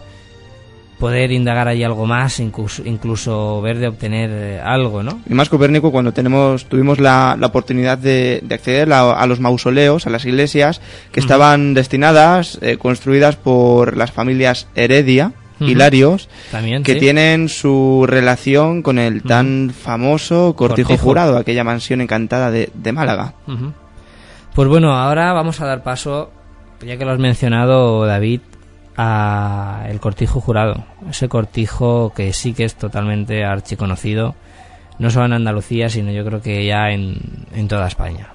poder 0.99 1.33
indagar 1.33 1.67
ahí 1.67 1.83
algo 1.83 2.05
más, 2.05 2.39
incluso, 2.39 2.81
incluso 2.85 3.61
ver 3.61 3.77
de 3.77 3.87
obtener 3.87 4.29
eh, 4.31 4.61
algo, 4.63 5.03
¿no? 5.03 5.19
Y 5.29 5.33
más 5.33 5.49
Copérnico, 5.49 5.91
cuando 5.91 6.13
tenemos, 6.13 6.63
tuvimos 6.67 7.01
la, 7.01 7.35
la 7.37 7.47
oportunidad 7.47 7.97
de, 7.97 8.41
acceder 8.49 8.93
a, 8.93 9.25
los 9.27 9.41
mausoleos, 9.41 10.07
a 10.07 10.09
las 10.09 10.23
iglesias, 10.23 10.79
que 11.11 11.19
estaban 11.19 11.73
destinadas, 11.73 12.57
eh, 12.61 12.77
construidas 12.77 13.35
por 13.35 13.97
las 13.97 14.13
familias 14.13 14.67
Heredia, 14.75 15.33
Hilarios, 15.59 16.29
que 16.83 16.95
tienen 16.95 17.49
su 17.49 18.05
relación 18.07 18.81
con 18.81 18.99
el 18.99 19.23
tan 19.23 19.71
famoso 19.71 20.55
Cortijo, 20.55 20.97
Jurado, 20.97 21.37
aquella 21.37 21.63
mansión 21.63 22.01
encantada 22.01 22.51
de, 22.51 22.91
Málaga. 22.91 23.33
Pues 24.53 24.67
bueno, 24.67 24.93
ahora 24.93 25.33
vamos 25.33 25.61
a 25.61 25.65
dar 25.65 25.83
paso, 25.83 26.31
ya 26.85 26.97
que 26.97 27.05
lo 27.05 27.11
has 27.11 27.19
mencionado, 27.19 28.05
David, 28.05 28.41
a 28.97 29.85
el 29.89 29.99
cortijo 29.99 30.41
jurado. 30.41 30.85
Ese 31.09 31.27
cortijo 31.27 32.13
que 32.15 32.33
sí 32.33 32.53
que 32.53 32.65
es 32.65 32.75
totalmente 32.75 33.43
archiconocido, 33.43 34.35
no 34.99 35.09
solo 35.09 35.25
en 35.25 35.33
Andalucía, 35.33 35.89
sino 35.89 36.11
yo 36.11 36.23
creo 36.23 36.41
que 36.41 36.65
ya 36.65 36.91
en, 36.91 37.17
en 37.55 37.67
toda 37.67 37.87
España. 37.87 38.32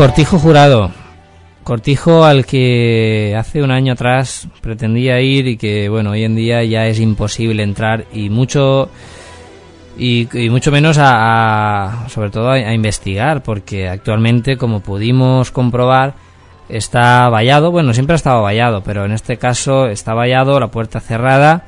Cortijo 0.00 0.38
jurado. 0.38 0.90
Cortijo 1.62 2.24
al 2.24 2.46
que 2.46 3.36
hace 3.38 3.62
un 3.62 3.70
año 3.70 3.92
atrás 3.92 4.48
pretendía 4.62 5.20
ir 5.20 5.46
y 5.46 5.58
que, 5.58 5.90
bueno, 5.90 6.12
hoy 6.12 6.24
en 6.24 6.34
día 6.34 6.64
ya 6.64 6.86
es 6.86 6.98
imposible 6.98 7.62
entrar 7.62 8.06
y 8.10 8.30
mucho 8.30 8.88
y, 9.98 10.26
mucho 10.48 10.72
menos 10.72 10.96
a, 10.98 12.06
sobre 12.08 12.30
todo 12.30 12.48
a, 12.48 12.72
investigar 12.72 13.42
porque 13.42 13.90
actualmente 13.90 14.56
como 14.56 14.80
pudimos 14.80 15.50
comprobar 15.50 16.14
está 16.70 17.28
vallado 17.28 17.70
bueno 17.70 17.92
siempre 17.92 18.14
ha 18.14 18.16
estado 18.16 18.40
vallado 18.40 18.82
pero 18.82 19.04
en 19.04 19.12
este 19.12 19.36
caso 19.36 19.86
está 19.86 20.14
vallado 20.14 20.58
la 20.58 20.68
puerta 20.68 21.00
cerrada 21.00 21.66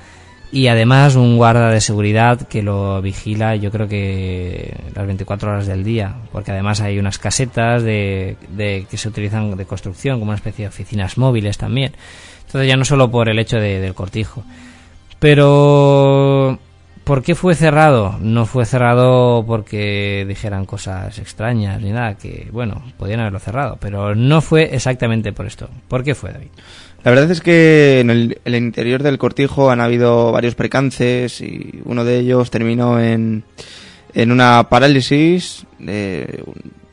y 0.52 0.68
además 0.68 1.16
un 1.16 1.38
guarda 1.38 1.70
de 1.70 1.80
seguridad 1.80 2.46
que 2.46 2.62
lo 2.62 3.00
vigila 3.00 3.56
yo 3.56 3.70
creo 3.70 3.88
que 3.88 4.76
las 4.94 5.06
24 5.06 5.50
horas 5.50 5.66
del 5.66 5.82
día 5.82 6.14
porque 6.30 6.52
además 6.52 6.82
hay 6.82 6.98
unas 6.98 7.18
casetas 7.18 7.82
de, 7.82 8.36
que 8.90 8.96
se 8.96 9.08
utilizan 9.08 9.56
de 9.56 9.64
construcción 9.64 10.18
como 10.18 10.30
una 10.30 10.36
especie 10.36 10.66
de 10.66 10.68
oficinas 10.68 11.16
móviles 11.16 11.56
también 11.56 11.92
entonces 12.46 12.68
ya 12.68 12.76
no 12.76 12.84
solo 12.84 13.10
por 13.10 13.30
el 13.30 13.38
hecho 13.38 13.56
del 13.56 13.94
cortijo 13.94 14.44
pero 15.18 16.58
¿Por 17.04 17.24
qué 17.24 17.34
fue 17.34 17.56
cerrado? 17.56 18.16
No 18.20 18.46
fue 18.46 18.64
cerrado 18.64 19.44
porque 19.44 20.24
dijeran 20.28 20.66
cosas 20.66 21.18
extrañas 21.18 21.80
ni 21.80 21.90
nada, 21.90 22.14
que 22.14 22.48
bueno, 22.52 22.80
podían 22.96 23.18
haberlo 23.18 23.40
cerrado, 23.40 23.76
pero 23.80 24.14
no 24.14 24.40
fue 24.40 24.72
exactamente 24.72 25.32
por 25.32 25.46
esto. 25.46 25.68
¿Por 25.88 26.04
qué 26.04 26.14
fue, 26.14 26.32
David? 26.32 26.50
La 27.04 27.10
verdad 27.10 27.30
es 27.30 27.40
que 27.40 28.00
en 28.00 28.10
el, 28.10 28.54
interior 28.54 29.02
del 29.02 29.18
cortijo 29.18 29.70
han 29.70 29.80
habido 29.80 30.30
varios 30.32 30.54
precances 30.54 31.40
y 31.40 31.80
uno 31.84 32.04
de 32.04 32.18
ellos 32.18 32.50
terminó 32.50 33.00
en, 33.00 33.44
en 34.14 34.30
una 34.30 34.68
parálisis. 34.68 35.66
De, 35.78 36.44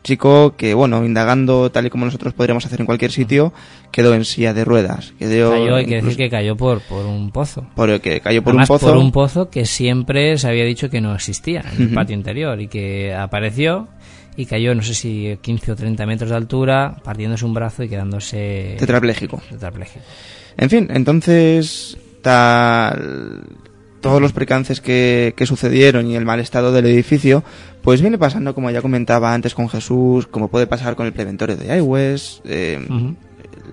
chico 0.03 0.55
que, 0.55 0.73
bueno, 0.73 1.05
indagando 1.05 1.71
tal 1.71 1.85
y 1.85 1.89
como 1.89 2.05
nosotros 2.05 2.33
podríamos 2.33 2.65
hacer 2.65 2.79
en 2.79 2.85
cualquier 2.85 3.11
sitio, 3.11 3.53
quedó 3.91 4.13
en 4.13 4.25
silla 4.25 4.53
de 4.53 4.65
ruedas. 4.65 5.13
Quedó 5.19 5.51
cayó, 5.51 5.75
hay 5.75 5.85
que 5.85 6.01
decir 6.01 6.17
que 6.17 6.29
cayó 6.29 6.55
por, 6.55 6.81
por 6.81 7.05
un 7.05 7.31
pozo. 7.31 7.67
Por, 7.75 7.99
que 8.01 8.19
cayó 8.21 8.43
por 8.43 8.55
un 8.55 8.65
pozo. 8.65 8.87
por 8.87 8.97
un 8.97 9.11
pozo 9.11 9.49
que 9.49 9.65
siempre 9.65 10.37
se 10.37 10.47
había 10.47 10.63
dicho 10.63 10.89
que 10.89 11.01
no 11.01 11.13
existía 11.13 11.63
en 11.75 11.81
el 11.83 11.93
patio 11.93 12.15
interior 12.15 12.59
y 12.61 12.67
que 12.67 13.13
apareció 13.13 13.87
y 14.39 14.45
cayó, 14.45 14.73
no 14.73 14.81
sé 14.81 14.93
si 14.93 15.37
15 15.41 15.73
o 15.73 15.75
30 15.75 16.05
metros 16.05 16.29
de 16.29 16.37
altura, 16.37 16.95
partiéndose 17.03 17.43
un 17.43 17.53
brazo 17.53 17.83
y 17.83 17.89
quedándose... 17.89 18.77
Tetrapléjico. 18.79 19.41
Tetrapléjico. 19.49 20.05
En 20.55 20.69
fin, 20.69 20.87
entonces 20.91 21.97
tal 22.21 23.43
todos 23.99 24.21
los 24.21 24.31
percances 24.31 24.79
que, 24.79 25.33
que, 25.35 25.45
sucedieron 25.45 26.07
y 26.07 26.15
el 26.15 26.23
mal 26.23 26.39
estado 26.39 26.71
del 26.71 26.85
edificio, 26.85 27.43
pues 27.81 27.99
viene 27.99 28.17
pasando, 28.17 28.55
como 28.55 28.71
ya 28.71 28.81
comentaba 28.81 29.33
antes 29.33 29.53
con 29.53 29.67
Jesús, 29.67 30.25
como 30.25 30.47
puede 30.47 30.67
pasar 30.67 30.95
con 30.95 31.05
el 31.05 31.11
preventorio 31.11 31.57
de 31.57 31.67
eh, 32.45 32.79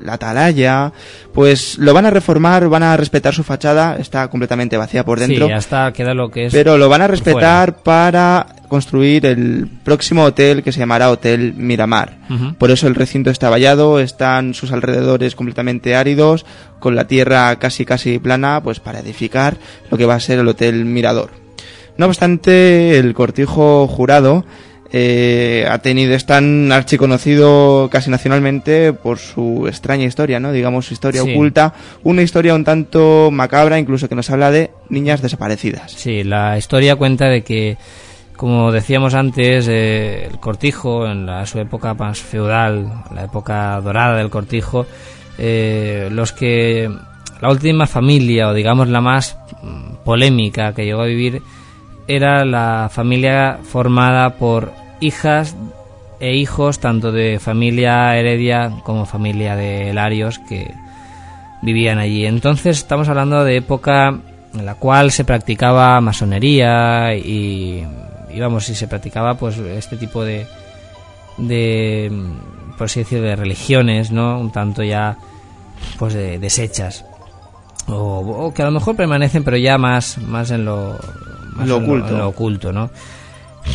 la 0.02 0.14
atalaya, 0.14 0.92
pues 1.32 1.78
lo 1.78 1.92
van 1.94 2.06
a 2.06 2.10
reformar, 2.10 2.68
van 2.68 2.82
a 2.82 2.96
respetar 2.96 3.34
su 3.34 3.42
fachada, 3.42 3.96
está 3.98 4.28
completamente 4.28 4.76
vacía 4.76 5.04
por 5.04 5.18
dentro. 5.18 5.46
Sí, 5.46 5.52
hasta 5.52 5.92
queda 5.92 6.14
lo 6.14 6.30
que 6.30 6.46
es. 6.46 6.52
Pero 6.52 6.78
lo 6.78 6.88
van 6.88 7.02
a 7.02 7.08
respetar 7.08 7.78
para 7.78 8.46
construir 8.68 9.26
el 9.26 9.68
próximo 9.84 10.24
hotel 10.24 10.62
que 10.62 10.72
se 10.72 10.80
llamará 10.80 11.10
Hotel 11.10 11.54
Miramar. 11.54 12.16
Por 12.58 12.70
eso 12.70 12.86
el 12.86 12.94
recinto 12.94 13.30
está 13.30 13.48
vallado, 13.48 14.00
están 14.00 14.54
sus 14.54 14.72
alrededores 14.72 15.34
completamente 15.34 15.94
áridos, 15.94 16.44
con 16.78 16.94
la 16.94 17.06
tierra 17.06 17.56
casi 17.56 17.84
casi 17.84 18.18
plana, 18.18 18.60
pues 18.62 18.80
para 18.80 19.00
edificar 19.00 19.56
lo 19.90 19.96
que 19.96 20.06
va 20.06 20.14
a 20.14 20.20
ser 20.20 20.38
el 20.38 20.48
Hotel 20.48 20.84
Mirador. 20.84 21.30
No 21.96 22.06
obstante, 22.06 22.98
el 22.98 23.14
cortijo 23.14 23.86
jurado 23.86 24.44
eh, 24.98 25.66
ha 25.68 25.76
tenido, 25.80 26.14
es 26.14 26.24
tan 26.24 26.72
archiconocido 26.72 27.90
casi 27.92 28.08
nacionalmente 28.08 28.94
por 28.94 29.18
su 29.18 29.66
extraña 29.68 30.04
historia, 30.04 30.40
¿no? 30.40 30.52
Digamos, 30.52 30.86
su 30.86 30.94
historia 30.94 31.22
oculta, 31.22 31.74
una 32.02 32.22
historia 32.22 32.54
un 32.54 32.64
tanto 32.64 33.30
macabra, 33.30 33.78
incluso 33.78 34.08
que 34.08 34.14
nos 34.14 34.30
habla 34.30 34.50
de 34.50 34.70
niñas 34.88 35.20
desaparecidas. 35.20 35.92
Sí, 35.92 36.24
la 36.24 36.56
historia 36.56 36.96
cuenta 36.96 37.26
de 37.26 37.42
que, 37.42 37.76
como 38.38 38.72
decíamos 38.72 39.12
antes, 39.12 39.68
eh, 39.68 40.28
el 40.30 40.40
cortijo, 40.40 41.06
en 41.06 41.26
la, 41.26 41.44
su 41.44 41.58
época 41.60 41.92
más 41.92 42.18
feudal, 42.18 42.90
la 43.14 43.24
época 43.24 43.78
dorada 43.82 44.16
del 44.16 44.30
cortijo, 44.30 44.86
eh, 45.36 46.08
los 46.10 46.32
que 46.32 46.90
la 47.42 47.50
última 47.50 47.86
familia, 47.86 48.48
o 48.48 48.54
digamos 48.54 48.88
la 48.88 49.02
más 49.02 49.36
mm, 49.62 50.04
polémica 50.06 50.72
que 50.72 50.86
llegó 50.86 51.02
a 51.02 51.06
vivir, 51.06 51.42
era 52.08 52.46
la 52.46 52.88
familia 52.90 53.58
formada 53.62 54.30
por 54.38 54.85
hijas 55.00 55.56
e 56.20 56.34
hijos 56.34 56.78
tanto 56.78 57.12
de 57.12 57.38
familia 57.38 58.16
Heredia 58.16 58.72
como 58.82 59.06
familia 59.06 59.54
de 59.56 59.92
Larios 59.92 60.38
que 60.38 60.74
vivían 61.62 61.98
allí. 61.98 62.26
Entonces 62.26 62.78
estamos 62.78 63.08
hablando 63.08 63.44
de 63.44 63.56
época 63.56 64.18
en 64.54 64.66
la 64.66 64.76
cual 64.76 65.10
se 65.10 65.24
practicaba 65.24 66.00
masonería 66.00 67.14
y, 67.14 67.84
y 68.30 68.40
vamos, 68.40 68.64
si 68.64 68.74
se 68.74 68.88
practicaba 68.88 69.34
pues 69.34 69.58
este 69.58 69.96
tipo 69.96 70.24
de 70.24 70.46
de 71.36 72.10
por 72.78 72.86
así 72.86 73.00
decirlo 73.00 73.26
de 73.26 73.36
religiones, 73.36 74.10
¿no? 74.10 74.38
Un 74.38 74.52
tanto 74.52 74.82
ya 74.82 75.18
pues 75.98 76.14
de, 76.14 76.38
deshechas 76.38 77.04
o, 77.88 78.52
que 78.54 78.62
a 78.62 78.66
lo 78.66 78.72
mejor 78.72 78.96
permanecen 78.96 79.44
pero 79.44 79.56
ya 79.56 79.78
más 79.78 80.18
más 80.18 80.50
en 80.50 80.64
lo 80.64 80.98
lo 81.64 81.76
oculto. 81.76 82.16
lo, 82.16 82.28
oculto, 82.28 82.72
¿no? 82.72 82.90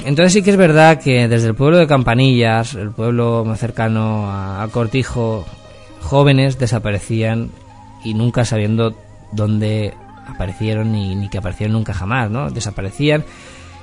Entonces 0.05 0.33
sí 0.33 0.41
que 0.41 0.51
es 0.51 0.57
verdad 0.57 0.99
que 0.99 1.27
desde 1.27 1.47
el 1.47 1.55
pueblo 1.55 1.77
de 1.77 1.87
Campanillas, 1.87 2.73
el 2.75 2.91
pueblo 2.91 3.43
más 3.45 3.59
cercano 3.59 4.25
a, 4.31 4.67
Cortijo, 4.71 5.45
jóvenes 6.01 6.57
desaparecían 6.57 7.51
y 8.03 8.13
nunca 8.13 8.45
sabiendo 8.45 8.95
dónde 9.31 9.93
aparecieron 10.27 10.91
ni, 10.91 11.15
ni 11.15 11.29
que 11.29 11.37
aparecieron 11.37 11.73
nunca 11.73 11.93
jamás, 11.93 12.29
¿no? 12.31 12.49
Desaparecían 12.49 13.23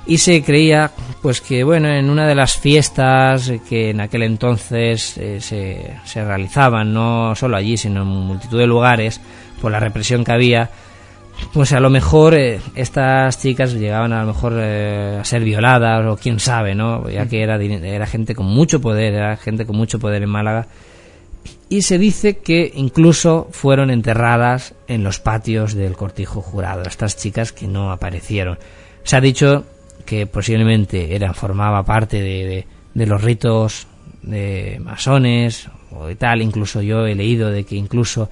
y 0.05 0.17
se 0.17 0.41
creía 0.43 0.91
pues 1.21 1.39
que 1.39 1.63
bueno 1.63 1.87
en 1.89 2.09
una 2.09 2.27
de 2.27 2.35
las 2.35 2.57
fiestas 2.57 3.51
que 3.67 3.91
en 3.91 4.01
aquel 4.01 4.23
entonces 4.23 5.17
eh, 5.17 5.39
se, 5.39 5.97
se 6.05 6.23
realizaban 6.23 6.93
no 6.93 7.35
solo 7.35 7.57
allí 7.57 7.77
sino 7.77 8.01
en 8.01 8.07
multitud 8.07 8.57
de 8.57 8.65
lugares 8.65 9.21
por 9.61 9.71
la 9.71 9.79
represión 9.79 10.23
que 10.23 10.31
había 10.31 10.69
pues 11.53 11.73
a 11.73 11.79
lo 11.79 11.89
mejor 11.89 12.35
eh, 12.35 12.59
estas 12.75 13.39
chicas 13.41 13.73
llegaban 13.73 14.13
a 14.13 14.21
lo 14.21 14.33
mejor 14.33 14.53
eh, 14.57 15.17
a 15.19 15.25
ser 15.25 15.43
violadas 15.43 16.05
o 16.05 16.17
quién 16.17 16.39
sabe, 16.39 16.75
¿no? 16.75 17.09
Ya 17.09 17.27
que 17.27 17.41
era, 17.41 17.61
era 17.61 18.05
gente 18.05 18.35
con 18.35 18.45
mucho 18.45 18.81
poder, 18.81 19.13
era 19.13 19.37
gente 19.37 19.65
con 19.65 19.75
mucho 19.75 19.99
poder 19.99 20.23
en 20.23 20.29
Málaga. 20.29 20.67
Y 21.69 21.83
se 21.83 21.97
dice 21.97 22.37
que 22.37 22.71
incluso 22.75 23.47
fueron 23.51 23.91
enterradas 23.91 24.73
en 24.87 25.03
los 25.03 25.19
patios 25.19 25.73
del 25.73 25.95
cortijo 25.95 26.41
jurado, 26.41 26.83
estas 26.83 27.17
chicas 27.17 27.51
que 27.51 27.67
no 27.67 27.91
aparecieron. 27.91 28.57
Se 29.03 29.15
ha 29.15 29.21
dicho 29.21 29.65
que 30.05 30.25
posiblemente 30.25 31.15
eran, 31.15 31.35
formaba 31.35 31.83
parte 31.83 32.21
de, 32.21 32.65
de 32.93 33.05
los 33.05 33.23
ritos 33.23 33.87
de 34.23 34.79
masones 34.83 35.69
o 35.91 36.07
de 36.07 36.15
tal, 36.15 36.41
incluso 36.41 36.81
yo 36.81 37.05
he 37.05 37.15
leído 37.15 37.49
de 37.49 37.63
que 37.63 37.75
incluso 37.75 38.29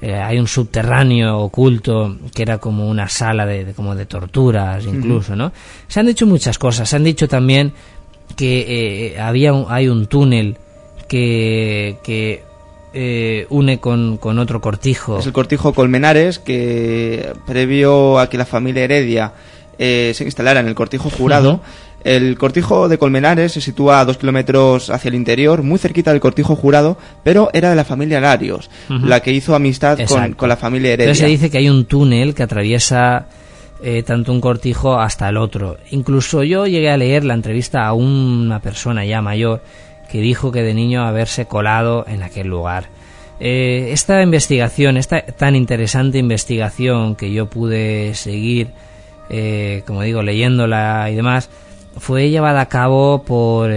eh, 0.00 0.14
hay 0.14 0.38
un 0.38 0.46
subterráneo 0.46 1.38
oculto 1.38 2.16
que 2.34 2.42
era 2.42 2.58
como 2.58 2.88
una 2.88 3.08
sala 3.08 3.46
de, 3.46 3.72
como 3.74 3.94
de 3.94 4.06
torturas 4.06 4.84
incluso, 4.84 5.34
¿no? 5.34 5.52
Se 5.88 6.00
han 6.00 6.06
dicho 6.06 6.26
muchas 6.26 6.58
cosas, 6.58 6.88
se 6.88 6.96
han 6.96 7.04
dicho 7.04 7.28
también 7.28 7.72
que 8.36 9.14
eh, 9.14 9.20
había 9.20 9.52
hay 9.68 9.88
un 9.88 10.06
túnel 10.06 10.56
que, 11.08 11.96
que 12.02 12.42
eh, 12.92 13.46
une 13.50 13.78
con, 13.78 14.16
con, 14.16 14.38
otro 14.38 14.60
cortijo. 14.60 15.18
Es 15.18 15.26
el 15.26 15.32
cortijo 15.32 15.72
Colmenares, 15.72 16.38
que 16.38 17.32
previo 17.46 18.18
a 18.18 18.28
que 18.28 18.38
la 18.38 18.46
familia 18.46 18.84
Heredia 18.84 19.32
eh, 19.78 20.12
se 20.14 20.24
instalara 20.24 20.60
en 20.60 20.68
el 20.68 20.74
cortijo 20.74 21.10
jurado, 21.10 21.60
el 22.06 22.38
cortijo 22.38 22.88
de 22.88 22.98
Colmenares 22.98 23.52
se 23.52 23.60
sitúa 23.60 23.98
a 24.00 24.04
dos 24.04 24.16
kilómetros 24.16 24.90
hacia 24.90 25.08
el 25.08 25.16
interior, 25.16 25.62
muy 25.62 25.78
cerquita 25.78 26.12
del 26.12 26.20
cortijo 26.20 26.54
jurado, 26.54 26.96
pero 27.24 27.50
era 27.52 27.70
de 27.70 27.76
la 27.76 27.84
familia 27.84 28.20
Larios, 28.20 28.70
la 28.88 29.20
que 29.20 29.32
hizo 29.32 29.56
amistad 29.56 29.98
con, 30.06 30.34
con, 30.34 30.48
la 30.48 30.56
familia 30.56 30.92
Heredia. 30.92 31.10
Entonces 31.10 31.24
se 31.24 31.30
dice 31.30 31.50
que 31.50 31.58
hay 31.58 31.68
un 31.68 31.84
túnel 31.84 32.34
que 32.34 32.44
atraviesa 32.44 33.26
eh, 33.82 34.02
tanto 34.04 34.32
un 34.32 34.40
cortijo 34.40 34.98
hasta 35.00 35.28
el 35.28 35.36
otro. 35.36 35.78
Incluso 35.90 36.42
yo 36.44 36.66
llegué 36.66 36.90
a 36.90 36.96
leer 36.96 37.24
la 37.24 37.34
entrevista 37.34 37.84
a 37.84 37.92
una 37.92 38.60
persona 38.60 39.04
ya 39.04 39.20
mayor 39.20 39.62
que 40.10 40.20
dijo 40.20 40.52
que 40.52 40.62
de 40.62 40.74
niño 40.74 41.04
haberse 41.04 41.46
colado 41.46 42.04
en 42.06 42.22
aquel 42.22 42.46
lugar. 42.46 42.88
Eh, 43.38 43.88
esta 43.90 44.22
investigación, 44.22 44.96
esta 44.96 45.22
tan 45.22 45.56
interesante 45.56 46.18
investigación 46.18 47.16
que 47.16 47.32
yo 47.32 47.50
pude 47.50 48.14
seguir, 48.14 48.68
eh, 49.28 49.82
como 49.86 50.02
digo, 50.02 50.22
leyéndola 50.22 51.10
y 51.10 51.16
demás, 51.16 51.50
fue 51.96 52.30
llevada 52.30 52.60
a 52.60 52.68
cabo 52.68 53.22
por 53.22 53.70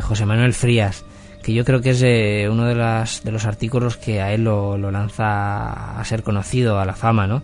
José 0.00 0.26
Manuel 0.26 0.54
Frías, 0.54 1.04
que 1.42 1.52
yo 1.52 1.64
creo 1.64 1.80
que 1.80 1.90
es 1.90 2.50
uno 2.50 2.64
de, 2.66 2.74
las, 2.74 3.22
de 3.22 3.32
los 3.32 3.44
artículos 3.44 3.96
que 3.96 4.20
a 4.20 4.32
él 4.32 4.44
lo, 4.44 4.76
lo 4.76 4.90
lanza 4.90 5.98
a 5.98 6.04
ser 6.04 6.22
conocido, 6.22 6.78
a 6.78 6.84
la 6.84 6.94
fama, 6.94 7.26
¿no? 7.26 7.42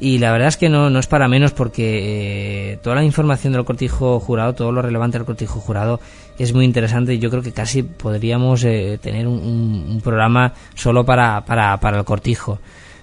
Y 0.00 0.18
la 0.18 0.30
verdad 0.30 0.48
es 0.48 0.56
que 0.56 0.68
no, 0.68 0.90
no 0.90 1.00
es 1.00 1.08
para 1.08 1.26
menos 1.26 1.52
porque 1.52 2.72
eh, 2.72 2.76
toda 2.82 2.96
la 2.96 3.04
información 3.04 3.52
del 3.52 3.64
cortijo 3.64 4.20
jurado, 4.20 4.54
todo 4.54 4.70
lo 4.70 4.80
relevante 4.80 5.18
del 5.18 5.26
cortijo 5.26 5.58
jurado 5.58 6.00
es 6.38 6.54
muy 6.54 6.64
interesante 6.64 7.14
y 7.14 7.18
yo 7.18 7.30
creo 7.30 7.42
que 7.42 7.52
casi 7.52 7.82
podríamos 7.82 8.62
eh, 8.62 8.98
tener 9.02 9.26
un, 9.26 10.00
programa 10.04 10.52
solo 10.74 11.04
para, 11.04 11.44
para, 11.44 11.76
para 11.80 11.98
el 11.98 12.04
cortijo. 12.04 12.60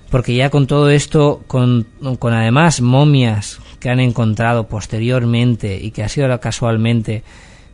Porque 0.10 0.36
ya 0.36 0.50
con 0.50 0.68
todo 0.68 0.90
esto, 0.90 1.44
con, 1.48 1.88
con 2.20 2.34
además 2.34 2.82
momias 2.82 3.60
que 3.80 3.90
han 3.90 4.00
encontrado 4.00 4.68
posteriormente 4.68 5.80
y 5.82 5.92
que 5.92 6.04
ha 6.04 6.10
sido 6.10 6.40
casualmente 6.40 7.24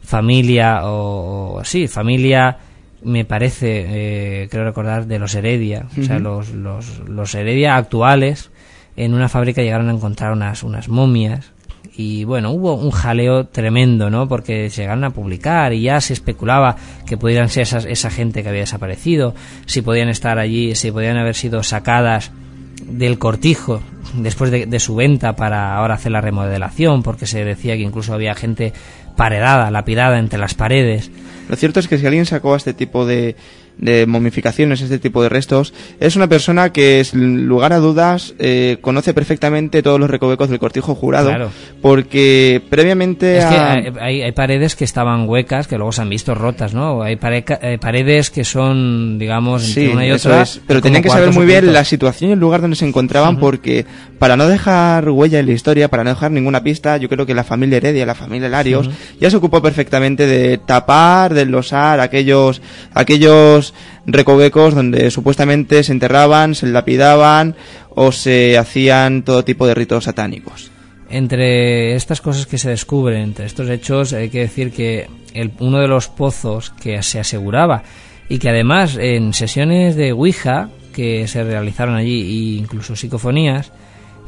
familia 0.02 0.82
o, 0.84 1.62
sí, 1.64 1.88
familia 1.88 2.58
me 3.04 3.26
parece, 3.26 4.44
eh, 4.44 4.48
creo 4.50 4.64
recordar, 4.64 5.08
de 5.08 5.20
los 5.20 5.34
Heredia, 5.36 5.88
o 6.00 6.04
sea, 6.04 6.20
los, 6.20 6.50
los, 6.50 7.00
los 7.08 7.34
Heredia 7.34 7.76
actuales 7.76 8.52
en 8.96 9.14
una 9.14 9.30
fábrica 9.30 9.62
llegaron 9.62 9.90
a 9.90 9.94
encontrar 9.94 10.34
unas, 10.34 10.64
unas 10.64 10.88
momias 10.90 11.52
y 12.02 12.24
bueno, 12.24 12.52
hubo 12.52 12.74
un 12.74 12.90
jaleo 12.90 13.46
tremendo, 13.46 14.10
¿no? 14.10 14.28
Porque 14.28 14.70
llegaron 14.70 15.04
a 15.04 15.12
publicar 15.12 15.72
y 15.74 15.84
ya 15.84 16.02
se 16.02 16.14
especulaba 16.14 16.76
que 17.06 17.16
pudieran 17.16 17.50
ser 17.50 17.64
esas, 17.64 17.86
esa 17.86 18.10
gente 18.10 18.42
que 18.42 18.50
había 18.50 18.62
desaparecido, 18.62 19.36
si 19.68 19.84
podían 19.84 20.10
estar 20.10 20.40
allí, 20.40 20.74
si 20.74 20.92
podían 20.92 21.18
haber 21.18 21.36
sido 21.36 21.62
sacadas 21.62 22.32
del 22.84 23.20
cortijo 23.20 23.82
después 24.16 24.50
de, 24.50 24.66
de 24.66 24.80
su 24.80 24.96
venta 24.96 25.36
para 25.36 25.76
ahora 25.76 25.94
hacer 25.94 26.12
la 26.12 26.22
remodelación, 26.22 27.04
porque 27.04 27.28
se 27.28 27.46
decía 27.46 27.76
que 27.76 27.84
incluso 27.84 28.14
había 28.14 28.34
gente 28.34 28.74
paredada, 29.16 29.70
lapidada 29.70 30.18
entre 30.18 30.40
las 30.40 30.56
paredes. 30.56 31.12
Lo 31.48 31.56
cierto 31.56 31.80
es 31.80 31.88
que 31.88 31.98
si 31.98 32.08
alguien 32.08 32.26
sacó 32.26 32.56
a 32.56 32.58
este 32.58 32.74
tipo 32.74 33.06
de, 33.06 33.36
de 33.78 34.06
momificaciones, 34.06 34.82
este 34.82 35.00
tipo 35.00 35.24
de 35.24 35.30
restos, 35.30 35.74
es 36.00 36.16
una 36.16 36.28
persona 36.28 36.72
que, 36.72 37.04
sin 37.04 37.48
lugar 37.48 37.74
a 37.74 37.78
dudas, 37.78 38.36
eh, 38.40 38.78
conoce 38.82 39.14
perfectamente 39.14 39.82
todos 39.82 40.00
los 40.00 40.10
recovecos 40.10 40.50
del 40.50 40.60
cortijo 40.60 40.96
jurado, 40.96 41.52
porque 41.82 42.62
previamente 42.70 43.40
es 43.40 43.46
que 43.46 43.56
hay, 43.56 44.22
hay, 44.22 44.32
paredes 44.34 44.76
que 44.76 44.84
estaban 44.84 45.28
huecas, 45.28 45.68
que 45.68 45.78
luego 45.78 45.92
se 45.92 46.02
han 46.02 46.10
visto 46.10 46.36
rotas, 46.36 46.74
¿no? 46.74 47.02
Hay 47.02 47.18
eh, 47.22 47.78
paredes 47.80 48.30
que 48.30 48.44
son, 48.44 49.18
digamos, 49.18 49.64
sí, 49.64 49.88
una 49.88 50.06
y 50.06 50.12
otra. 50.12 50.46
pero 50.68 50.82
tenían 50.82 51.02
que 51.02 51.10
saber 51.10 51.32
muy 51.32 51.46
bien 51.46 51.74
la 51.74 51.84
situación 51.84 52.30
y 52.30 52.34
el 52.34 52.40
lugar 52.40 52.62
donde 52.62 52.76
se 52.76 52.88
encontraban, 52.88 53.38
porque 53.38 53.86
para 54.20 54.38
no 54.38 54.48
dejar 54.48 55.10
huella 55.10 55.40
en 55.40 55.48
la 55.48 55.54
historia, 55.54 55.88
para 55.88 56.04
no 56.04 56.12
dejar 56.12 56.32
ninguna 56.32 56.62
pista, 56.62 56.98
yo 56.98 57.10
creo 57.10 57.26
que 57.26 57.34
la 57.34 57.44
familia 57.44 57.78
Heredia, 57.78 58.06
la 58.06 58.16
familia 58.16 58.50
Larios, 58.50 58.90
ya 59.20 59.30
se 59.30 59.38
ocupó 59.38 59.62
perfectamente 59.62 60.28
de 60.28 60.58
tapar, 60.58 61.34
de 61.34 61.46
losar 61.46 62.00
aquellos, 62.00 62.62
aquellos 62.94 63.61
recovecos 64.06 64.76
donde 64.76 65.12
supuestamente 65.12 65.84
se 65.84 65.92
enterraban, 65.92 66.56
se 66.56 66.68
lapidaban 66.68 67.56
o 67.90 68.12
se 68.12 68.58
hacían 68.58 69.24
todo 69.24 69.44
tipo 69.44 69.68
de 69.68 69.74
ritos 69.74 70.06
satánicos. 70.06 70.72
Entre 71.10 71.96
estas 71.96 72.22
cosas 72.22 72.46
que 72.46 72.58
se 72.58 72.70
descubren, 72.70 73.22
entre 73.22 73.46
estos 73.46 73.70
hechos, 73.70 74.14
hay 74.14 74.30
que 74.30 74.40
decir 74.40 74.72
que 74.72 75.08
uno 75.60 75.80
de 75.80 75.88
los 75.88 76.08
pozos 76.08 76.70
que 76.82 77.02
se 77.04 77.20
aseguraba 77.20 77.84
y 78.30 78.40
que 78.40 78.50
además 78.50 78.98
en 78.98 79.34
sesiones 79.34 79.96
de 79.96 80.14
Ouija 80.14 80.70
que 80.94 81.28
se 81.28 81.44
realizaron 81.44 81.96
allí, 81.96 82.22
e 82.22 82.60
incluso 82.60 82.96
psicofonías, 82.96 83.72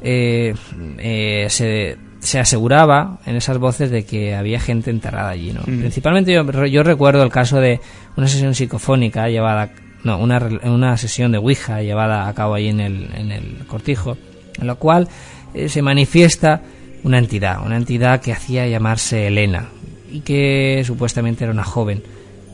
eh, 0.02 0.54
eh, 0.98 1.46
se 1.50 1.98
se 2.24 2.40
aseguraba 2.40 3.20
en 3.26 3.36
esas 3.36 3.58
voces 3.58 3.92
de 3.92 4.06
que 4.06 4.34
había 4.34 4.60
gente 4.60 4.90
enterrada 4.90 5.30
allí, 5.30 5.52
¿no? 5.52 5.62
Mm. 5.62 5.80
Principalmente 5.80 6.34
yo, 6.34 6.66
yo, 6.66 6.84
recuerdo 6.84 7.22
el 7.22 7.30
caso 7.30 7.60
de 7.60 7.82
una 8.16 8.28
sesión 8.28 8.56
psicofónica 8.56 9.28
llevada, 9.28 9.72
no, 10.04 10.18
una, 10.18 10.40
una 10.64 10.98
sesión 10.98 11.34
de 11.34 11.38
Ouija 11.38 11.82
llevada 11.82 12.28
a 12.28 12.34
cabo 12.34 12.56
allí 12.56 12.70
en 12.70 12.80
el, 12.80 13.10
en 13.16 13.32
el 13.32 13.68
cortijo, 13.68 14.18
en 14.60 14.68
la 14.68 14.76
cual 14.76 15.10
eh, 15.54 15.68
se 15.68 15.82
manifiesta 15.82 16.62
una 17.04 17.18
entidad, 17.18 17.66
una 17.66 17.76
entidad 17.76 18.22
que 18.22 18.32
hacía 18.32 18.68
llamarse 18.68 19.28
Elena 19.28 19.68
y 20.10 20.22
que 20.22 20.82
supuestamente 20.86 21.44
era 21.44 21.52
una 21.52 21.66
joven, 21.66 22.04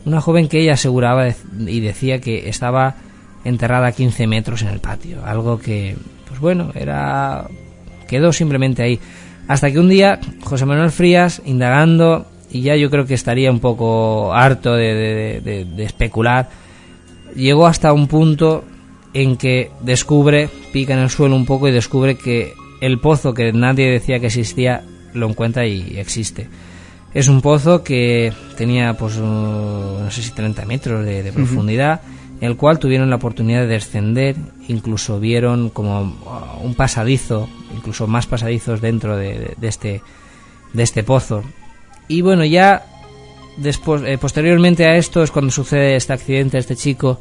una 0.05 0.19
joven 0.19 0.47
que 0.47 0.59
ella 0.61 0.73
aseguraba 0.73 1.27
y 1.59 1.79
decía 1.79 2.19
que 2.19 2.49
estaba 2.49 2.95
enterrada 3.43 3.87
a 3.87 3.91
15 3.91 4.25
metros 4.25 4.63
en 4.63 4.69
el 4.69 4.79
patio, 4.79 5.23
algo 5.23 5.59
que, 5.59 5.95
pues 6.27 6.39
bueno, 6.39 6.71
era 6.73 7.47
quedó 8.09 8.33
simplemente 8.33 8.81
ahí. 8.81 8.99
Hasta 9.49 9.71
que 9.71 9.79
un 9.79 9.89
día 9.89 10.19
José 10.43 10.67
Manuel 10.67 10.91
Frías, 10.91 11.41
indagando, 11.43 12.27
y 12.51 12.61
ya 12.61 12.75
yo 12.75 12.91
creo 12.91 13.07
que 13.07 13.15
estaría 13.15 13.49
un 13.49 13.59
poco 13.59 14.31
harto 14.31 14.75
de, 14.75 15.65
especular, 15.79 16.49
llegó 17.35 17.65
hasta 17.65 17.91
un 17.91 18.07
punto 18.07 18.63
en 19.11 19.37
que 19.37 19.71
descubre, 19.81 20.51
pica 20.71 20.93
en 20.93 20.99
el 20.99 21.09
suelo 21.09 21.35
un 21.35 21.47
poco 21.47 21.67
y 21.67 21.71
descubre 21.71 22.15
que 22.15 22.53
el 22.79 22.99
pozo 22.99 23.33
que 23.33 23.51
nadie 23.51 23.89
decía 23.89 24.19
que 24.19 24.27
existía 24.27 24.83
lo 25.15 25.27
encuentra 25.27 25.65
y 25.65 25.97
existe. 25.97 26.47
Es 27.11 27.27
un 27.27 27.41
pozo 27.41 27.83
que 27.83 28.31
tenía, 28.55 28.93
pues, 28.93 29.17
no 29.17 30.11
sé 30.11 30.21
si 30.21 30.29
30 30.29 30.63
metros 30.65 31.03
de, 31.03 31.31
profundidad, 31.33 32.01
el 32.41 32.55
cual 32.55 32.79
tuvieron 32.79 33.09
la 33.09 33.17
oportunidad 33.17 33.61
de 33.61 33.67
descender, 33.67 34.35
incluso 34.67 35.19
vieron 35.19 35.69
como 35.69 36.15
un 36.61 36.73
pasadizo 36.75 37.49
incluso 37.75 38.07
más 38.07 38.27
pasadizos 38.27 38.81
dentro 38.81 39.17
de, 39.17 39.55
este, 39.61 40.01
este 40.75 41.03
pozo. 41.03 41.43
Y 42.07 42.21
bueno, 42.21 42.43
ya 42.45 42.85
después, 43.57 44.01
eh, 44.05 44.17
posteriormente 44.17 44.85
a 44.85 44.95
esto 44.95 45.23
es 45.23 45.31
cuando 45.31 45.51
sucede 45.51 45.95
este 45.95 46.13
accidente 46.13 46.57
este 46.57 46.75
chico 46.75 47.19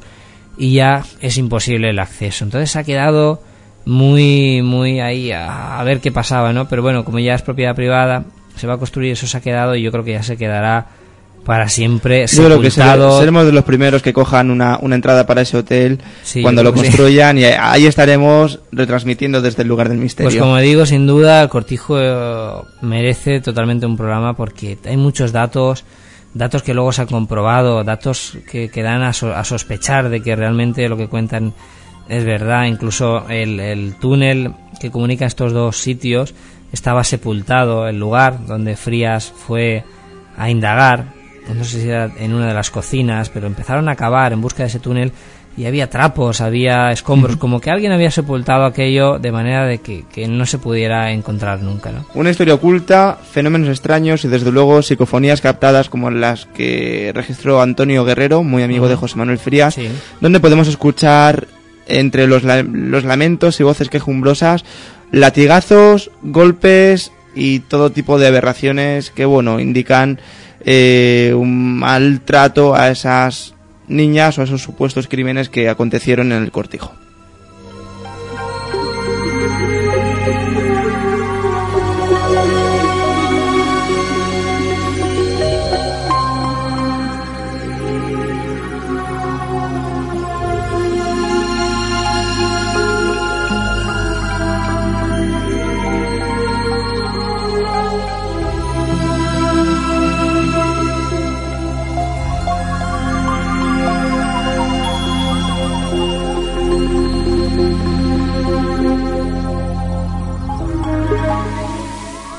y 0.57 0.75
ya 0.75 1.05
es 1.21 1.37
imposible 1.39 1.91
el 1.91 1.99
acceso. 1.99 2.45
Entonces 2.45 2.75
ha 2.77 2.85
quedado 2.85 3.43
muy, 3.85 4.63
muy 4.63 5.01
ahí 5.01 5.31
a, 5.31 5.79
a, 5.79 5.85
ver 5.85 6.01
qué 6.01 6.11
pasaba, 6.11 6.53
¿no? 6.53 6.69
Pero 6.69 6.83
bueno, 6.83 7.05
como 7.05 7.19
ya 7.19 7.35
es 7.35 7.43
propiedad 7.43 7.75
privada, 7.75 8.25
se 8.57 8.67
va 8.67 8.75
a 8.75 8.79
construir, 8.79 9.13
eso 9.13 9.27
se 9.27 9.37
ha 9.37 9.41
quedado 9.41 9.77
y 9.77 9.83
yo 9.83 9.93
creo 9.93 10.05
que 10.05 10.13
ya 10.13 10.23
se 10.23 10.37
quedará 10.37 10.89
para 11.49 11.67
siempre 11.71 12.27
Yo 12.27 12.45
creo 12.45 12.61
que 12.61 12.71
seremos 12.71 13.47
de 13.47 13.53
los 13.53 13.65
primeros 13.65 14.03
que 14.03 14.13
cojan 14.13 14.51
una, 14.51 14.79
una 14.83 14.97
entrada 14.97 15.25
para 15.25 15.41
ese 15.41 15.57
hotel 15.57 15.99
cuando 16.43 16.63
lo 16.63 16.75
construyan 16.75 17.39
y 17.39 17.45
ahí 17.45 17.87
estaremos 17.87 18.61
retransmitiendo 18.71 19.41
desde 19.41 19.63
el 19.63 19.69
lugar 19.69 19.89
del 19.89 19.97
misterio. 19.97 20.29
Pues 20.29 20.39
como 20.39 20.59
digo, 20.59 20.85
sin 20.85 21.07
duda 21.07 21.43
el 21.43 21.49
Cortijo 21.49 21.99
eh, 21.99 22.65
merece 22.83 23.41
totalmente 23.41 23.87
un 23.87 23.97
programa 23.97 24.37
porque 24.37 24.77
hay 24.85 24.99
muchos 24.99 25.33
datos, 25.33 25.87
datos 26.35 26.63
que 26.63 26.75
luego 26.75 26.93
se 26.93 27.01
han 27.01 27.09
comprobado, 27.09 27.83
datos 27.83 28.37
que, 28.53 28.69
que 28.69 28.83
dan 28.83 29.01
a, 29.01 29.09
a 29.09 29.45
sospechar 29.45 30.11
de 30.11 30.21
que 30.21 30.37
realmente 30.37 30.87
lo 30.87 30.99
que 30.99 31.09
cuentan 31.09 31.55
es 32.11 32.27
verdad. 32.27 32.67
Incluso 32.67 33.27
el, 33.31 33.59
el 33.59 33.95
túnel 33.95 34.53
que 34.83 34.91
comunica 34.91 35.25
estos 35.25 35.55
dos 35.55 35.79
sitios 35.79 36.35
estaba 36.75 37.05
sepultado, 37.05 37.89
el 37.89 37.99
lugar 37.99 38.45
donde 38.47 38.77
Frías 38.77 39.33
fue 39.35 39.83
a 40.37 40.51
indagar 40.51 41.17
no 41.55 41.65
sé 41.65 41.81
si 41.81 41.89
era 41.89 42.11
en 42.19 42.35
una 42.35 42.49
de 42.49 42.55
las 42.55 42.71
cocinas, 42.71 43.29
pero 43.31 43.47
empezaron 43.47 43.89
a 43.89 43.97
cavar 43.97 44.33
en 44.33 44.41
busca 44.41 44.63
de 44.63 44.69
ese 44.69 44.81
túnel 44.81 45.13
y 45.59 45.67
había 45.67 45.91
trapos, 45.91 46.41
había 46.41 46.93
escombros, 46.93 47.37
como 47.37 47.61
que 47.61 47.71
alguien 47.71 47.91
había 47.91 48.13
sepultado 48.13 48.65
aquello 48.65 49.19
de 49.19 49.33
manera 49.33 49.67
de 49.67 49.79
que, 49.79 50.29
no 50.29 50.47
se 50.47 50.59
pudiera 50.59 51.11
encontrar 51.11 51.63
nunca. 51.63 51.91
¿no? 51.91 52.07
Una 52.15 52.31
historia 52.31 52.55
oculta, 52.55 53.19
fenómenos 53.29 53.69
extraños 53.69 54.25
y 54.25 54.29
desde 54.29 54.53
luego 54.53 54.83
psicofonías 54.83 55.41
captadas 55.41 55.89
como 55.89 56.13
las 56.13 56.47
que 56.47 57.11
registró 57.13 57.61
Antonio 57.61 58.05
Guerrero, 58.05 58.45
muy 58.45 58.63
amigo 58.63 58.89
de 58.89 58.95
José 58.95 59.17
Manuel 59.17 59.39
Frías, 59.39 59.77
donde 60.21 60.39
podemos 60.39 60.69
escuchar 60.69 61.49
entre 61.89 62.29
los, 62.29 62.45
los 62.45 63.05
lamentos 63.05 63.59
y 63.59 63.65
voces 63.65 63.89
quejumbrosas 63.89 64.65
latigazos, 65.11 66.13
golpes 66.23 67.11
y 67.35 67.61
todo 67.61 67.91
tipo 67.91 68.19
de 68.19 68.29
aberraciones 68.29 69.11
que 69.11 69.25
bueno 69.25 69.59
indican 69.59 70.21
eh, 70.65 71.33
un 71.37 71.79
maltrato 71.79 72.75
a 72.75 72.91
esas 72.91 73.55
niñas 73.87 74.39
o 74.39 74.43
a 74.43 74.45
esos 74.45 74.63
supuestos 74.63 75.09
crímenes 75.09 75.49
que 75.49 75.69
acontecieron 75.69 76.33
en 76.33 76.43
el 76.43 76.51
cortijo. 76.51 76.93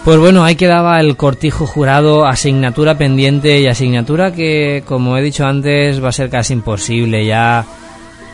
Pues 0.05 0.17
bueno, 0.17 0.43
ahí 0.43 0.55
quedaba 0.55 0.99
el 1.01 1.17
cortijo 1.17 1.67
jurado, 1.67 2.25
asignatura 2.25 2.97
pendiente 2.97 3.59
y 3.59 3.67
asignatura 3.67 4.31
que, 4.31 4.81
como 4.87 5.17
he 5.17 5.21
dicho 5.21 5.45
antes, 5.45 6.03
va 6.03 6.09
a 6.09 6.13
ser 6.13 6.29
casi 6.29 6.53
imposible 6.53 7.25
ya 7.25 7.65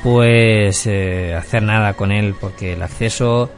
pues 0.04 0.86
eh, 0.86 1.34
hacer 1.34 1.64
nada 1.64 1.94
con 1.94 2.12
él 2.12 2.36
porque 2.40 2.74
el 2.74 2.84
acceso 2.84 3.50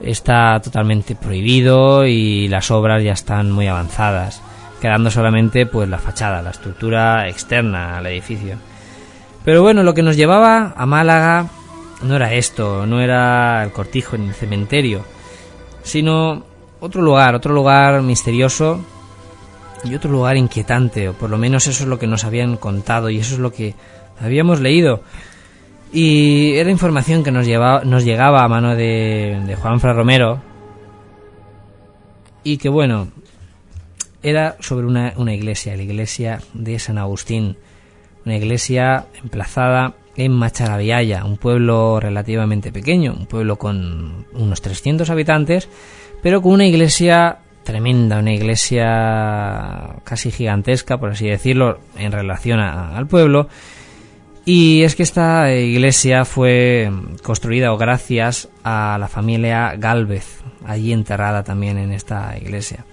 está 0.00 0.60
totalmente 0.60 1.14
prohibido 1.14 2.04
y 2.04 2.48
las 2.48 2.72
obras 2.72 3.02
ya 3.04 3.12
están 3.12 3.52
muy 3.52 3.68
avanzadas, 3.68 4.42
quedando 4.80 5.10
solamente 5.10 5.64
pues 5.64 5.88
la 5.88 5.98
fachada, 5.98 6.42
la 6.42 6.50
estructura 6.50 7.28
externa 7.28 7.98
al 7.98 8.06
edificio. 8.08 8.56
Pero 9.44 9.62
bueno, 9.62 9.84
lo 9.84 9.94
que 9.94 10.02
nos 10.02 10.16
llevaba 10.16 10.74
a 10.76 10.86
Málaga 10.86 11.46
no 12.02 12.16
era 12.16 12.32
esto, 12.32 12.84
no 12.86 13.00
era 13.00 13.62
el 13.62 13.70
cortijo 13.70 14.18
ni 14.18 14.26
el 14.26 14.34
cementerio, 14.34 15.04
sino 15.84 16.53
otro 16.84 17.00
lugar, 17.00 17.34
otro 17.34 17.54
lugar 17.54 18.02
misterioso 18.02 18.84
y 19.84 19.94
otro 19.94 20.10
lugar 20.10 20.36
inquietante, 20.36 21.08
o 21.08 21.14
por 21.14 21.30
lo 21.30 21.38
menos 21.38 21.66
eso 21.66 21.84
es 21.84 21.88
lo 21.88 21.98
que 21.98 22.06
nos 22.06 22.24
habían 22.24 22.56
contado 22.56 23.08
y 23.08 23.18
eso 23.18 23.34
es 23.34 23.40
lo 23.40 23.52
que 23.52 23.74
habíamos 24.20 24.60
leído. 24.60 25.02
Y 25.92 26.54
era 26.56 26.70
información 26.70 27.24
que 27.24 27.30
nos, 27.30 27.46
llevaba, 27.46 27.84
nos 27.84 28.04
llegaba 28.04 28.44
a 28.44 28.48
mano 28.48 28.76
de, 28.76 29.40
de 29.46 29.56
Juan 29.56 29.80
Fra 29.80 29.94
Romero 29.94 30.42
y 32.42 32.58
que 32.58 32.68
bueno, 32.68 33.08
era 34.22 34.56
sobre 34.60 34.86
una, 34.86 35.14
una 35.16 35.32
iglesia, 35.32 35.76
la 35.76 35.82
iglesia 35.82 36.40
de 36.52 36.78
San 36.78 36.98
Agustín, 36.98 37.56
una 38.26 38.36
iglesia 38.36 39.06
emplazada 39.22 39.94
en 40.16 40.32
Macharabiaya, 40.32 41.24
un 41.24 41.38
pueblo 41.38 41.98
relativamente 41.98 42.72
pequeño, 42.72 43.14
un 43.18 43.26
pueblo 43.26 43.56
con 43.56 44.26
unos 44.34 44.60
300 44.60 45.08
habitantes, 45.10 45.68
pero 46.24 46.40
con 46.40 46.52
una 46.52 46.64
iglesia 46.64 47.36
tremenda, 47.64 48.18
una 48.18 48.32
iglesia 48.32 49.96
casi 50.04 50.30
gigantesca, 50.30 50.96
por 50.96 51.10
así 51.10 51.28
decirlo, 51.28 51.80
en 51.98 52.12
relación 52.12 52.60
al 52.60 53.06
pueblo. 53.06 53.48
Y 54.46 54.84
es 54.84 54.96
que 54.96 55.02
esta 55.02 55.54
iglesia 55.54 56.24
fue 56.24 56.90
construida 57.22 57.76
gracias 57.76 58.48
a 58.62 58.96
la 58.98 59.08
familia 59.08 59.74
Galvez, 59.76 60.40
allí 60.64 60.94
enterrada 60.94 61.42
también 61.44 61.76
en 61.76 61.92
esta 61.92 62.38
iglesia. 62.38 62.86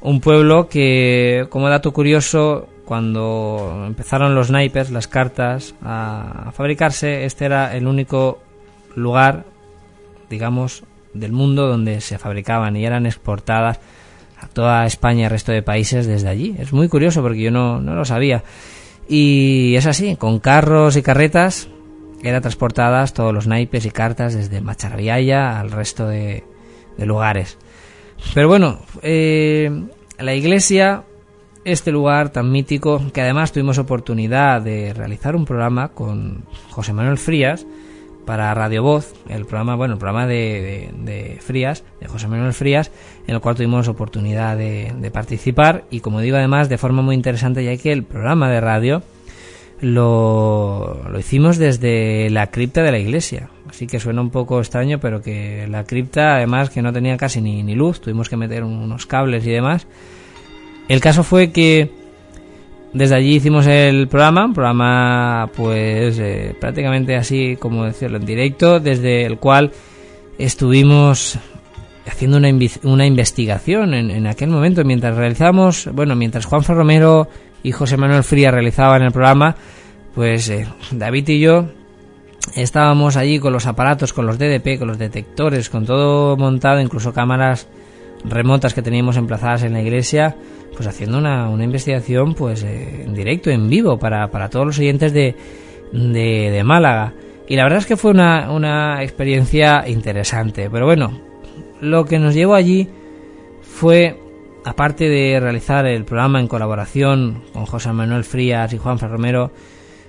Un 0.00 0.20
pueblo 0.20 0.68
que, 0.68 1.46
como 1.50 1.68
dato 1.68 1.92
curioso, 1.92 2.68
cuando 2.84 3.84
empezaron 3.86 4.34
los 4.34 4.50
naipes, 4.50 4.90
las 4.90 5.06
cartas, 5.06 5.76
a 5.84 6.50
fabricarse, 6.52 7.26
este 7.26 7.44
era 7.44 7.76
el 7.76 7.86
único 7.86 8.40
lugar, 8.96 9.44
digamos, 10.28 10.82
del 11.18 11.32
mundo 11.32 11.66
donde 11.66 12.00
se 12.00 12.18
fabricaban 12.18 12.76
y 12.76 12.84
eran 12.84 13.06
exportadas 13.06 13.80
a 14.38 14.48
toda 14.48 14.86
España 14.86 15.22
y 15.22 15.24
el 15.24 15.30
resto 15.30 15.52
de 15.52 15.62
países 15.62 16.06
desde 16.06 16.28
allí. 16.28 16.54
Es 16.58 16.72
muy 16.72 16.88
curioso 16.88 17.22
porque 17.22 17.40
yo 17.40 17.50
no, 17.50 17.80
no 17.80 17.94
lo 17.94 18.04
sabía. 18.04 18.42
Y 19.08 19.74
es 19.76 19.86
así, 19.86 20.16
con 20.16 20.40
carros 20.40 20.96
y 20.96 21.02
carretas 21.02 21.68
eran 22.22 22.42
transportadas 22.42 23.14
todos 23.14 23.32
los 23.32 23.46
naipes 23.46 23.86
y 23.86 23.90
cartas 23.90 24.34
desde 24.34 24.60
Macharviaya 24.60 25.60
al 25.60 25.70
resto 25.70 26.08
de, 26.08 26.44
lugares. 26.98 27.58
Pero 28.34 28.48
bueno, 28.48 28.80
eh, 29.02 29.70
la 30.18 30.34
iglesia, 30.34 31.04
este 31.64 31.92
lugar 31.92 32.30
tan 32.30 32.50
mítico, 32.50 33.02
que 33.12 33.20
además 33.20 33.52
tuvimos 33.52 33.78
oportunidad 33.78 34.62
de 34.62 34.94
realizar 34.94 35.36
un 35.36 35.44
programa 35.44 35.88
con 35.88 36.44
José 36.70 36.92
Manuel 36.92 37.18
Frías, 37.18 37.66
para 38.26 38.52
Radio 38.52 38.82
Voz, 38.82 39.14
el 39.28 39.46
programa, 39.46 39.76
bueno, 39.76 39.94
el 39.94 40.00
programa 40.00 40.26
de, 40.26 41.38
Frías, 41.40 41.84
de 42.00 42.08
José 42.08 42.28
Manuel 42.28 42.52
Frías, 42.52 42.90
en 43.26 43.34
el 43.34 43.40
cual 43.40 43.54
tuvimos 43.54 43.88
oportunidad 43.88 44.56
de, 44.58 45.10
participar 45.12 45.84
y 45.90 46.00
como 46.00 46.20
digo 46.20 46.36
además 46.36 46.68
de 46.68 46.76
forma 46.76 47.00
muy 47.00 47.14
interesante 47.14 47.64
ya 47.64 47.76
que 47.76 47.92
el 47.92 48.02
programa 48.02 48.50
de 48.50 48.60
radio 48.60 49.02
lo, 49.80 51.06
lo 51.08 51.18
hicimos 51.18 51.56
desde 51.56 52.28
la 52.30 52.48
cripta 52.48 52.82
de 52.82 52.90
la 52.90 52.98
iglesia, 52.98 53.48
así 53.70 53.86
que 53.86 54.00
suena 54.00 54.20
un 54.20 54.30
poco 54.30 54.58
extraño, 54.58 54.98
pero 54.98 55.22
que 55.22 55.66
la 55.70 55.84
cripta 55.84 56.36
además 56.36 56.70
que 56.70 56.82
no 56.82 56.92
tenía 56.92 57.16
casi 57.16 57.40
ni, 57.40 57.62
ni 57.62 57.74
luz, 57.74 58.00
tuvimos 58.00 58.28
que 58.28 58.36
meter 58.36 58.64
unos 58.64 59.06
cables 59.06 59.46
y 59.46 59.50
demás. 59.50 59.86
El 60.88 61.00
caso 61.00 61.24
fue 61.24 61.52
que 61.52 62.05
desde 62.96 63.14
allí 63.14 63.36
hicimos 63.36 63.66
el 63.66 64.08
programa, 64.08 64.46
un 64.46 64.54
programa 64.54 65.50
pues 65.54 66.18
eh, 66.18 66.54
prácticamente 66.58 67.14
así 67.14 67.56
como 67.56 67.84
decirlo 67.84 68.16
en 68.16 68.24
directo, 68.24 68.80
desde 68.80 69.26
el 69.26 69.38
cual 69.38 69.70
estuvimos 70.38 71.38
haciendo 72.06 72.38
una, 72.38 72.48
una 72.84 73.06
investigación 73.06 73.92
en, 73.92 74.26
aquel 74.26 74.48
momento 74.48 74.82
mientras 74.84 75.14
realizamos, 75.16 75.90
bueno, 75.92 76.14
mientras 76.16 76.46
Juan 76.46 76.62
Romero 76.62 77.28
y 77.62 77.72
José 77.72 77.96
Manuel 77.96 78.22
Fría 78.22 78.50
realizaban 78.50 79.02
el 79.02 79.12
programa, 79.12 79.56
pues 80.14 80.48
eh, 80.48 80.66
David 80.90 81.28
y 81.28 81.40
yo 81.40 81.66
estábamos 82.54 83.16
allí 83.16 83.38
con 83.38 83.52
los 83.52 83.66
aparatos, 83.66 84.14
con 84.14 84.26
los 84.26 84.38
DDP, 84.38 84.78
con 84.78 84.88
los 84.88 84.98
detectores, 84.98 85.68
con 85.68 85.84
todo 85.84 86.36
montado, 86.38 86.80
incluso 86.80 87.12
cámaras 87.12 87.68
remotas 88.24 88.72
que 88.72 88.82
teníamos 88.82 89.18
emplazadas 89.18 89.64
en 89.64 89.74
la 89.74 89.82
iglesia 89.82 90.36
pues 90.74 90.86
haciendo 90.86 91.18
una, 91.18 91.48
una 91.48 91.64
investigación 91.64 92.34
pues 92.34 92.62
eh, 92.62 93.04
en 93.04 93.14
directo, 93.14 93.50
en 93.50 93.68
vivo, 93.68 93.98
para, 93.98 94.30
para 94.30 94.48
todos 94.48 94.66
los 94.66 94.78
oyentes 94.78 95.12
de, 95.12 95.34
de, 95.92 96.62
Málaga. 96.64 97.14
Y 97.48 97.56
la 97.56 97.64
verdad 97.64 97.78
es 97.78 97.86
que 97.86 97.96
fue 97.96 98.10
una, 98.10 98.50
una 98.50 99.02
experiencia 99.02 99.84
interesante. 99.88 100.68
Pero 100.70 100.86
bueno, 100.86 101.20
lo 101.80 102.04
que 102.04 102.18
nos 102.18 102.34
llevó 102.34 102.54
allí 102.54 102.88
fue, 103.62 104.18
aparte 104.64 105.08
de 105.08 105.38
realizar 105.40 105.86
el 105.86 106.04
programa 106.04 106.40
en 106.40 106.48
colaboración 106.48 107.42
con 107.52 107.66
José 107.66 107.92
Manuel 107.92 108.24
Frías 108.24 108.72
y 108.72 108.78
Juan 108.78 108.98
Romero, 108.98 109.52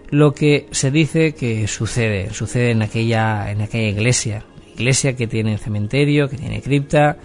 lo 0.10 0.34
que 0.34 0.68
se 0.72 0.90
dice 0.90 1.34
que 1.34 1.68
sucede, 1.68 2.34
sucede 2.34 2.72
en 2.72 2.82
aquella, 2.82 3.52
en 3.52 3.62
aquella 3.62 3.90
iglesia, 3.90 4.44
iglesia 4.74 5.16
que 5.16 5.28
tiene 5.28 5.58
cementerio, 5.58 6.30
que 6.30 6.38
tiene 6.38 6.62
cripta, 6.62 7.18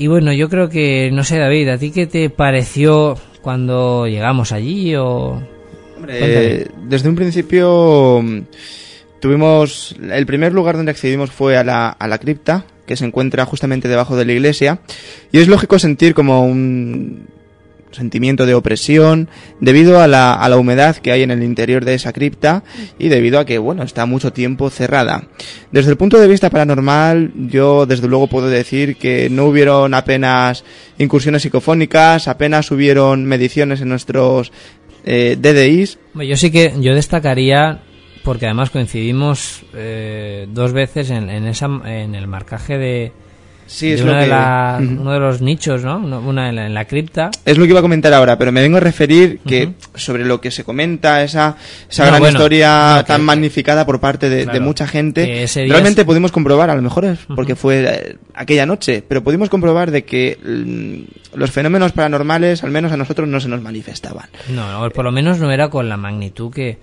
y 0.00 0.06
bueno, 0.06 0.32
yo 0.32 0.48
creo 0.48 0.70
que, 0.70 1.10
no 1.12 1.24
sé, 1.24 1.36
David, 1.36 1.68
¿a 1.68 1.76
ti 1.76 1.90
qué 1.90 2.06
te 2.06 2.30
pareció 2.30 3.18
cuando 3.42 4.06
llegamos 4.06 4.50
allí 4.50 4.96
o...? 4.96 5.42
Hombre, 5.94 6.68
desde 6.84 7.10
un 7.10 7.16
principio 7.16 8.22
mm, 8.22 8.40
tuvimos... 9.20 9.94
El 10.10 10.24
primer 10.24 10.54
lugar 10.54 10.78
donde 10.78 10.92
accedimos 10.92 11.30
fue 11.30 11.58
a 11.58 11.64
la, 11.64 11.90
a 11.90 12.08
la 12.08 12.16
cripta, 12.16 12.64
que 12.86 12.96
se 12.96 13.04
encuentra 13.04 13.44
justamente 13.44 13.88
debajo 13.88 14.16
de 14.16 14.24
la 14.24 14.32
iglesia. 14.32 14.80
Y 15.32 15.38
es 15.38 15.48
lógico 15.48 15.78
sentir 15.78 16.14
como 16.14 16.46
un 16.46 17.26
sentimiento 17.92 18.46
de 18.46 18.54
opresión 18.54 19.28
debido 19.60 20.00
a 20.00 20.06
la, 20.06 20.34
a 20.34 20.48
la 20.48 20.56
humedad 20.56 20.96
que 20.96 21.12
hay 21.12 21.22
en 21.22 21.30
el 21.30 21.42
interior 21.42 21.84
de 21.84 21.94
esa 21.94 22.12
cripta 22.12 22.62
y 22.98 23.08
debido 23.08 23.38
a 23.38 23.44
que, 23.44 23.58
bueno, 23.58 23.82
está 23.82 24.06
mucho 24.06 24.32
tiempo 24.32 24.70
cerrada. 24.70 25.28
Desde 25.72 25.90
el 25.90 25.96
punto 25.96 26.18
de 26.18 26.28
vista 26.28 26.50
paranormal, 26.50 27.32
yo 27.48 27.86
desde 27.86 28.08
luego 28.08 28.26
puedo 28.26 28.48
decir 28.48 28.96
que 28.96 29.28
no 29.30 29.46
hubieron 29.46 29.94
apenas 29.94 30.64
incursiones 30.98 31.42
psicofónicas, 31.42 32.28
apenas 32.28 32.70
hubieron 32.70 33.24
mediciones 33.24 33.80
en 33.80 33.88
nuestros 33.88 34.52
eh, 35.04 35.36
DDIs. 35.38 35.98
Yo 36.14 36.36
sí 36.36 36.50
que, 36.50 36.74
yo 36.80 36.94
destacaría 36.94 37.82
porque 38.22 38.46
además 38.46 38.70
coincidimos 38.70 39.62
eh, 39.74 40.46
dos 40.50 40.72
veces 40.72 41.10
en, 41.10 41.30
en, 41.30 41.46
esa, 41.46 41.66
en 41.86 42.14
el 42.14 42.26
marcaje 42.26 42.76
de, 42.76 43.12
Sí, 43.70 43.92
es 43.92 44.00
lo 44.00 44.12
que... 44.12 44.24
uno 44.24 45.12
de 45.12 45.20
los 45.20 45.40
nichos, 45.40 45.84
¿no? 45.84 45.98
Una 45.98 46.48
en 46.48 46.74
la, 46.74 46.84
cripta. 46.86 47.30
Es 47.44 47.56
lo 47.56 47.64
que 47.64 47.70
iba 47.70 47.78
a 47.78 47.82
comentar 47.82 48.12
ahora, 48.12 48.36
pero 48.36 48.50
me 48.50 48.60
vengo 48.62 48.78
a 48.78 48.80
referir 48.80 49.38
que 49.46 49.74
sobre 49.94 50.24
lo 50.24 50.40
que 50.40 50.50
se 50.50 50.64
comenta, 50.64 51.22
esa, 51.22 51.56
esa 51.88 52.06
gran 52.06 52.20
historia 52.24 53.04
tan 53.06 53.22
magnificada 53.22 53.86
por 53.86 54.00
parte 54.00 54.28
de, 54.28 54.60
mucha 54.60 54.88
gente, 54.88 55.46
realmente 55.68 56.04
pudimos 56.04 56.32
comprobar, 56.32 56.68
a 56.68 56.74
lo 56.74 56.82
mejor 56.82 57.04
es 57.04 57.20
porque 57.34 57.54
fue 57.54 57.84
eh, 57.86 58.16
aquella 58.34 58.66
noche, 58.66 59.04
pero 59.06 59.22
pudimos 59.22 59.48
comprobar 59.48 59.92
de 59.92 60.04
que 60.04 60.36
mm, 60.42 61.38
los 61.38 61.52
fenómenos 61.52 61.92
paranormales, 61.92 62.64
al 62.64 62.72
menos 62.72 62.90
a 62.90 62.96
nosotros, 62.96 63.28
no 63.28 63.38
se 63.38 63.48
nos 63.48 63.62
manifestaban. 63.62 64.28
No, 64.48 64.90
por 64.90 65.04
lo 65.04 65.12
menos 65.12 65.38
no 65.38 65.52
era 65.52 65.70
con 65.70 65.88
la 65.88 65.96
magnitud 65.96 66.52
que 66.52 66.78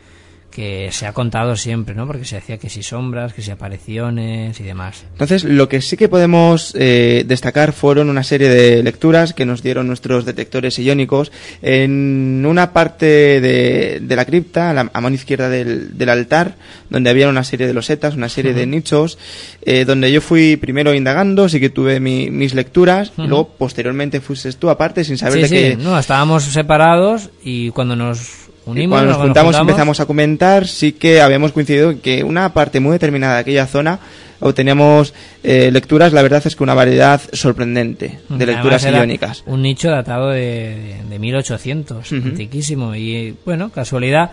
que 0.52 0.89
se 0.91 1.06
ha 1.06 1.14
contado 1.14 1.56
siempre, 1.56 1.93
¿no? 1.93 2.08
Porque 2.08 2.26
se 2.26 2.38
hacía 2.38 2.58
que 2.58 2.70
si 2.70 2.82
sombras, 2.82 3.34
que 3.34 3.41
si 3.41 3.52
apariciones 3.52 4.60
y 4.60 4.64
demás. 4.64 5.06
Entonces, 5.12 5.43
lo 5.43 5.70
que 5.70 5.82
sí 5.82 5.98
que 5.98 6.10
podemos 6.10 6.74
eh, 6.76 7.24
destacar 7.28 7.74
fueron 7.74 8.10
una 8.10 8.24
serie 8.24 8.50
de 8.50 8.82
lecturas 8.82 9.34
que 9.34 9.45
nos 9.45 9.62
dieron 9.62 9.88
nuestros 9.88 10.26
detectores 10.26 10.80
iónicos 10.80 11.32
en 11.62 12.43
una 12.45 12.74
parte 12.74 13.06
de, 13.06 14.16
la 14.16 14.26
cripta, 14.26 14.72
a, 14.72 15.02
mano 15.02 15.16
izquierda 15.16 15.50
del, 15.50 16.10
altar, 16.10 16.56
donde 16.89 17.10
había 17.10 17.30
una 17.30 17.43
serie 17.43 17.68
de 17.68 17.74
losetas, 17.74 18.16
una 18.16 18.30
serie 18.30 18.54
de 18.54 18.66
nichos, 18.66 19.20
eh, 19.62 19.86
donde 19.86 20.12
yo 20.12 20.22
fui 20.22 20.58
primero 20.58 20.93
indagando, 20.95 21.50
sí 21.50 21.60
que 21.60 21.70
tuve 21.70 22.00
mis 22.00 22.54
lecturas, 22.56 23.12
y 23.18 23.28
luego 23.28 23.50
posteriormente 23.50 24.22
fuiste 24.22 24.52
tú 24.54 24.70
aparte 24.70 25.04
sin 25.04 25.18
saber 25.18 25.41
de 25.41 25.50
qué... 25.50 25.78
no, 25.78 26.00
estábamos 26.00 26.45
separados 26.45 27.30
y 27.43 27.70
cuando 27.72 27.95
nos 27.95 28.47
cuando 28.89 29.05
nos 29.05 29.18
juntamos 29.18 29.55
y 29.55 29.59
empezamos 29.59 29.99
a 29.99 30.05
comentar, 30.05 30.68
sí 30.68 30.91
que 30.91 31.22
habíamos 31.22 31.53
coincidido 31.53 31.91
en 31.91 31.99
que 31.99 32.24
una 32.24 32.53
parte 32.53 32.80
muy 32.80 32.93
determinada 32.93 33.36
de 33.36 33.39
aquella 33.39 33.65
zona 33.65 33.99
obteníamos 34.39 35.13
eh, 35.43 35.72
lecturas, 35.72 36.13
la 36.13 36.22
verdad 36.22 36.43
es 36.45 36.55
que 36.55 36.63
una 36.63 36.74
variedad 36.74 37.22
sorprendente 37.34 38.20
de 38.30 38.45
lecturas 38.45 38.84
iónicas. 38.86 39.43
Un 39.45 39.61
nicho 39.61 39.89
datado 39.89 40.30
de, 40.30 40.97
de, 41.09 41.20
1800, 41.20 42.11
antiquísimo. 42.11 42.93
Y 42.95 43.36
bueno, 43.45 43.72
casualidad. 43.72 44.32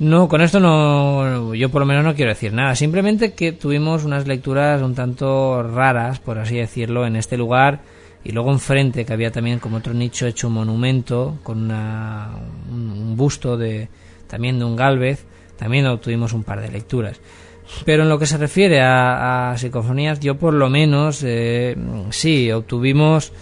No, 0.00 0.28
con 0.28 0.40
esto 0.40 0.60
no, 0.60 1.54
yo 1.54 1.70
por 1.70 1.80
lo 1.80 1.86
menos 1.86 2.04
no 2.04 2.14
quiero 2.14 2.30
decir 2.30 2.52
nada. 2.52 2.74
Simplemente 2.74 3.32
que 3.32 3.52
tuvimos 3.52 4.04
unas 4.04 4.26
lecturas 4.26 4.80
un 4.80 4.94
tanto 4.94 5.62
raras, 5.62 6.20
por 6.20 6.38
así 6.38 6.56
decirlo, 6.56 7.06
en 7.06 7.16
este 7.16 7.36
lugar 7.36 7.80
y 8.28 8.32
luego 8.32 8.52
enfrente 8.52 9.06
que 9.06 9.12
había 9.14 9.32
también 9.32 9.58
como 9.58 9.78
otro 9.78 9.94
nicho 9.94 10.26
hecho 10.26 10.48
un 10.48 10.54
monumento 10.54 11.38
con 11.42 11.62
una, 11.62 12.28
un, 12.70 13.16
busto 13.16 13.56
de 13.56 13.88
también 14.26 14.58
de 14.58 14.66
un 14.66 14.76
Galvez 14.76 15.24
también 15.56 15.86
obtuvimos 15.86 16.34
un 16.34 16.44
par 16.44 16.60
de 16.60 16.68
lecturas. 16.68 17.18
Pero 17.86 18.02
en 18.02 18.10
lo 18.10 18.18
que 18.18 18.26
se 18.26 18.36
refiere 18.36 18.82
a, 18.82 19.54
psicofonías 19.56 20.20
yo 20.20 20.36
por 20.36 20.52
lo 20.52 20.68
menos 20.68 21.22
eh, 21.24 21.74
sí 22.10 22.52
obtuvimos 22.52 23.32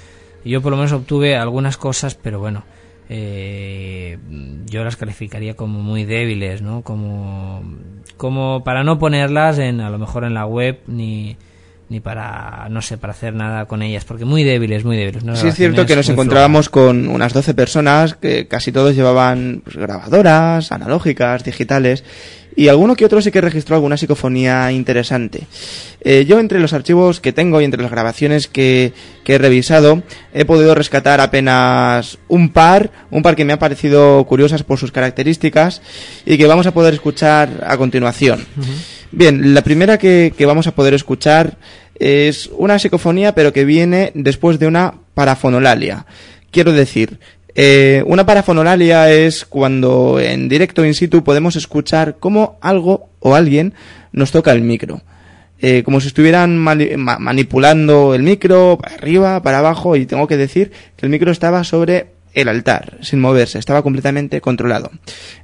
yo 0.45 0.63
por 0.63 0.71
lo 0.71 0.77
menos 0.77 0.93
obtuve 0.93 1.35
algunas 1.35 1.77
cosas 1.77 2.15
pero 2.15 2.39
bueno 2.39 2.63
eh, 3.09 4.19
yo 4.67 4.85
las 4.85 4.97
calificaría 4.97 5.55
como 5.55 5.81
muy 5.81 6.05
débiles 6.05 6.63
no 6.63 6.83
como 6.83 7.61
como 8.17 8.63
para 8.63 8.85
no 8.85 9.01
ponerlas 9.01 9.59
en 9.59 9.81
a 9.81 9.91
lo 9.91 9.99
mejor 9.99 10.23
en 10.23 10.35
la 10.35 10.47
web 10.47 10.79
ni 10.87 11.37
ni 11.89 12.01
para, 12.01 12.67
no 12.69 12.83
sé, 12.83 12.99
para 12.99 13.13
hacer 13.13 13.35
nada 13.35 13.67
con 13.67 13.83
ellas, 13.83 14.05
porque 14.05 14.25
muy 14.25 14.43
débiles, 14.43 14.85
muy 14.85 14.97
débiles. 14.97 15.23
Sí, 15.39 15.49
es 15.49 15.55
cierto 15.55 15.87
que 15.87 15.95
nos 15.95 16.09
encontrábamos 16.09 16.69
con 16.69 17.09
unas 17.09 17.33
12 17.33 17.55
personas 17.55 18.15
que 18.15 18.49
casi 18.49 18.73
todos 18.73 18.97
llevaban 18.97 19.63
pues, 19.65 19.77
grabadoras, 19.77 20.73
analógicas, 20.73 21.45
digitales, 21.45 22.03
y 22.57 22.69
alguno 22.69 22.97
que 22.97 23.05
otro 23.05 23.21
sí 23.21 23.31
que 23.31 23.41
registró 23.43 23.77
alguna 23.77 23.99
psicofonía 23.99 24.73
interesante. 24.73 25.47
Eh, 26.01 26.25
yo 26.27 26.41
entre 26.41 26.59
los 26.59 26.73
archivos 26.73 27.21
que 27.21 27.33
tengo 27.33 27.61
y 27.61 27.65
entre 27.65 27.83
las 27.83 27.91
grabaciones 27.91 28.49
que, 28.49 28.95
que, 29.25 29.35
he 29.35 29.39
revisado 29.39 30.03
he 30.33 30.47
podido 30.47 30.75
rescatar 30.75 31.21
apenas 31.21 32.19
un 32.29 32.49
par, 32.49 32.91
un 33.11 33.23
par 33.23 33.37
que 33.37 33.45
me 33.45 33.53
han 33.53 33.59
parecido 33.59 34.25
curiosas 34.25 34.63
por 34.63 34.79
sus 34.79 34.91
características 34.91 35.83
y 36.25 36.39
que 36.39 36.47
vamos 36.47 36.67
a 36.67 36.73
poder 36.73 36.95
escuchar 36.95 37.63
a 37.67 37.77
continuación. 37.77 38.47
Bien, 39.17 39.55
la 39.55 39.63
primera 39.63 39.97
que, 39.97 40.35
vamos 40.47 40.67
a 40.67 40.75
poder 40.75 40.93
escuchar 40.93 41.57
es 41.99 42.51
una 42.53 42.79
psicofonía, 42.79 43.35
pero 43.35 43.51
que 43.51 43.65
viene 43.65 44.13
después 44.15 44.59
de 44.59 44.67
una 44.67 44.93
parafonolalia. 45.15 46.05
Quiero 46.51 46.73
decir, 46.73 47.19
eh, 47.55 48.03
una 48.05 48.27
parafonolalia 48.27 49.11
es 49.11 49.47
cuando 49.47 50.21
en 50.21 50.51
directo 50.51 50.85
in 50.85 50.93
situ 50.93 51.25
podemos 51.25 51.57
escuchar 51.57 52.17
cómo 52.21 52.59
algo 52.61 53.09
o 53.21 53.35
alguien 53.35 53.73
nos 54.13 54.33
toca 54.33 54.53
el 54.53 54.61
micro. 54.61 55.01
Eh, 55.61 55.83
como 55.83 56.03
si 56.03 56.09
estuvieran 56.09 56.59
manipulando 56.59 58.15
el 58.15 58.23
micro 58.23 58.77
para 58.79 58.97
arriba, 58.97 59.43
para 59.43 59.61
abajo, 59.61 59.97
y 59.97 60.05
tengo 60.05 60.27
que 60.27 60.37
decir 60.37 60.73
que 60.95 61.07
el 61.07 61.11
micro 61.11 61.33
estaba 61.33 61.65
sobre 61.65 62.09
el 62.37 62.49
altar, 62.49 62.99
sin 63.01 63.19
moverse, 63.19 63.59
estaba 63.59 63.83
completamente 63.83 64.43
controlado. 64.43 64.91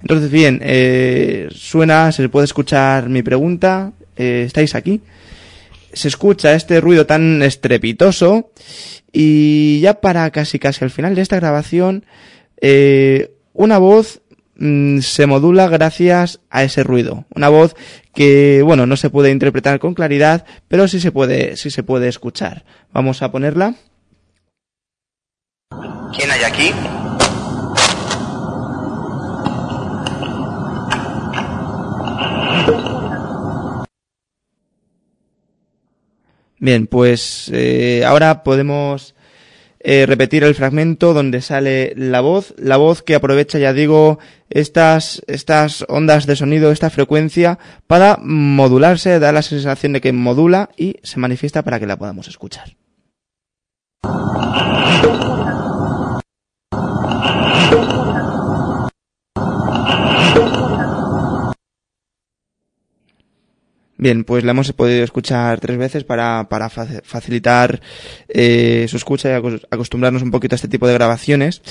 Entonces, 0.03 0.31
bien, 0.31 0.61
eh, 0.63 1.49
suena, 1.51 2.13
se 2.13 2.29
puede 2.29 2.45
escuchar 2.45 3.09
mi 3.09 3.23
pregunta, 3.23 3.93
eh, 4.15 4.45
¿estáis 4.47 4.75
aquí? 4.75 5.01
Se 5.95 6.09
escucha 6.09 6.55
este 6.55 6.83
ruido 6.83 7.07
tan 7.07 7.43
estrepitoso 7.43 8.51
y 9.11 9.81
ya 9.81 10.01
para 10.03 10.31
casi 10.31 10.59
casi 10.59 10.85
al 10.85 10.91
final 10.91 11.15
de 11.15 11.23
esta 11.23 11.37
grabación, 11.37 12.05
eh, 12.61 13.33
una 13.55 13.79
voz 13.79 14.21
mm, 14.57 14.99
se 14.99 15.27
modula 15.27 15.69
gracias 15.69 16.41
a 16.51 16.63
ese 16.63 16.85
ruido. 16.85 17.25
Una 17.35 17.49
voz 17.49 17.75
que, 18.15 18.61
bueno, 18.63 18.85
no 18.85 18.97
se 18.99 19.09
puede 19.09 19.31
interpretar 19.31 19.79
con 19.79 19.95
claridad, 19.95 20.45
pero 20.69 20.87
sí 20.89 21.01
se 21.01 21.11
puede, 21.11 21.57
sí 21.57 21.71
se 21.71 21.83
puede 21.83 22.09
escuchar. 22.09 22.65
Vamos 22.93 23.23
a 23.23 23.33
ponerla. 23.33 23.77
¿Quién 26.17 26.31
hay 26.31 26.43
aquí? 26.43 26.71
Bien, 36.59 36.87
pues 36.87 37.51
eh, 37.53 38.05
ahora 38.07 38.45
podemos 38.45 39.17
eh, 39.81 40.07
repetir 40.07 40.45
el 40.45 40.55
fragmento 40.55 41.13
donde 41.13 41.41
sale 41.41 41.93
la 41.97 42.21
voz, 42.21 42.55
la 42.57 42.77
voz 42.77 43.03
que 43.03 43.17
aprovecha, 43.17 43.59
ya 43.59 43.73
digo, 43.73 44.21
estas, 44.49 45.23
estas 45.27 45.85
ondas 45.89 46.27
de 46.27 46.37
sonido, 46.37 46.71
esta 46.71 46.89
frecuencia, 46.89 47.59
para 47.89 48.17
modularse, 48.23 49.19
da 49.19 49.33
la 49.33 49.43
sensación 49.43 49.95
de 49.95 50.01
que 50.01 50.13
modula 50.13 50.69
y 50.77 50.99
se 51.03 51.19
manifiesta 51.19 51.63
para 51.63 51.81
que 51.81 51.87
la 51.89 51.97
podamos 51.97 52.29
escuchar. 52.29 52.77
Bien, 64.03 64.25
pues 64.25 64.43
la 64.43 64.51
hemos 64.51 64.73
podido 64.73 65.05
escuchar 65.05 65.61
tres 65.61 65.79
veces 65.79 66.03
para, 66.03 66.49
para 66.49 66.69
facilitar 66.69 67.81
eh, 68.27 68.87
su 68.89 68.97
escucha 68.97 69.31
y 69.31 69.41
acostumbrarnos 69.71 70.25
un 70.25 70.33
poquito 70.33 70.57
a 70.57 70.57
este 70.57 70.67
tipo 70.67 70.89
de 70.89 70.95
grabaciones. 70.95 71.63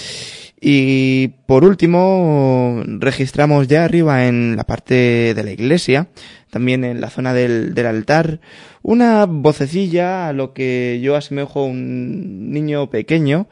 Y 0.61 1.27
por 1.45 1.65
último, 1.65 2.83
registramos 2.85 3.67
ya 3.67 3.83
arriba 3.83 4.27
en 4.27 4.55
la 4.55 4.63
parte 4.63 5.33
de 5.33 5.43
la 5.43 5.51
iglesia, 5.51 6.07
también 6.49 6.85
en 6.85 7.01
la 7.01 7.09
zona 7.09 7.33
del, 7.33 7.73
del 7.73 7.85
altar, 7.85 8.39
una 8.81 9.25
vocecilla 9.25 10.29
a 10.29 10.33
lo 10.33 10.53
que 10.53 11.01
yo 11.03 11.17
asemejo 11.17 11.65
un 11.65 12.49
niño 12.49 12.89
pequeño 12.89 13.49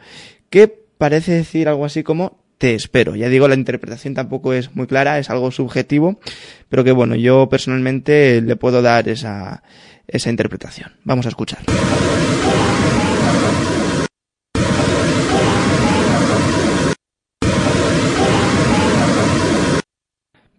que 0.49 0.69
parece 0.69 1.33
decir 1.33 1.67
algo 1.67 1.83
así 1.83 2.01
como 2.01 2.39
te 2.59 2.75
espero. 2.75 3.15
Ya 3.15 3.29
digo, 3.29 3.47
la 3.47 3.55
interpretación 3.55 4.13
tampoco 4.13 4.53
es 4.53 4.75
muy 4.75 4.85
clara, 4.85 5.17
es 5.17 5.31
algo 5.31 5.49
subjetivo, 5.49 6.19
pero 6.67 6.83
que 6.83 6.91
bueno, 6.91 7.15
yo 7.15 7.49
personalmente 7.49 8.41
le 8.41 8.55
puedo 8.57 8.81
dar 8.83 9.07
esa, 9.09 9.63
esa 10.07 10.29
interpretación. 10.29 10.91
Vamos 11.03 11.25
a 11.25 11.29
escuchar. 11.29 11.59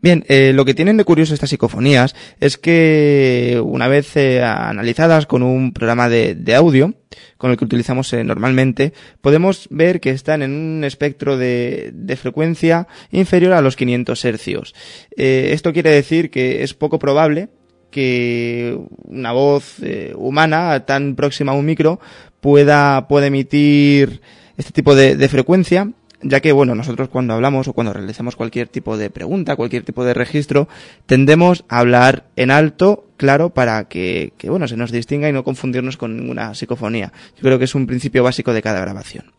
Bien, 0.03 0.25
eh, 0.29 0.53
lo 0.55 0.65
que 0.65 0.73
tienen 0.73 0.97
de 0.97 1.05
curioso 1.05 1.35
estas 1.35 1.51
psicofonías 1.51 2.15
es 2.41 2.57
que 2.57 3.61
una 3.63 3.87
vez 3.87 4.17
eh, 4.17 4.43
analizadas 4.43 5.27
con 5.27 5.43
un 5.43 5.73
programa 5.73 6.09
de, 6.09 6.55
audio, 6.55 6.95
con 7.37 7.51
el 7.51 7.59
que 7.59 7.67
utilizamos 7.67 8.11
eh, 8.15 8.25
normalmente, 8.25 8.95
podemos 9.21 9.69
ver 9.71 10.01
que 10.01 10.11
están 10.11 10.41
en 10.41 10.53
un 10.53 10.85
espectro 10.85 11.37
de, 11.37 11.93
frecuencia 12.17 12.89
inferior 13.13 13.53
a 13.53 13.61
los 13.61 13.77
500 13.77 14.25
hercios. 14.25 14.75
esto 15.17 15.73
quiere 15.75 15.91
decir 15.91 16.31
que 16.31 16.63
es 16.63 16.73
poco 16.73 16.99
probable 16.99 17.51
que 17.91 18.79
una 19.05 19.33
voz 19.33 19.77
humana 20.15 20.87
tan 20.87 21.15
próxima 21.15 21.53
a 21.53 21.57
un 21.57 21.67
micro 21.67 22.01
pueda, 22.41 23.07
emitir 23.23 24.23
este 24.57 24.73
tipo 24.73 24.95
de 24.95 25.29
frecuencia 25.29 25.93
ya 26.23 26.41
que, 26.41 26.53
bueno, 26.53 26.75
nosotros 26.75 27.09
cuando 27.09 27.35
hablamos 27.35 27.69
o 27.69 27.73
cuando 27.73 27.93
realizamos 27.93 28.37
cualquier 28.37 28.69
tipo 28.69 28.97
de 28.97 29.11
pregunta, 29.11 29.57
cualquier 29.57 29.85
tipo 29.85 30.05
de 30.05 30.15
registro, 30.15 30.69
tendemos 31.07 31.65
a 31.69 31.79
hablar 31.79 32.25
en 32.37 32.51
alto, 32.51 33.07
claro, 33.17 33.51
para 33.51 33.85
que, 33.85 34.33
que 34.37 34.51
bueno, 34.51 34.69
se 34.69 34.77
nos 34.77 34.93
distinga 34.93 35.29
y 35.29 35.33
no 35.33 35.45
confundirnos 35.45 35.97
con 35.97 36.17
ninguna 36.17 36.55
psicofonía. 36.55 37.13
Yo 37.37 37.43
creo 37.43 37.59
que 37.59 37.65
es 37.65 37.75
un 37.75 37.87
principio 37.87 38.23
básico 38.23 38.53
de 38.53 38.63
cada 38.63 38.81
grabación. 38.81 39.33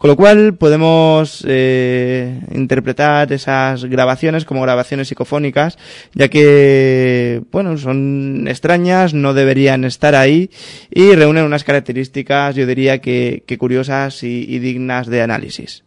Con 0.00 0.08
lo 0.08 0.16
cual 0.16 0.54
podemos 0.54 1.44
eh, 1.46 2.40
interpretar 2.52 3.30
esas 3.34 3.84
grabaciones 3.84 4.46
como 4.46 4.62
grabaciones 4.62 5.08
psicofónicas, 5.08 5.76
ya 6.14 6.28
que, 6.28 7.42
bueno, 7.52 7.76
son 7.76 8.46
extrañas, 8.48 9.12
no 9.12 9.34
deberían 9.34 9.84
estar 9.84 10.14
ahí 10.14 10.50
y 10.90 11.14
reúnen 11.14 11.44
unas 11.44 11.64
características, 11.64 12.56
yo 12.56 12.66
diría 12.66 13.02
que, 13.02 13.44
que 13.46 13.58
curiosas 13.58 14.22
y 14.22 14.58
dignas 14.58 15.06
de 15.06 15.20
análisis. 15.20 15.84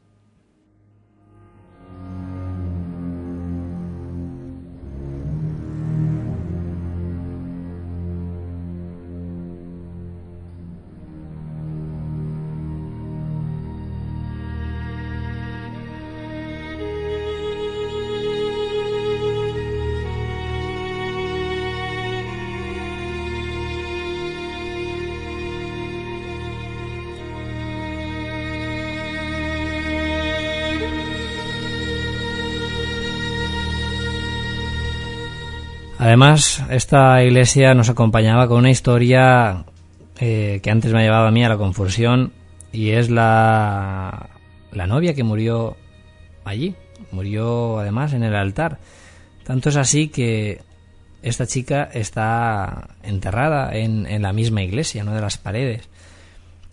Además, 36.13 36.61
esta 36.69 37.23
iglesia 37.23 37.73
nos 37.73 37.89
acompañaba 37.89 38.47
con 38.47 38.59
una 38.59 38.69
historia 38.69 39.65
eh, 40.19 40.59
que 40.61 40.69
antes 40.69 40.93
me 40.93 40.99
ha 40.99 41.01
llevado 41.01 41.25
a 41.25 41.31
mí 41.31 41.43
a 41.43 41.49
la 41.49 41.57
confusión 41.57 42.33
y 42.71 42.91
es 42.91 43.09
la, 43.09 44.29
la 44.71 44.85
novia 44.85 45.15
que 45.15 45.23
murió 45.23 45.75
allí, 46.45 46.75
murió 47.11 47.79
además 47.79 48.13
en 48.13 48.21
el 48.21 48.35
altar. 48.35 48.77
Tanto 49.43 49.69
es 49.69 49.75
así 49.75 50.09
que 50.09 50.61
esta 51.23 51.47
chica 51.47 51.89
está 51.91 52.89
enterrada 53.01 53.75
en, 53.75 54.05
en 54.05 54.21
la 54.21 54.33
misma 54.33 54.61
iglesia, 54.61 55.03
no 55.03 55.15
de 55.15 55.21
las 55.21 55.39
paredes. 55.39 55.89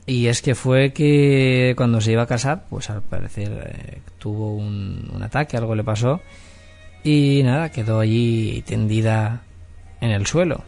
Y 0.04 0.26
es 0.26 0.42
que 0.42 0.54
fue 0.54 0.92
que 0.92 1.72
cuando 1.78 2.02
se 2.02 2.12
iba 2.12 2.24
a 2.24 2.26
casar, 2.26 2.66
pues 2.68 2.90
al 2.90 3.00
parecer 3.00 3.72
eh, 3.74 4.00
tuvo 4.18 4.54
un, 4.54 5.10
un, 5.14 5.22
ataque, 5.22 5.56
algo 5.56 5.74
le 5.74 5.82
pasó, 5.82 6.20
y 7.04 7.42
nada, 7.44 7.70
quedó 7.70 8.00
allí 8.00 8.62
tendida 8.66 9.42
en 10.00 10.10
el 10.10 10.26
suelo. 10.26 10.64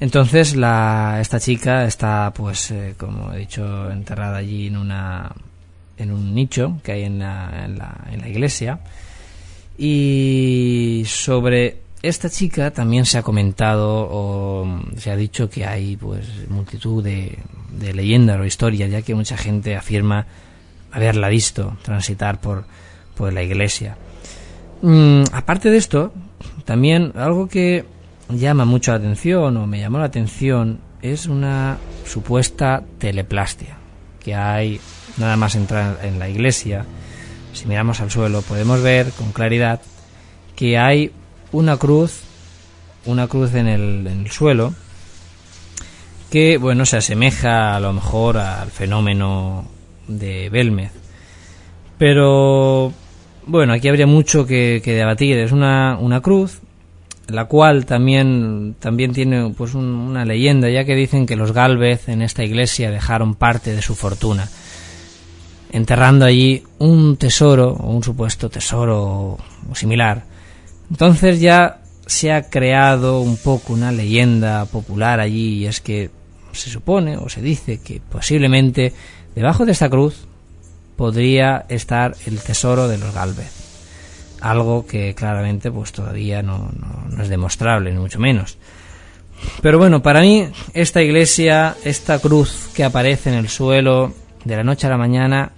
Entonces 0.00 0.56
la, 0.56 1.18
esta 1.20 1.40
chica 1.40 1.84
está, 1.84 2.32
pues, 2.34 2.70
eh, 2.70 2.94
como 2.98 3.32
he 3.32 3.38
dicho, 3.38 3.90
enterrada 3.90 4.38
allí 4.38 4.66
en 4.66 4.76
una 4.76 5.32
en 5.96 6.10
un 6.10 6.34
nicho 6.34 6.80
que 6.82 6.92
hay 6.92 7.02
en 7.04 7.20
la, 7.20 7.64
en 7.64 7.78
la, 7.78 7.96
en 8.10 8.20
la 8.20 8.28
iglesia. 8.28 8.80
Y 9.78 11.04
sobre 11.06 11.78
esta 12.02 12.28
chica 12.28 12.70
también 12.72 13.06
se 13.06 13.18
ha 13.18 13.22
comentado 13.22 14.08
o 14.10 14.80
se 14.96 15.10
ha 15.10 15.16
dicho 15.16 15.48
que 15.48 15.64
hay 15.64 15.96
pues 15.96 16.48
multitud 16.48 17.02
de, 17.02 17.38
de 17.70 17.94
leyendas 17.94 18.40
o 18.40 18.44
historias, 18.44 18.90
ya 18.90 19.02
que 19.02 19.14
mucha 19.14 19.36
gente 19.36 19.76
afirma 19.76 20.26
haberla 20.92 21.28
visto 21.28 21.76
transitar 21.82 22.40
por, 22.40 22.64
por 23.16 23.32
la 23.32 23.42
iglesia. 23.42 23.96
Mm, 24.86 25.24
aparte 25.32 25.70
de 25.70 25.78
esto, 25.78 26.12
también 26.66 27.12
algo 27.16 27.48
que 27.48 27.86
llama 28.28 28.66
mucho 28.66 28.90
la 28.90 28.98
atención 28.98 29.56
o 29.56 29.66
me 29.66 29.80
llamó 29.80 29.96
la 29.96 30.04
atención 30.04 30.78
es 31.00 31.24
una 31.24 31.78
supuesta 32.04 32.82
teleplastia 32.98 33.78
que 34.22 34.34
hay 34.34 34.78
nada 35.16 35.38
más 35.38 35.54
entrar 35.54 36.00
en 36.02 36.18
la 36.18 36.28
iglesia. 36.28 36.84
Si 37.54 37.64
miramos 37.64 38.02
al 38.02 38.10
suelo 38.10 38.42
podemos 38.42 38.82
ver 38.82 39.10
con 39.12 39.32
claridad 39.32 39.80
que 40.54 40.76
hay 40.76 41.12
una 41.50 41.78
cruz, 41.78 42.20
una 43.06 43.26
cruz 43.26 43.54
en 43.54 43.68
el, 43.68 44.06
en 44.06 44.20
el 44.20 44.30
suelo 44.30 44.74
que 46.30 46.58
bueno 46.58 46.84
se 46.84 46.98
asemeja 46.98 47.74
a 47.74 47.80
lo 47.80 47.94
mejor 47.94 48.36
al 48.36 48.70
fenómeno 48.70 49.66
de 50.08 50.50
Belmez. 50.50 50.92
Pero 51.96 52.92
bueno, 53.46 53.72
aquí 53.72 53.88
habría 53.88 54.06
mucho 54.06 54.46
que, 54.46 54.80
debatir. 54.84 55.38
Es 55.38 55.52
una, 55.52 55.98
una 56.00 56.20
cruz 56.20 56.60
la 57.28 57.46
cual 57.46 57.86
también, 57.86 58.76
también 58.78 59.12
tiene 59.12 59.54
pues 59.56 59.74
un, 59.74 59.86
una 59.86 60.24
leyenda, 60.24 60.68
ya 60.68 60.84
que 60.84 60.94
dicen 60.94 61.26
que 61.26 61.36
los 61.36 61.52
Galvez 61.52 62.08
en 62.08 62.22
esta 62.22 62.44
iglesia 62.44 62.90
dejaron 62.90 63.34
parte 63.34 63.74
de 63.74 63.82
su 63.82 63.94
fortuna, 63.94 64.48
enterrando 65.72 66.26
allí 66.26 66.62
un 66.78 67.16
tesoro, 67.16 67.72
o 67.72 67.90
un 67.90 68.02
supuesto 68.02 68.50
tesoro 68.50 69.38
o 69.70 69.74
similar. 69.74 70.24
Entonces 70.90 71.40
ya 71.40 71.80
se 72.06 72.30
ha 72.32 72.50
creado 72.50 73.20
un 73.20 73.38
poco 73.38 73.72
una 73.72 73.90
leyenda 73.90 74.66
popular 74.66 75.20
allí, 75.20 75.60
y 75.60 75.66
es 75.66 75.80
que 75.80 76.10
se 76.52 76.70
supone 76.70 77.16
o 77.16 77.28
se 77.28 77.40
dice 77.40 77.80
que 77.80 78.00
posiblemente 78.00 78.92
debajo 79.34 79.64
de 79.64 79.72
esta 79.72 79.88
cruz 79.88 80.26
podría 80.96 81.64
estar 81.68 82.14
el 82.26 82.40
tesoro 82.40 82.88
de 82.88 82.98
los 82.98 83.14
Galvez 83.14 83.64
algo 84.44 84.86
que 84.86 85.14
claramente 85.14 85.72
pues 85.72 85.92
todavía 85.92 86.42
no, 86.42 86.70
no, 87.10 87.22
es 87.22 87.30
demostrable, 87.30 87.90
ni 87.90 87.98
mucho 87.98 88.20
menos. 88.20 88.58
Pero 89.62 89.78
bueno, 89.78 90.02
para 90.02 90.20
mí 90.20 90.46
esta 90.74 91.02
iglesia, 91.02 91.74
esta 91.82 92.18
cruz 92.18 92.68
que 92.74 92.84
aparece 92.84 93.30
en 93.30 93.36
el 93.36 93.48
suelo 93.48 94.12
de 94.44 94.56
la 94.56 94.62
noche 94.62 94.86
a 94.86 94.90
la 94.90 94.98
mañana, 94.98 95.52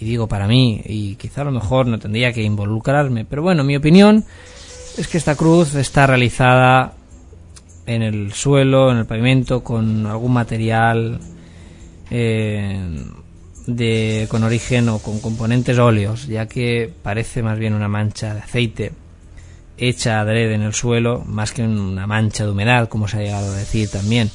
y 0.00 0.06
digo 0.06 0.26
para 0.26 0.48
mí, 0.48 0.80
y 0.86 1.16
quizá 1.16 1.42
a 1.42 1.44
lo 1.44 1.50
mejor 1.50 1.86
no 1.86 1.98
tendría 1.98 2.32
que 2.32 2.42
involucrarme, 2.42 3.26
pero 3.26 3.42
bueno, 3.42 3.64
mi 3.64 3.76
opinión 3.76 4.24
es 4.96 5.06
que 5.06 5.18
esta 5.18 5.36
cruz 5.36 5.74
está 5.74 6.06
realizada 6.06 6.94
en 7.84 8.00
el 8.00 8.32
suelo, 8.32 8.90
en 8.90 8.96
el 8.96 9.04
pavimento, 9.06 9.62
con 9.62 10.06
algún 10.06 10.32
material 10.32 11.20
eh, 12.10 13.04
de, 13.66 14.26
con 14.28 14.42
origen 14.44 14.88
o 14.88 14.98
con 14.98 15.20
componentes 15.20 15.78
óleos, 15.78 16.26
ya 16.26 16.46
que 16.46 16.90
parece 17.02 17.42
más 17.42 17.58
bien 17.58 17.74
una 17.74 17.88
mancha 17.88 18.34
de 18.34 18.40
aceite 18.40 18.92
hecha 19.80 20.20
adrede 20.20 20.54
en 20.54 20.62
el 20.62 20.74
suelo, 20.74 21.24
más 21.26 21.52
que 21.52 21.62
una 21.62 22.06
mancha 22.06 22.44
de 22.44 22.50
humedad, 22.50 22.88
como 22.88 23.08
se 23.08 23.16
ha 23.16 23.22
llegado 23.22 23.52
a 23.52 23.56
decir 23.56 23.88
también. 23.90 24.30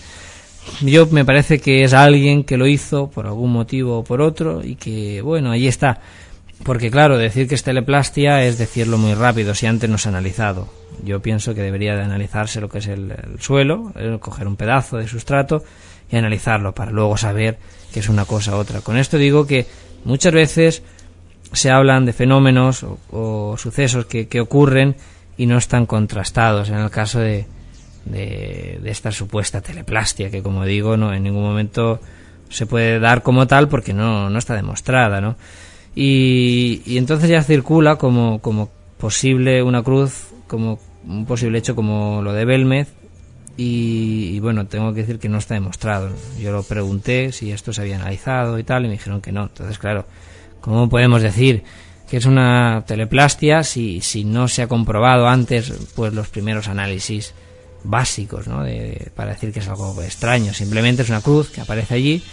Yo 0.82 1.06
me 1.08 1.24
parece 1.24 1.60
que 1.60 1.84
es 1.84 1.94
alguien 1.94 2.44
que 2.44 2.58
lo 2.58 2.66
hizo 2.68 3.10
por 3.10 3.28
algún 3.28 3.54
motivo 3.54 4.00
o 4.00 4.04
por 4.04 4.22
otro 4.22 4.64
y 4.64 4.76
que, 4.76 5.22
bueno, 5.22 5.52
ahí 5.52 5.68
está. 5.68 6.02
Porque 6.64 6.90
claro, 6.90 7.18
decir 7.18 7.48
que 7.48 7.56
es 7.56 7.64
teleplastia 7.64 8.44
es 8.44 8.58
decirlo 8.58 8.98
muy 8.98 9.14
rápido 9.14 9.54
si 9.54 9.68
antes 9.68 9.90
no 9.90 9.98
se 9.98 10.10
ha 10.10 10.12
analizado. 10.12 10.68
Yo 11.04 11.22
pienso 11.22 11.54
que 11.54 11.62
debería 11.62 11.96
de 11.96 12.02
analizarse 12.02 12.60
lo 12.62 12.70
que 12.70 12.80
es 12.80 12.88
el, 12.88 13.12
el 13.12 13.40
suelo, 13.40 13.92
el 13.96 14.20
coger 14.20 14.48
un 14.48 14.56
pedazo 14.56 14.98
de 14.98 15.08
sustrato 15.08 15.64
y 16.10 16.16
analizarlo 16.16 16.74
para 16.74 16.92
luego 16.92 17.18
saber 17.18 17.60
que 17.96 18.02
es 18.02 18.10
una 18.10 18.26
cosa 18.26 18.58
u 18.58 18.60
otra. 18.60 18.82
Con 18.82 18.98
esto 18.98 19.18
digo 19.18 19.48
que 19.48 19.68
muchas 20.04 20.34
veces 20.34 20.84
se 21.54 21.72
hablan 21.72 22.06
de 22.06 22.12
fenómenos 22.12 22.86
o, 23.10 23.56
sucesos 23.58 24.06
que, 24.06 24.28
que, 24.28 24.42
ocurren 24.42 24.98
y 25.38 25.46
no 25.46 25.58
están 25.58 25.86
contrastados. 25.86 26.68
En 26.68 26.76
el 26.76 26.90
caso 26.90 27.22
de, 27.22 27.46
de, 28.04 28.80
de, 28.84 28.92
esta 28.92 29.14
supuesta 29.14 29.62
teleplastia, 29.62 30.30
que 30.30 30.44
como 30.44 30.66
digo, 30.66 30.98
no 30.98 31.14
en 31.14 31.24
ningún 31.24 31.44
momento 31.44 32.02
se 32.50 32.66
puede 32.66 33.00
dar 33.00 33.24
como 33.24 33.48
tal 33.48 33.70
porque 33.70 33.94
no, 33.94 34.30
no 34.30 34.40
está 34.40 34.56
demostrada, 34.56 35.22
¿no? 35.22 35.38
Y, 35.96 36.82
y 36.86 36.98
entonces 36.98 37.30
ya 37.30 37.44
circula 37.44 37.96
como, 37.96 38.40
como 38.42 38.72
posible 38.98 39.64
una 39.64 39.84
cruz, 39.84 40.34
como 40.48 40.80
un 41.08 41.26
posible 41.26 41.60
hecho 41.60 41.78
como 41.78 42.22
lo 42.22 42.34
de 42.34 42.44
Belmez, 42.44 42.90
y, 43.58 44.40
bueno, 44.40 44.68
tengo 44.68 44.94
que 44.94 45.02
decir 45.02 45.20
que 45.20 45.30
no 45.30 45.38
está 45.38 45.54
demostrado. 45.54 46.10
Yo 46.40 46.52
lo 46.52 46.64
pregunté 46.64 47.32
si 47.32 47.52
esto 47.52 47.72
se 47.72 47.82
había 47.82 47.96
analizado 47.96 48.60
y 48.60 48.64
tal, 48.64 48.86
y 48.86 48.88
me 48.88 48.94
dijeron 48.94 49.22
que 49.22 49.32
no. 49.32 49.44
Entonces, 49.44 49.78
claro, 49.78 50.06
¿cómo 50.60 50.90
podemos 50.90 51.22
decir 51.22 51.64
que 52.10 52.18
es 52.18 52.26
una 52.26 52.84
teleplastia 52.86 53.64
si, 53.64 54.02
si 54.02 54.26
no 54.26 54.48
se 54.48 54.62
ha 54.62 54.68
comprobado 54.68 55.28
antes 55.28 55.74
pues 55.96 56.14
los 56.14 56.28
primeros 56.28 56.68
análisis 56.68 57.34
básicos, 57.84 58.48
¿no? 58.48 58.64
De, 58.64 59.12
para 59.16 59.32
decir 59.32 59.54
que 59.54 59.60
es 59.60 59.68
algo 59.68 60.02
extraño. 60.02 60.54
Simplemente 60.54 61.04
es 61.04 61.10
una 61.10 61.22
cruz 61.22 61.50
que 61.50 61.62
aparece 61.62 61.96
allí 61.96 62.24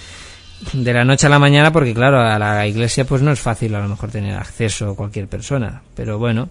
de 0.72 0.92
la 0.92 1.04
noche 1.04 1.26
a 1.26 1.30
la 1.30 1.38
mañana 1.38 1.72
porque, 1.72 1.94
claro, 1.94 2.20
a 2.20 2.38
la 2.38 2.66
iglesia 2.66 3.04
pues 3.04 3.22
no 3.22 3.32
es 3.32 3.40
fácil 3.40 3.74
a 3.74 3.80
lo 3.80 3.88
mejor 3.88 4.10
tener 4.10 4.36
acceso 4.36 4.94
cualquier 4.94 5.28
persona. 5.28 5.82
Pero 5.94 6.18
bueno, 6.18 6.48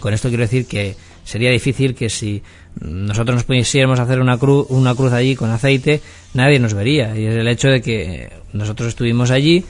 con 0.00 0.14
esto 0.14 0.28
quiero 0.28 0.42
decir 0.42 0.66
que 0.66 0.96
sería 1.24 1.50
difícil 1.50 1.94
que 1.94 2.10
si 2.10 2.42
nosotros 2.80 3.34
nos 3.34 3.44
pusiéramos 3.44 3.98
a 3.98 4.02
hacer 4.02 4.20
una 4.20 4.38
cruz, 4.38 4.66
una 4.68 4.94
cruz 4.94 5.12
allí 5.12 5.34
con 5.36 5.50
aceite, 5.50 6.00
nadie 6.34 6.58
nos 6.58 6.74
vería. 6.74 7.16
Y 7.16 7.26
es 7.26 7.34
el 7.34 7.48
hecho 7.48 7.68
de 7.68 7.80
que 7.80 8.30
nosotros 8.52 8.88
estuvimos 8.88 9.30
allí, 9.30 9.64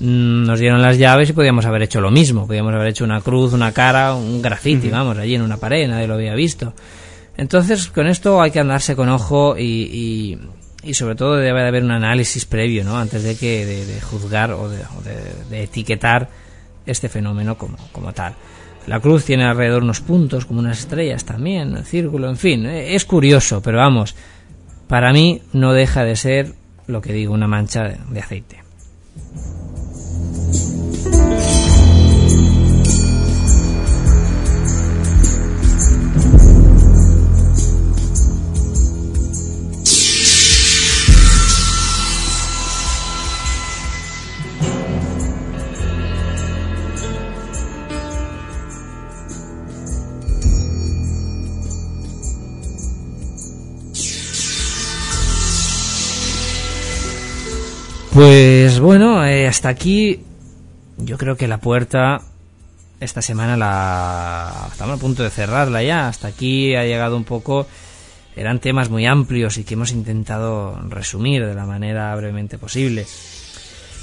mm, 0.00 0.44
nos 0.44 0.60
dieron 0.60 0.82
las 0.82 0.98
llaves 0.98 1.30
y 1.30 1.32
podíamos 1.32 1.64
haber 1.66 1.82
hecho 1.82 2.00
lo 2.00 2.10
mismo. 2.10 2.46
Podíamos 2.46 2.74
haber 2.74 2.88
hecho 2.88 3.04
una 3.04 3.20
cruz, 3.20 3.52
una 3.52 3.72
cara, 3.72 4.14
un 4.14 4.42
graffiti, 4.42 4.88
uh 4.88 4.90
-huh. 4.90 4.92
vamos, 4.92 5.18
allí 5.18 5.34
en 5.34 5.42
una 5.42 5.56
pared, 5.56 5.88
nadie 5.88 6.06
lo 6.06 6.14
había 6.14 6.34
visto. 6.34 6.74
Entonces, 7.36 7.88
con 7.88 8.06
esto 8.06 8.42
hay 8.42 8.50
que 8.50 8.60
andarse 8.60 8.94
con 8.94 9.08
ojo 9.08 9.56
y, 9.56 9.62
y, 9.62 10.38
y 10.82 10.94
sobre 10.94 11.14
todo 11.14 11.36
debe 11.36 11.62
de 11.62 11.68
haber 11.68 11.82
un 11.82 11.92
análisis 11.92 12.44
previo, 12.44 12.84
¿no? 12.84 12.98
Antes 12.98 13.22
de 13.22 13.36
que 13.36 13.64
de, 13.64 13.86
de 13.86 14.00
juzgar 14.00 14.52
o, 14.52 14.68
de, 14.68 14.80
o 14.82 15.02
de 15.48 15.62
etiquetar 15.62 16.28
este 16.84 17.08
fenómeno 17.08 17.56
como, 17.56 17.78
como 17.92 18.12
tal. 18.12 18.34
La 18.86 19.00
cruz 19.00 19.24
tiene 19.24 19.44
alrededor 19.44 19.82
unos 19.82 20.00
puntos, 20.00 20.44
como 20.44 20.60
unas 20.60 20.80
estrellas 20.80 21.24
también, 21.24 21.76
el 21.76 21.84
círculo, 21.84 22.28
en 22.28 22.36
fin, 22.36 22.66
eh, 22.66 22.94
es 22.94 23.04
curioso, 23.04 23.62
pero 23.62 23.78
vamos, 23.78 24.14
para 24.88 25.12
mí 25.12 25.40
no 25.52 25.72
deja 25.72 26.04
de 26.04 26.16
ser, 26.16 26.54
lo 26.86 27.00
que 27.00 27.12
digo, 27.12 27.32
una 27.32 27.46
mancha 27.46 27.84
de 28.08 28.20
aceite. 28.20 28.62
Pues 58.12 58.78
bueno, 58.78 59.24
eh, 59.24 59.46
hasta 59.46 59.70
aquí 59.70 60.20
yo 60.98 61.16
creo 61.16 61.36
que 61.36 61.48
la 61.48 61.58
puerta 61.58 62.20
esta 63.00 63.22
semana 63.22 63.56
la 63.56 64.68
estamos 64.70 64.98
a 64.98 65.00
punto 65.00 65.22
de 65.22 65.30
cerrarla 65.30 65.82
ya. 65.82 66.08
Hasta 66.08 66.28
aquí 66.28 66.74
ha 66.74 66.84
llegado 66.84 67.16
un 67.16 67.24
poco 67.24 67.66
eran 68.36 68.60
temas 68.60 68.88
muy 68.88 69.06
amplios 69.06 69.58
y 69.58 69.64
que 69.64 69.74
hemos 69.74 69.92
intentado 69.92 70.78
resumir 70.88 71.46
de 71.46 71.54
la 71.54 71.66
manera 71.66 72.14
brevemente 72.16 72.58
posible. 72.58 73.06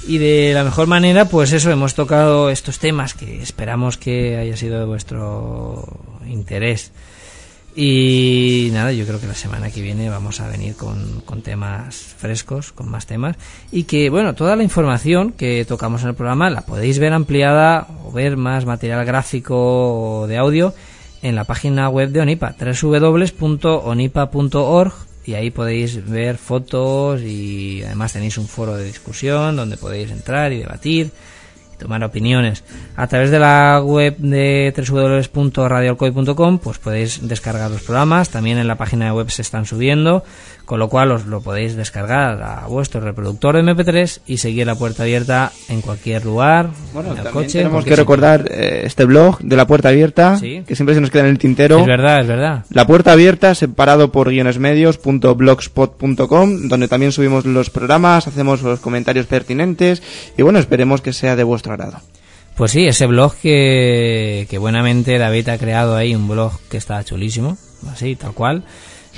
Y 0.06 0.18
de 0.18 0.52
la 0.54 0.64
mejor 0.64 0.86
manera, 0.86 1.26
pues 1.26 1.52
eso, 1.52 1.70
hemos 1.70 1.94
tocado 1.94 2.48
estos 2.50 2.78
temas 2.78 3.14
que 3.14 3.42
esperamos 3.42 3.96
que 3.96 4.36
haya 4.36 4.56
sido 4.56 4.78
de 4.78 4.86
vuestro 4.86 5.84
interés. 6.26 6.92
Y 7.82 8.68
nada, 8.74 8.92
yo 8.92 9.06
creo 9.06 9.18
que 9.18 9.26
la 9.26 9.34
semana 9.34 9.70
que 9.70 9.80
viene 9.80 10.10
vamos 10.10 10.40
a 10.40 10.48
venir 10.48 10.76
con, 10.76 11.22
con, 11.24 11.40
temas 11.40 11.96
frescos, 11.96 12.72
con 12.72 12.90
más 12.90 13.06
temas. 13.06 13.36
Y 13.72 13.84
que, 13.84 14.10
bueno, 14.10 14.34
toda 14.34 14.54
la 14.54 14.62
información 14.62 15.32
que 15.32 15.64
tocamos 15.64 16.02
en 16.02 16.10
el 16.10 16.14
programa 16.14 16.50
la 16.50 16.60
podéis 16.60 16.98
ver 16.98 17.14
ampliada 17.14 17.88
o 18.04 18.12
ver 18.12 18.36
más 18.36 18.66
material 18.66 19.06
gráfico 19.06 19.56
o 19.56 20.26
de 20.26 20.36
audio 20.36 20.74
en 21.22 21.34
la 21.34 21.44
página 21.44 21.88
web 21.88 22.10
de 22.10 22.20
Onipa, 22.20 22.54
www.onipa.org 22.60 24.92
y 25.24 25.32
ahí 25.32 25.50
podéis 25.50 26.06
ver 26.06 26.36
fotos 26.36 27.22
y 27.22 27.82
además 27.82 28.12
tenéis 28.12 28.36
un 28.36 28.46
foro 28.46 28.76
de 28.76 28.84
discusión 28.84 29.56
donde 29.56 29.78
podéis 29.78 30.10
entrar 30.10 30.52
y 30.52 30.58
debatir 30.58 31.12
tomar 31.80 32.04
opiniones. 32.04 32.62
A 32.96 33.06
través 33.08 33.30
de 33.30 33.40
la 33.40 33.82
web 33.84 34.16
de 34.18 34.72
www.radioalcoy.com 34.76 36.58
pues 36.58 36.78
podéis 36.78 37.26
descargar 37.26 37.70
los 37.70 37.82
programas, 37.82 38.30
también 38.30 38.58
en 38.58 38.68
la 38.68 38.76
página 38.76 39.06
de 39.06 39.12
web 39.12 39.30
se 39.30 39.42
están 39.42 39.66
subiendo 39.66 40.22
con 40.70 40.78
lo 40.78 40.88
cual 40.88 41.10
os 41.10 41.26
lo 41.26 41.40
podéis 41.40 41.74
descargar 41.74 42.40
a 42.40 42.68
vuestro 42.68 43.00
reproductor 43.00 43.56
de 43.56 43.62
MP3 43.64 44.20
y 44.26 44.36
seguir 44.36 44.68
la 44.68 44.76
puerta 44.76 45.02
abierta 45.02 45.50
en 45.68 45.80
cualquier 45.80 46.24
lugar, 46.24 46.70
bueno, 46.94 47.10
en 47.10 47.18
el 47.18 47.24
coche. 47.32 47.58
Tenemos 47.58 47.84
que 47.84 47.96
recordar 47.96 48.44
eh, 48.48 48.82
este 48.84 49.04
blog 49.04 49.40
de 49.40 49.56
la 49.56 49.66
puerta 49.66 49.88
abierta, 49.88 50.38
Sí. 50.38 50.62
que 50.64 50.76
siempre 50.76 50.94
se 50.94 51.00
nos 51.00 51.10
queda 51.10 51.24
en 51.24 51.30
el 51.30 51.38
tintero. 51.38 51.80
Es 51.80 51.86
verdad, 51.86 52.20
es 52.20 52.28
verdad. 52.28 52.64
La 52.70 52.86
puerta 52.86 53.10
abierta, 53.10 53.52
separado 53.56 54.12
por 54.12 54.30
guionesmedios.blogspot.com, 54.30 56.68
donde 56.68 56.86
también 56.86 57.10
subimos 57.10 57.44
los 57.46 57.68
programas, 57.68 58.28
hacemos 58.28 58.62
los 58.62 58.78
comentarios 58.78 59.26
pertinentes 59.26 60.04
y 60.38 60.42
bueno, 60.42 60.60
esperemos 60.60 61.02
que 61.02 61.12
sea 61.12 61.34
de 61.34 61.42
vuestro 61.42 61.69
Pues 62.56 62.72
sí, 62.72 62.86
ese 62.86 63.06
blog 63.06 63.34
que, 63.36 64.46
que 64.50 64.58
buenamente 64.58 65.18
David 65.18 65.48
ha 65.48 65.58
creado 65.58 65.96
ahí, 65.96 66.14
un 66.14 66.28
blog 66.28 66.52
que 66.70 66.76
está 66.76 67.02
chulísimo, 67.04 67.56
así, 67.90 68.16
tal 68.16 68.34
cual. 68.34 68.64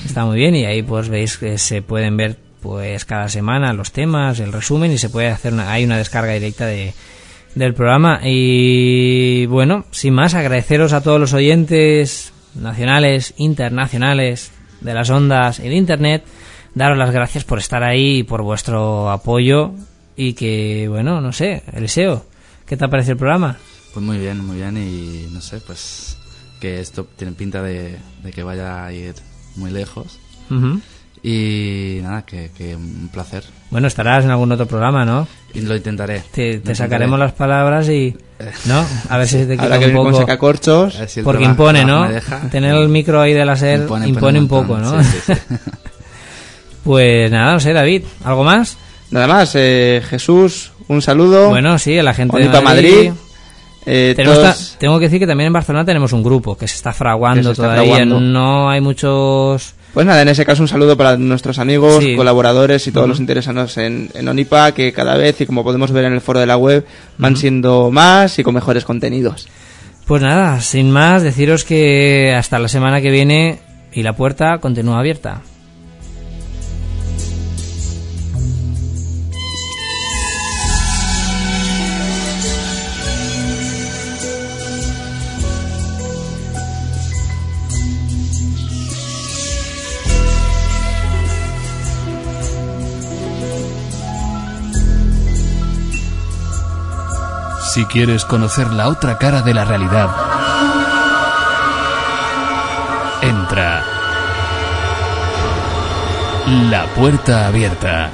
Está 0.05 0.25
muy 0.25 0.37
bien 0.37 0.55
y 0.57 0.65
ahí 0.65 0.83
pues 0.83 1.09
veis 1.09 1.39
que 1.39 1.59
se 1.59 1.83
pueden 1.83 2.17
ver 2.17 2.37
pues 2.61 3.05
cada 3.05 3.29
semana 3.29 3.73
los 3.73 3.93
temas, 3.93 4.39
el 4.41 4.53
resumen 4.53 4.93
y 4.93 4.99
se 4.99 5.11
puede 5.11 5.29
hacer 5.29 5.53
una, 5.53 5.73
hay 5.73 5.85
una 5.85 5.99
descarga 5.99 6.33
directa 6.33 6.67
de, 6.67 6.95
del 7.55 7.75
programa 7.75 8.21
y 8.23 9.47
bueno, 9.47 9.85
sin 9.91 10.15
más 10.15 10.35
agradeceros 10.35 10.93
a 10.93 11.03
todos 11.03 11.21
los 11.21 11.35
oyentes 11.35 12.33
nacionales, 12.55 13.35
internacionales 13.37 14.53
de 14.81 14.95
las 14.95 15.11
ondas 15.11 15.59
y 15.59 15.69
de 15.69 15.75
internet, 15.75 16.25
daros 16.75 16.99
las 16.99 17.11
gracias 17.11 17.45
por 17.45 17.59
estar 17.59 17.83
ahí 17.83 18.19
y 18.19 18.23
por 18.23 18.43
vuestro 18.43 19.11
apoyo 19.11 19.73
y 20.17 20.35
que 20.35 20.87
bueno, 20.89 21.21
no 21.21 21.33
sé, 21.33 21.63
Eliseo, 21.73 22.25
¿qué 22.73 22.77
te 22.79 22.89
parece 22.89 23.11
el 23.11 23.19
programa? 23.19 23.59
Pues 23.93 24.03
muy 24.03 24.17
bien, 24.17 24.43
muy 24.47 24.57
bien 24.57 24.79
y 24.79 25.27
no 25.31 25.43
sé, 25.43 25.61
pues 25.61 26.17
que 26.59 26.81
esto 26.81 27.07
tiene 27.17 27.35
pinta 27.35 27.61
de, 27.63 27.99
de 28.23 28.31
que 28.33 28.43
vaya 28.43 28.87
a 28.87 28.91
ir 28.95 29.15
muy 29.57 29.71
lejos. 29.71 30.19
Y 31.23 31.99
nada, 32.03 32.23
que, 32.23 32.51
que 32.57 32.75
un 32.75 33.11
placer. 33.13 33.45
Bueno, 33.71 33.89
estarás 33.89 34.25
en 34.25 34.31
algún 34.31 34.51
otro 34.53 34.65
programa, 34.65 35.05
¿no? 35.05 35.29
Y 35.53 35.61
lo 35.61 35.77
intentaré. 35.77 36.25
Te, 36.33 36.63
Lo 36.65 36.75
sacaremos 36.75 37.19
intentaré. 37.19 37.19
las 37.19 37.33
palabras 37.33 37.89
y... 37.91 38.17
¿No? 38.65 38.83
A 39.11 39.19
ver 39.19 39.29
si 39.29 39.37
se 39.37 39.45
te 39.47 39.59
quita 39.59 39.79
que 39.79 39.89
un 39.89 39.93
poco... 39.93 40.17
sacacorchos. 40.17 40.97
A 40.97 41.01
ver 41.01 41.09
si 41.11 41.21
el 41.21 41.25
Porque 41.25 41.45
trabajo- 41.45 41.53
impone, 41.53 41.85
¿no? 41.85 42.09
deja. 42.09 42.41
Tener 42.51 42.75
el 42.75 42.89
micro 42.89 43.21
ahí 43.21 43.35
de 43.35 43.45
la 43.45 43.55
SER 43.55 43.83
impone, 43.83 44.09
impone 44.09 44.39
un 44.39 44.49
poco, 44.49 44.79
¿no? 44.79 45.03
sí, 45.03 45.11
sí, 45.27 45.33
sí. 45.35 45.55
Pues 46.85 47.31
nada, 47.31 47.53
no 47.53 47.61
sé, 47.61 47.75
David, 47.75 48.05
¿algo 48.25 48.45
más? 48.45 48.79
Nada 49.11 49.27
más, 49.27 49.53
eh, 49.57 50.03
Jesús, 50.09 50.72
un 50.89 51.03
saludo. 51.03 51.49
Bueno, 51.49 51.79
sí, 51.79 51.99
a 51.99 52.03
la 52.03 52.15
gente 52.15 52.37
Onipa 52.37 52.59
de 52.59 52.65
Madrid. 52.65 52.95
Madrid. 53.09 53.13
Eh, 53.85 54.15
todos- 54.17 54.77
tengo 54.79 54.99
que 55.01 55.07
decir 55.07 55.19
que 55.19 55.27
también 55.27 55.49
en 55.49 55.53
Barcelona 55.53 55.85
tenemos 55.85 56.13
un 56.13 56.23
grupo 56.23 56.57
que 56.57 56.69
se 56.69 56.77
está 56.77 56.93
fraguando 56.93 57.41
Que 57.41 57.45
se 57.57 57.63
está 57.63 57.63
todavía. 57.65 57.83
fraguando. 57.97 58.21
No 58.21 58.71
hay 58.71 58.81
muchos... 58.81 59.75
Pues 59.93 60.07
nada, 60.07 60.23
en 60.23 60.29
ese 60.29 60.47
caso 60.47 60.63
un 60.63 60.69
saludo 60.69 60.97
para 60.97 61.17
nuestros 61.19 61.59
amigos, 61.59 62.03
Sí. 62.03 62.17
colaboradores 62.17 62.87
y 62.87 62.93
todos 62.93 63.09
los 63.09 63.21
interesados 63.21 63.77
en, 63.77 64.09
en 64.15 64.27
Onipa, 64.29 64.73
que 64.73 64.93
cada 64.93 65.17
vez, 65.19 65.39
y 65.41 65.47
como 65.47 65.65
podemos 65.65 65.91
ver 65.93 66.05
en 66.07 66.15
el 66.15 66.21
foro 66.23 66.41
de 66.41 66.47
la 66.47 66.57
web, 66.57 66.87
van 67.19 67.37
siendo 67.37 67.91
más 67.91 68.39
y 68.39 68.43
con 68.43 68.55
mejores 68.55 68.85
contenidos. 68.85 69.49
Pues 70.07 70.23
nada, 70.23 70.61
sin 70.61 70.91
más, 70.91 71.23
deciros 71.23 71.65
que 71.65 72.33
hasta 72.35 72.59
la 72.59 72.69
semana 72.69 73.01
que 73.03 73.11
viene 73.11 73.59
y 73.93 74.03
la 74.03 74.15
puerta 74.15 74.59
continúa 74.59 74.99
abierta. 75.01 75.43
Si 97.73 97.87
quieres 97.87 98.27
conocer 98.27 98.71
la 98.71 98.89
otra 98.89 99.17
cara 99.17 99.41
de 99.41 99.55
la 99.55 99.65
realidad, 99.65 100.11
entra. 103.23 103.83
La 106.69 106.85
puerta 106.95 107.47
abierta. 107.47 108.11